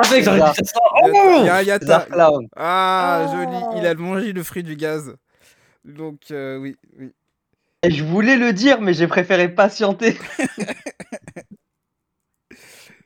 Avec, 0.04 0.24
j'aurais 0.24 0.52
dit 0.52 0.66
ça. 0.68 0.80
Il 1.06 1.46
y 1.46 1.50
a 1.50 1.56
un 1.58 1.62
Yata. 1.62 1.86
Zarflaun. 1.86 2.48
Ah, 2.56 3.26
Oh. 3.28 3.32
joli. 3.36 3.80
Il 3.80 3.86
a 3.86 3.94
mangé 3.96 4.34
le 4.34 4.44
fruit 4.44 4.64
du 4.64 4.76
gaz. 4.76 5.16
Donc, 5.86 6.32
euh, 6.32 6.58
oui, 6.58 6.76
oui. 6.98 7.12
Et 7.84 7.92
je 7.92 8.04
voulais 8.04 8.36
le 8.36 8.52
dire, 8.52 8.82
mais 8.82 8.94
j'ai 8.94 9.08
préféré 9.08 9.48
patienter. 9.54 10.18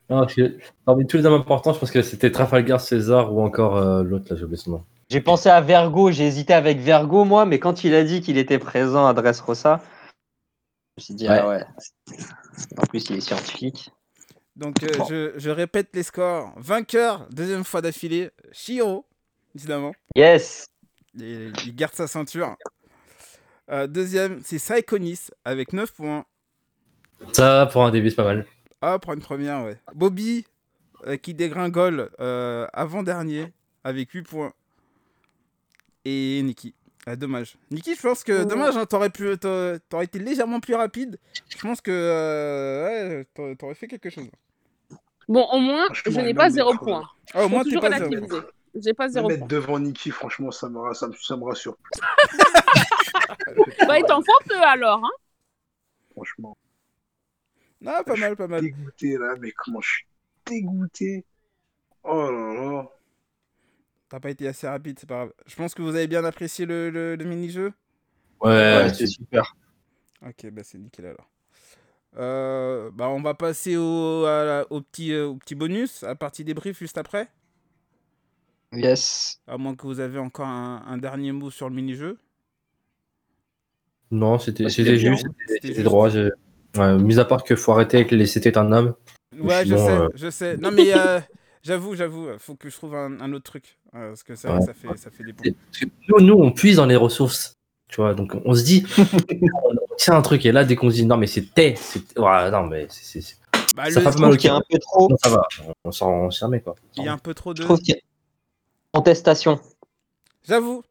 Non, 0.09 0.27
je- 0.27 0.57
Parmi 0.85 1.07
tous 1.07 1.17
les 1.17 1.25
hommes 1.25 1.39
importants, 1.39 1.73
je 1.73 1.79
pense 1.79 1.91
que 1.91 2.01
c'était 2.01 2.31
Trafalgar, 2.31 2.79
César 2.81 3.33
ou 3.33 3.41
encore 3.41 3.77
euh, 3.77 4.03
l'autre, 4.03 4.25
là, 4.29 4.35
j'ai 4.35 4.43
oublié 4.43 4.57
son 4.57 4.71
nom. 4.71 4.85
J'ai 5.09 5.21
pensé 5.21 5.49
à 5.49 5.61
Vergo, 5.61 6.11
j'ai 6.11 6.25
hésité 6.25 6.53
avec 6.53 6.79
Vergo, 6.79 7.23
moi, 7.23 7.45
mais 7.45 7.59
quand 7.59 7.83
il 7.83 7.93
a 7.95 8.03
dit 8.03 8.21
qu'il 8.21 8.37
était 8.37 8.59
présent 8.59 9.05
à 9.05 9.13
Dressrosa, 9.13 9.81
je 10.97 11.01
me 11.01 11.03
suis 11.03 11.13
dit, 11.15 11.27
ah 11.27 11.47
ouais. 11.47 11.63
En 12.77 12.85
plus, 12.85 13.09
il 13.09 13.17
est 13.17 13.21
scientifique. 13.21 13.91
Donc, 14.55 14.83
euh, 14.83 14.87
Bon. 14.97 15.05
je, 15.05 15.33
je 15.37 15.49
répète 15.49 15.89
les 15.93 16.03
scores. 16.03 16.53
Vainqueur, 16.57 17.27
deuxième 17.31 17.63
fois 17.63 17.81
d'affilée, 17.81 18.29
Shiro, 18.51 19.05
évidemment. 19.55 19.93
Yes 20.15 20.67
Il, 21.15 21.51
il 21.65 21.75
garde 21.75 21.93
sa 21.93 22.07
ceinture. 22.07 22.55
Euh, 23.71 23.87
deuxième, 23.87 24.41
c'est 24.43 24.59
Saikonis 24.59 25.27
avec 25.45 25.73
9 25.73 25.91
points. 25.93 26.25
Ça, 27.31 27.67
pour 27.71 27.83
un 27.83 27.91
début, 27.91 28.09
c'est 28.09 28.15
pas 28.15 28.25
mal. 28.25 28.45
Ah, 28.85 28.99
pour 28.99 29.13
une 29.13 29.21
première, 29.21 29.63
ouais. 29.63 29.77
Bobby, 29.95 30.45
euh, 31.07 31.15
qui 31.15 31.33
dégringole 31.33 32.09
euh, 32.19 32.67
avant-dernier 32.73 33.53
avec 33.85 34.11
8 34.11 34.23
points. 34.23 34.51
Et 36.03 36.41
Nikki. 36.43 36.75
Ah, 37.05 37.15
dommage. 37.15 37.55
Nikki, 37.71 37.95
je 37.95 38.01
pense 38.01 38.25
que 38.25 38.43
dommage, 38.43 38.75
hein, 38.75 38.85
t'aurais 38.85 39.09
pu, 39.09 39.37
t'a- 39.37 39.79
t'aurais 39.87 40.03
été 40.03 40.19
légèrement 40.19 40.59
plus 40.59 40.75
rapide. 40.75 41.17
Je 41.47 41.57
pense 41.61 41.79
que 41.79 41.91
euh, 41.91 43.19
ouais, 43.37 43.55
t'aurais- 43.55 43.73
fait 43.75 43.87
quelque 43.87 44.09
chose. 44.09 44.27
Bon, 45.29 45.47
au 45.53 45.59
moins, 45.59 45.85
Franchement, 45.85 46.11
je 46.11 46.19
n'ai 46.19 46.33
pas 46.33 46.49
zéro 46.49 46.73
point. 46.77 47.03
Ah, 47.33 47.45
au 47.45 47.49
moins, 47.49 47.63
toujours 47.63 47.79
pas 47.81 47.89
zéro. 47.97 48.09
relativiser. 48.09 48.41
J'ai 48.75 48.93
pas 48.93 49.05
Même 49.05 49.13
zéro 49.13 49.29
être 49.31 49.39
point. 49.39 49.47
devant 49.47 49.79
Nikki, 49.79 50.11
franchement, 50.11 50.51
ça 50.51 50.67
me, 50.67 50.77
ra- 50.79 50.93
ça 50.93 51.07
me, 51.07 51.13
ça 51.13 51.37
me 51.37 51.43
rassure. 51.45 51.77
Bah, 53.87 53.97
il 53.99 54.03
t'en 54.05 54.21
faut 54.21 54.31
peu 54.49 54.61
alors, 54.61 55.03
hein. 55.05 55.11
Franchement, 56.11 56.57
Ah, 57.85 58.03
pas 58.05 58.15
mal, 58.15 58.35
pas 58.35 58.47
mal. 58.47 58.61
dégoûté 58.61 59.17
là, 59.17 59.35
mais 59.39 59.51
comment 59.51 59.81
je 59.81 59.89
suis 59.89 60.05
dégoûté. 60.45 61.25
Oh 62.03 62.29
là 62.31 62.53
là. 62.53 62.89
T'as 64.09 64.19
pas 64.19 64.29
été 64.29 64.47
assez 64.47 64.67
rapide, 64.67 64.99
c'est 64.99 65.07
pas 65.07 65.15
grave. 65.25 65.33
Je 65.47 65.55
pense 65.55 65.73
que 65.73 65.81
vous 65.81 65.95
avez 65.95 66.07
bien 66.07 66.23
apprécié 66.23 66.65
le, 66.65 66.89
le- 66.89 67.15
le 67.15 67.25
mini-jeu. 67.25 67.73
Ouais, 68.41 68.49
Ouais, 68.83 68.93
c'est 68.93 69.07
super. 69.07 69.55
Ok, 70.25 70.49
bah 70.51 70.61
c'est 70.63 70.77
nickel 70.77 71.05
alors. 71.07 71.29
Euh, 72.15 72.91
bah 72.91 73.09
on 73.09 73.21
va 73.21 73.33
passer 73.33 73.75
au, 73.75 74.25
à 74.25 74.43
la- 74.43 74.67
au, 74.71 74.81
petit, 74.81 75.11
euh, 75.13 75.25
au 75.27 75.35
petit 75.35 75.55
bonus, 75.55 76.03
à 76.03 76.15
partie 76.15 76.43
débrief 76.43 76.77
juste 76.79 76.97
après. 76.97 77.27
Yes. 78.71 79.41
À 79.47 79.57
moins 79.57 79.75
que 79.75 79.85
vous 79.87 79.99
avez 79.99 80.19
encore 80.19 80.47
un, 80.47 80.83
un 80.85 80.97
dernier 80.97 81.31
mot 81.31 81.49
sur 81.51 81.69
le 81.69 81.75
mini-jeu. 81.75 82.17
Non, 84.11 84.37
c'était 84.37 84.65
bien. 84.65 84.69
juste, 84.69 85.23
c'était- 85.23 85.33
C'était 85.47 85.53
c'était 85.53 85.73
juste. 85.73 85.83
droit. 85.85 86.09
Ouais, 86.77 86.97
mis 86.97 87.19
à 87.19 87.25
part 87.25 87.43
que 87.43 87.55
faut 87.55 87.71
arrêter 87.71 87.97
avec 87.97 88.11
les 88.11 88.25
c'était 88.25 88.57
un 88.57 88.71
homme. 88.71 88.95
Ouais, 89.39 89.65
je 89.65 89.75
sais, 89.75 89.91
euh, 89.91 90.09
je 90.15 90.29
sais. 90.29 90.57
Non 90.57 90.71
mais 90.71 90.93
euh, 90.95 91.19
j'avoue, 91.63 91.95
j'avoue, 91.95 92.27
faut 92.39 92.55
que 92.55 92.69
je 92.69 92.75
trouve 92.75 92.95
un, 92.95 93.19
un 93.21 93.33
autre 93.33 93.43
truc. 93.43 93.77
euh, 93.95 94.09
parce 94.09 94.23
que 94.23 94.35
ça, 94.35 94.53
Ouais. 94.55 94.61
ça, 94.61 94.73
fait, 94.73 94.87
ça 94.97 95.09
fait 95.11 95.23
des 95.23 95.33
que 95.33 95.85
Nous, 96.09 96.19
nous, 96.25 96.33
on 96.35 96.51
puise 96.51 96.77
dans 96.77 96.85
les 96.85 96.95
ressources. 96.95 97.53
Tu 97.89 97.97
vois, 98.01 98.15
donc 98.15 98.35
on 98.45 98.55
se 98.55 98.63
dit, 98.63 98.85
on 98.97 99.95
tient 99.97 100.15
un 100.15 100.21
truc. 100.23 100.45
Et 100.47 100.51
là, 100.51 100.63
dès 100.65 100.75
qu'on 100.75 100.89
se 100.89 100.95
dit, 100.95 101.05
non, 101.05 101.17
mais 101.17 101.27
c'était. 101.27 101.75
Ouais, 102.17 102.49
non, 102.49 102.63
mais 102.63 102.87
c'est- 102.89 103.37
Bah, 103.75 103.91
ça 103.91 104.01
fait 104.01 104.19
mal 104.19 104.35
qu'il 104.37 104.47
y 104.47 104.49
a 104.49 104.53
cœur. 104.53 104.57
un 104.57 104.63
peu 104.67 104.79
trop. 104.79 105.09
Non, 105.09 105.17
ça 105.17 105.29
va. 105.29 105.43
On 105.83 105.91
s'en 105.91 106.27
remet, 106.29 106.61
quoi. 106.61 106.73
il 106.97 107.03
y 107.03 107.07
a 107.07 107.13
un 107.13 107.17
peu 107.19 107.35
trop 107.35 107.53
de... 107.53 107.61
Je 107.61 107.65
trouve 107.67 107.79
qu'il 107.79 107.93
y 107.93 107.97
a 107.97 108.01
contestation. 108.93 109.59
J'avoue. 110.47 110.83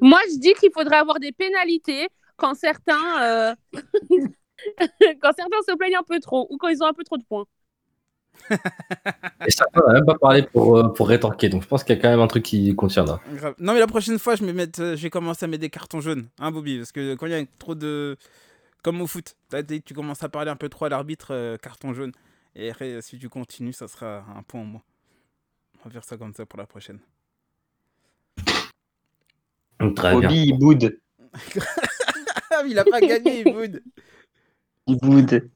Moi, 0.00 0.18
je 0.32 0.38
dis 0.38 0.54
qu'il 0.54 0.70
faudrait 0.74 0.96
avoir 0.98 1.20
des 1.20 1.30
pénalités 1.32 2.08
quand 2.36 2.54
certains, 2.54 3.22
euh, 3.22 3.54
quand 5.20 5.32
certains 5.36 5.62
se 5.66 5.76
plaignent 5.76 5.96
un 5.96 6.02
peu 6.02 6.20
trop 6.20 6.46
ou 6.50 6.56
quand 6.58 6.68
ils 6.68 6.82
ont 6.82 6.86
un 6.86 6.92
peu 6.94 7.04
trop 7.04 7.16
de 7.18 7.24
points. 7.24 7.46
Et 9.46 9.50
ça, 9.50 9.64
on 9.74 9.86
n'a 9.86 9.94
même 9.94 10.06
pas 10.06 10.14
parlé 10.16 10.42
pour, 10.42 10.76
euh, 10.78 10.88
pour 10.92 11.08
rétorquer. 11.08 11.48
Donc 11.48 11.62
je 11.62 11.68
pense 11.68 11.82
qu'il 11.84 11.96
y 11.96 11.98
a 11.98 12.02
quand 12.02 12.08
même 12.08 12.20
un 12.20 12.26
truc 12.28 12.44
qui 12.44 12.74
contiendra. 12.76 13.20
Grave. 13.34 13.54
Non 13.58 13.72
mais 13.72 13.80
la 13.80 13.86
prochaine 13.86 14.18
fois, 14.18 14.36
je 14.36 14.44
vais 14.44 14.52
mettre, 14.52 14.80
euh, 14.80 14.96
je 14.96 15.02
vais 15.02 15.10
commencer 15.10 15.44
à 15.44 15.48
mettre 15.48 15.60
des 15.62 15.70
cartons 15.70 16.00
jaunes, 16.00 16.28
hein 16.38 16.50
Bobby, 16.52 16.78
parce 16.78 16.92
que 16.92 17.14
quand 17.16 17.26
il 17.26 17.32
y 17.32 17.34
a 17.34 17.44
trop 17.58 17.74
de, 17.74 18.16
comme 18.82 19.00
au 19.00 19.06
foot, 19.06 19.34
t'as- 19.48 19.62
dès 19.62 19.80
que 19.80 19.84
tu 19.84 19.94
commences 19.94 20.22
à 20.22 20.28
parler 20.28 20.50
un 20.50 20.56
peu 20.56 20.68
trop 20.68 20.84
à 20.84 20.88
l'arbitre, 20.88 21.28
euh, 21.32 21.56
carton 21.56 21.92
jaune. 21.94 22.12
Et 22.54 22.70
après, 22.70 23.02
si 23.02 23.18
tu 23.18 23.28
continues, 23.28 23.72
ça 23.72 23.88
sera 23.88 24.24
un 24.36 24.42
point 24.42 24.60
en 24.60 24.64
moins. 24.64 24.82
On 25.80 25.88
va 25.88 25.92
faire 25.92 26.04
ça 26.04 26.16
comme 26.16 26.32
ça 26.34 26.46
pour 26.46 26.58
la 26.58 26.66
prochaine. 26.66 26.98
Très 29.94 30.10
bien. 30.16 30.28
Bobby, 30.28 30.46
il 30.48 30.58
boude. 30.58 30.98
Ah, 32.50 32.62
il 32.66 32.78
a 32.78 32.84
pas 32.84 33.00
gagné, 33.00 33.42
il 33.44 33.52
boude. 33.52 33.82
Il 34.88 34.98
boude. 34.98 35.50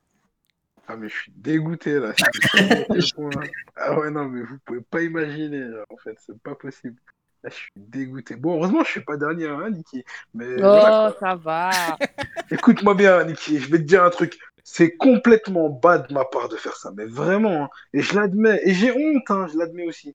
Ah, 0.86 0.96
mais 0.96 1.08
je 1.08 1.14
suis 1.16 1.32
dégoûté 1.34 1.98
là. 1.98 2.12
Ah 3.76 3.98
ouais, 3.98 4.10
non, 4.10 4.26
mais 4.28 4.42
vous 4.42 4.58
pouvez 4.64 4.80
pas 4.80 5.02
imaginer. 5.02 5.60
là, 5.60 5.84
En 5.90 5.96
fait, 5.96 6.16
c'est 6.24 6.38
pas 6.42 6.54
possible. 6.54 7.00
Là, 7.42 7.50
je 7.50 7.56
suis 7.56 7.72
dégoûté. 7.76 8.36
Bon, 8.36 8.56
heureusement, 8.56 8.84
je 8.84 8.90
suis 8.90 9.04
pas 9.04 9.16
dernier, 9.16 9.48
hein, 9.48 9.70
Niki. 9.70 10.04
Mais 10.34 10.46
Oh, 10.56 10.60
voilà, 10.60 11.14
ça 11.18 11.34
va. 11.34 11.70
écoute-moi 12.50 12.94
bien, 12.94 13.24
Niki. 13.24 13.58
Je 13.58 13.70
vais 13.70 13.78
te 13.78 13.84
dire 13.84 14.04
un 14.04 14.10
truc. 14.10 14.38
C'est 14.64 14.96
complètement 14.96 15.68
bas 15.70 15.98
de 15.98 16.12
ma 16.14 16.24
part 16.24 16.48
de 16.48 16.56
faire 16.56 16.76
ça, 16.76 16.92
mais 16.94 17.06
vraiment. 17.06 17.64
hein. 17.64 17.68
Et 17.92 18.00
je 18.02 18.14
l'admets. 18.14 18.60
Et 18.64 18.74
j'ai 18.74 18.92
honte, 18.92 19.28
hein, 19.30 19.48
je 19.52 19.58
l'admets 19.58 19.86
aussi. 19.86 20.14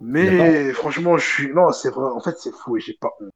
Mais 0.00 0.72
franchement, 0.72 1.16
je 1.16 1.26
suis. 1.26 1.52
Non, 1.52 1.72
c'est 1.72 1.90
vrai. 1.90 2.06
En 2.10 2.20
fait, 2.20 2.36
c'est 2.38 2.52
fou 2.54 2.76
et 2.76 2.80
j'ai 2.80 2.96
pas 3.00 3.10
honte. 3.20 3.32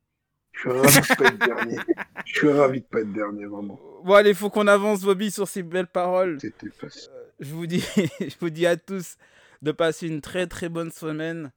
Je 0.59 0.71
suis 0.71 0.71
ravi 0.71 1.01
de 1.01 1.15
pas 1.15 1.25
être 1.27 1.39
dernier. 1.39 1.77
Je 2.25 2.33
suis 2.39 2.51
ravi 2.53 2.81
de 2.81 2.87
pas 2.87 3.01
être 3.01 3.13
dernier, 3.13 3.47
vraiment. 3.47 3.81
Bon, 4.03 4.15
allez, 4.15 4.35
faut 4.35 4.51
qu'on 4.51 4.67
avance, 4.67 5.03
Bobby, 5.03 5.31
sur 5.31 5.47
ces 5.47 5.63
belles 5.63 5.87
paroles. 5.87 6.39
C'était 6.41 6.71
facile. 6.71 7.11
Je 7.39 7.55
vous 7.55 7.67
dis, 7.67 7.81
je 8.21 8.35
vous 8.41 8.51
dis 8.51 8.67
à 8.67 8.77
tous 8.77 9.17
de 9.63 9.73
passer 9.73 10.09
une 10.09 10.21
très 10.21 10.47
très 10.47 10.69
bonne 10.69 10.91
semaine. 10.91 11.53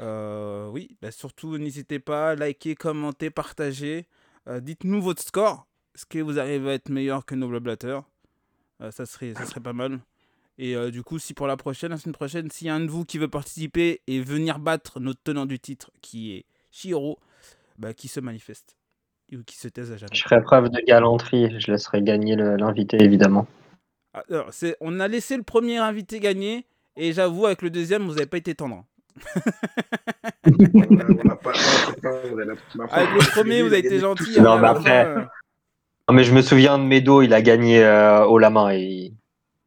Euh, 0.00 0.68
oui, 0.70 0.96
bah 1.00 1.10
surtout 1.10 1.56
n'hésitez 1.56 1.98
pas 1.98 2.30
à 2.30 2.34
liker, 2.34 2.74
commenter, 2.74 3.30
partager. 3.30 4.06
Euh, 4.48 4.60
Dites-nous 4.60 5.00
votre 5.00 5.22
score. 5.22 5.66
Est-ce 5.94 6.06
que 6.06 6.18
vous 6.18 6.38
arrivez 6.38 6.70
à 6.70 6.74
être 6.74 6.90
meilleur 6.90 7.24
que 7.24 7.34
nos 7.34 7.48
blablateurs 7.48 8.04
Euh, 8.80 8.90
ça, 8.92 9.06
serait, 9.06 9.34
ça 9.34 9.44
serait 9.46 9.60
pas 9.60 9.72
mal. 9.72 10.00
Et 10.58 10.76
euh, 10.76 10.90
du 10.90 11.02
coup, 11.02 11.18
si 11.18 11.34
pour 11.34 11.46
la 11.46 11.56
prochaine, 11.56 11.90
la 11.90 11.96
semaine 11.98 12.14
prochaine, 12.14 12.50
s'il 12.50 12.66
y 12.66 12.70
a 12.70 12.74
un 12.74 12.80
de 12.80 12.90
vous 12.90 13.04
qui 13.04 13.18
veut 13.18 13.28
participer 13.28 14.02
et 14.06 14.20
venir 14.20 14.58
battre 14.58 15.00
notre 15.00 15.22
tenant 15.22 15.46
du 15.46 15.58
titre, 15.58 15.90
qui 16.00 16.32
est 16.32 16.44
Shiro, 16.70 17.18
bah, 17.78 17.94
qui 17.94 18.08
se 18.08 18.20
manifeste. 18.20 18.76
Ou 19.32 19.42
qui 19.44 19.56
se 19.56 19.68
taise 19.68 19.92
à 19.92 19.96
jamais. 19.96 20.14
Je 20.14 20.22
ferai 20.22 20.40
preuve 20.42 20.68
de 20.70 20.80
galanterie. 20.86 21.58
Je 21.60 21.70
laisserai 21.70 22.02
gagner 22.02 22.34
l'invité, 22.36 22.96
évidemment. 23.02 23.46
Ah, 24.14 24.22
alors, 24.30 24.50
on 24.80 25.00
a 25.00 25.08
laissé 25.08 25.36
le 25.36 25.42
premier 25.42 25.76
invité 25.78 26.18
gagner. 26.20 26.66
Et 26.96 27.12
j'avoue, 27.12 27.46
avec 27.46 27.62
le 27.62 27.70
deuxième, 27.70 28.04
vous 28.06 28.14
n'avez 28.14 28.26
pas 28.26 28.38
été 28.38 28.54
tendre. 28.54 28.84
Avec 32.90 33.10
le 33.12 33.30
premier, 33.30 33.62
vous 33.62 33.68
avez 33.68 33.78
été 33.78 33.98
gentil. 33.98 34.40
Non, 34.40 34.52
à 34.52 34.60
mais 34.60 34.68
après- 34.68 35.04
fin, 35.04 35.20
Non, 36.08 36.14
mais 36.14 36.24
je 36.24 36.32
me 36.34 36.40
souviens 36.42 36.78
de 36.78 36.84
Medo, 36.84 37.22
il 37.22 37.34
a 37.34 37.42
gagné 37.42 37.84
euh, 37.84 38.24
haut 38.24 38.38
la 38.38 38.50
main 38.50 38.70
et 38.72 38.80
il 38.80 39.14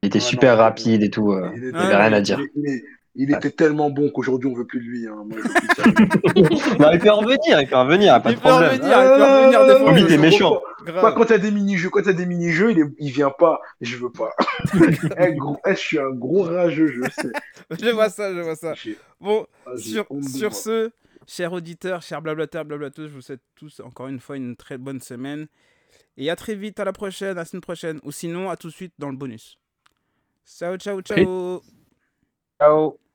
était 0.02 0.18
Ouais, 0.20 0.26
super 0.26 0.56
non, 0.58 0.64
rapide 0.64 1.04
et 1.04 1.10
tout. 1.10 1.32
euh, 1.32 1.50
Il 1.56 1.64
Il 1.64 1.68
était- 1.70 1.78
n'y 1.78 1.84
avait 1.84 1.96
rien 1.98 2.14
à 2.14 2.22
dire. 2.22 2.40
Il, 2.40 2.50
il- 2.64 2.84
il 3.16 3.34
était 3.34 3.52
tellement 3.52 3.90
bon 3.90 4.10
qu'aujourd'hui 4.10 4.50
on 4.50 4.54
veut 4.54 4.66
plus 4.66 4.80
de 4.80 4.86
lui. 4.86 5.08
Hein. 5.08 5.24
Moi, 5.26 5.38
plus 5.42 6.34
de. 6.34 6.82
Non, 6.82 6.92
il 6.94 7.00
peut 7.00 7.10
en 7.12 7.18
revenir, 7.18 7.60
il 7.62 7.68
peut 7.68 7.76
en 7.76 7.84
revenir, 7.86 8.22
pas 8.22 8.32
Il 8.32 8.36
de 8.38 8.42
peut 8.42 8.48
en 8.48 8.52
problème. 8.52 8.72
revenir. 8.72 8.98
il 8.98 9.08
peut 9.18 9.24
revenir 9.24 9.66
défendre. 9.66 9.86
Bobby, 9.86 10.00
je 10.02 10.06
t'es 10.06 10.12
comprends 10.16 10.22
méchant. 10.30 10.62
pas. 10.86 10.92
grave. 10.92 11.02
Pas 11.02 11.12
quand 11.12 11.26
t'as 11.26 11.38
des 11.38 11.52
mini-jeux. 11.52 11.90
Quand 11.90 12.02
t'as 12.04 12.14
des 12.14 12.26
mini-jeux, 12.26 12.72
il, 12.72 12.80
est... 12.80 12.86
il 13.00 13.12
vient 13.12 13.30
pas. 13.32 13.60
Je 13.82 13.98
veux 13.98 14.12
pas. 14.12 14.32
Eh, 15.18 15.34
gros, 15.34 15.58
eh, 15.66 15.72
je 15.72 15.80
suis 15.80 16.00
un 16.00 16.10
gros 16.12 16.44
rageux, 16.44 16.88
je 16.88 17.10
sais. 17.12 17.32
Je 17.82 17.90
vois 17.90 18.10
ça, 18.10 18.34
je 18.34 18.40
vois 18.40 18.56
ça. 18.56 18.74
Bon, 19.20 19.46
ah, 19.66 19.72
sur, 19.78 20.06
ce, 20.54 20.92
chers 21.28 21.52
auditeurs, 21.54 22.02
chers 22.02 22.22
blablateurs, 22.22 22.66
blablateuses, 22.66 23.10
je 23.10 23.16
vous 23.16 23.22
souhaite 23.22 23.42
tous 23.56 23.82
encore 23.82 24.08
une 24.08 24.20
fois 24.20 24.38
une 24.38 24.56
très 24.56 24.78
bonne 24.78 25.02
semaine. 25.02 25.48
Et 26.18 26.30
à 26.30 26.36
très 26.36 26.56
vite, 26.56 26.80
à 26.80 26.86
la 26.86 26.94
prochaine, 26.94 27.32
à 27.32 27.34
la 27.42 27.46
semaine 27.46 27.62
prochaine. 27.62 28.00
Ou 28.04 28.12
sinon, 28.12 28.50
à 28.50 28.56
tout 28.58 28.68
de 28.68 28.74
suite 28.74 28.94
dans 29.00 29.10
le 29.10 29.18
bonus. 29.18 29.58
Ciao, 30.46 30.78
ciao, 30.78 31.02
ciao. 31.02 31.62
Ciao. 32.62 33.02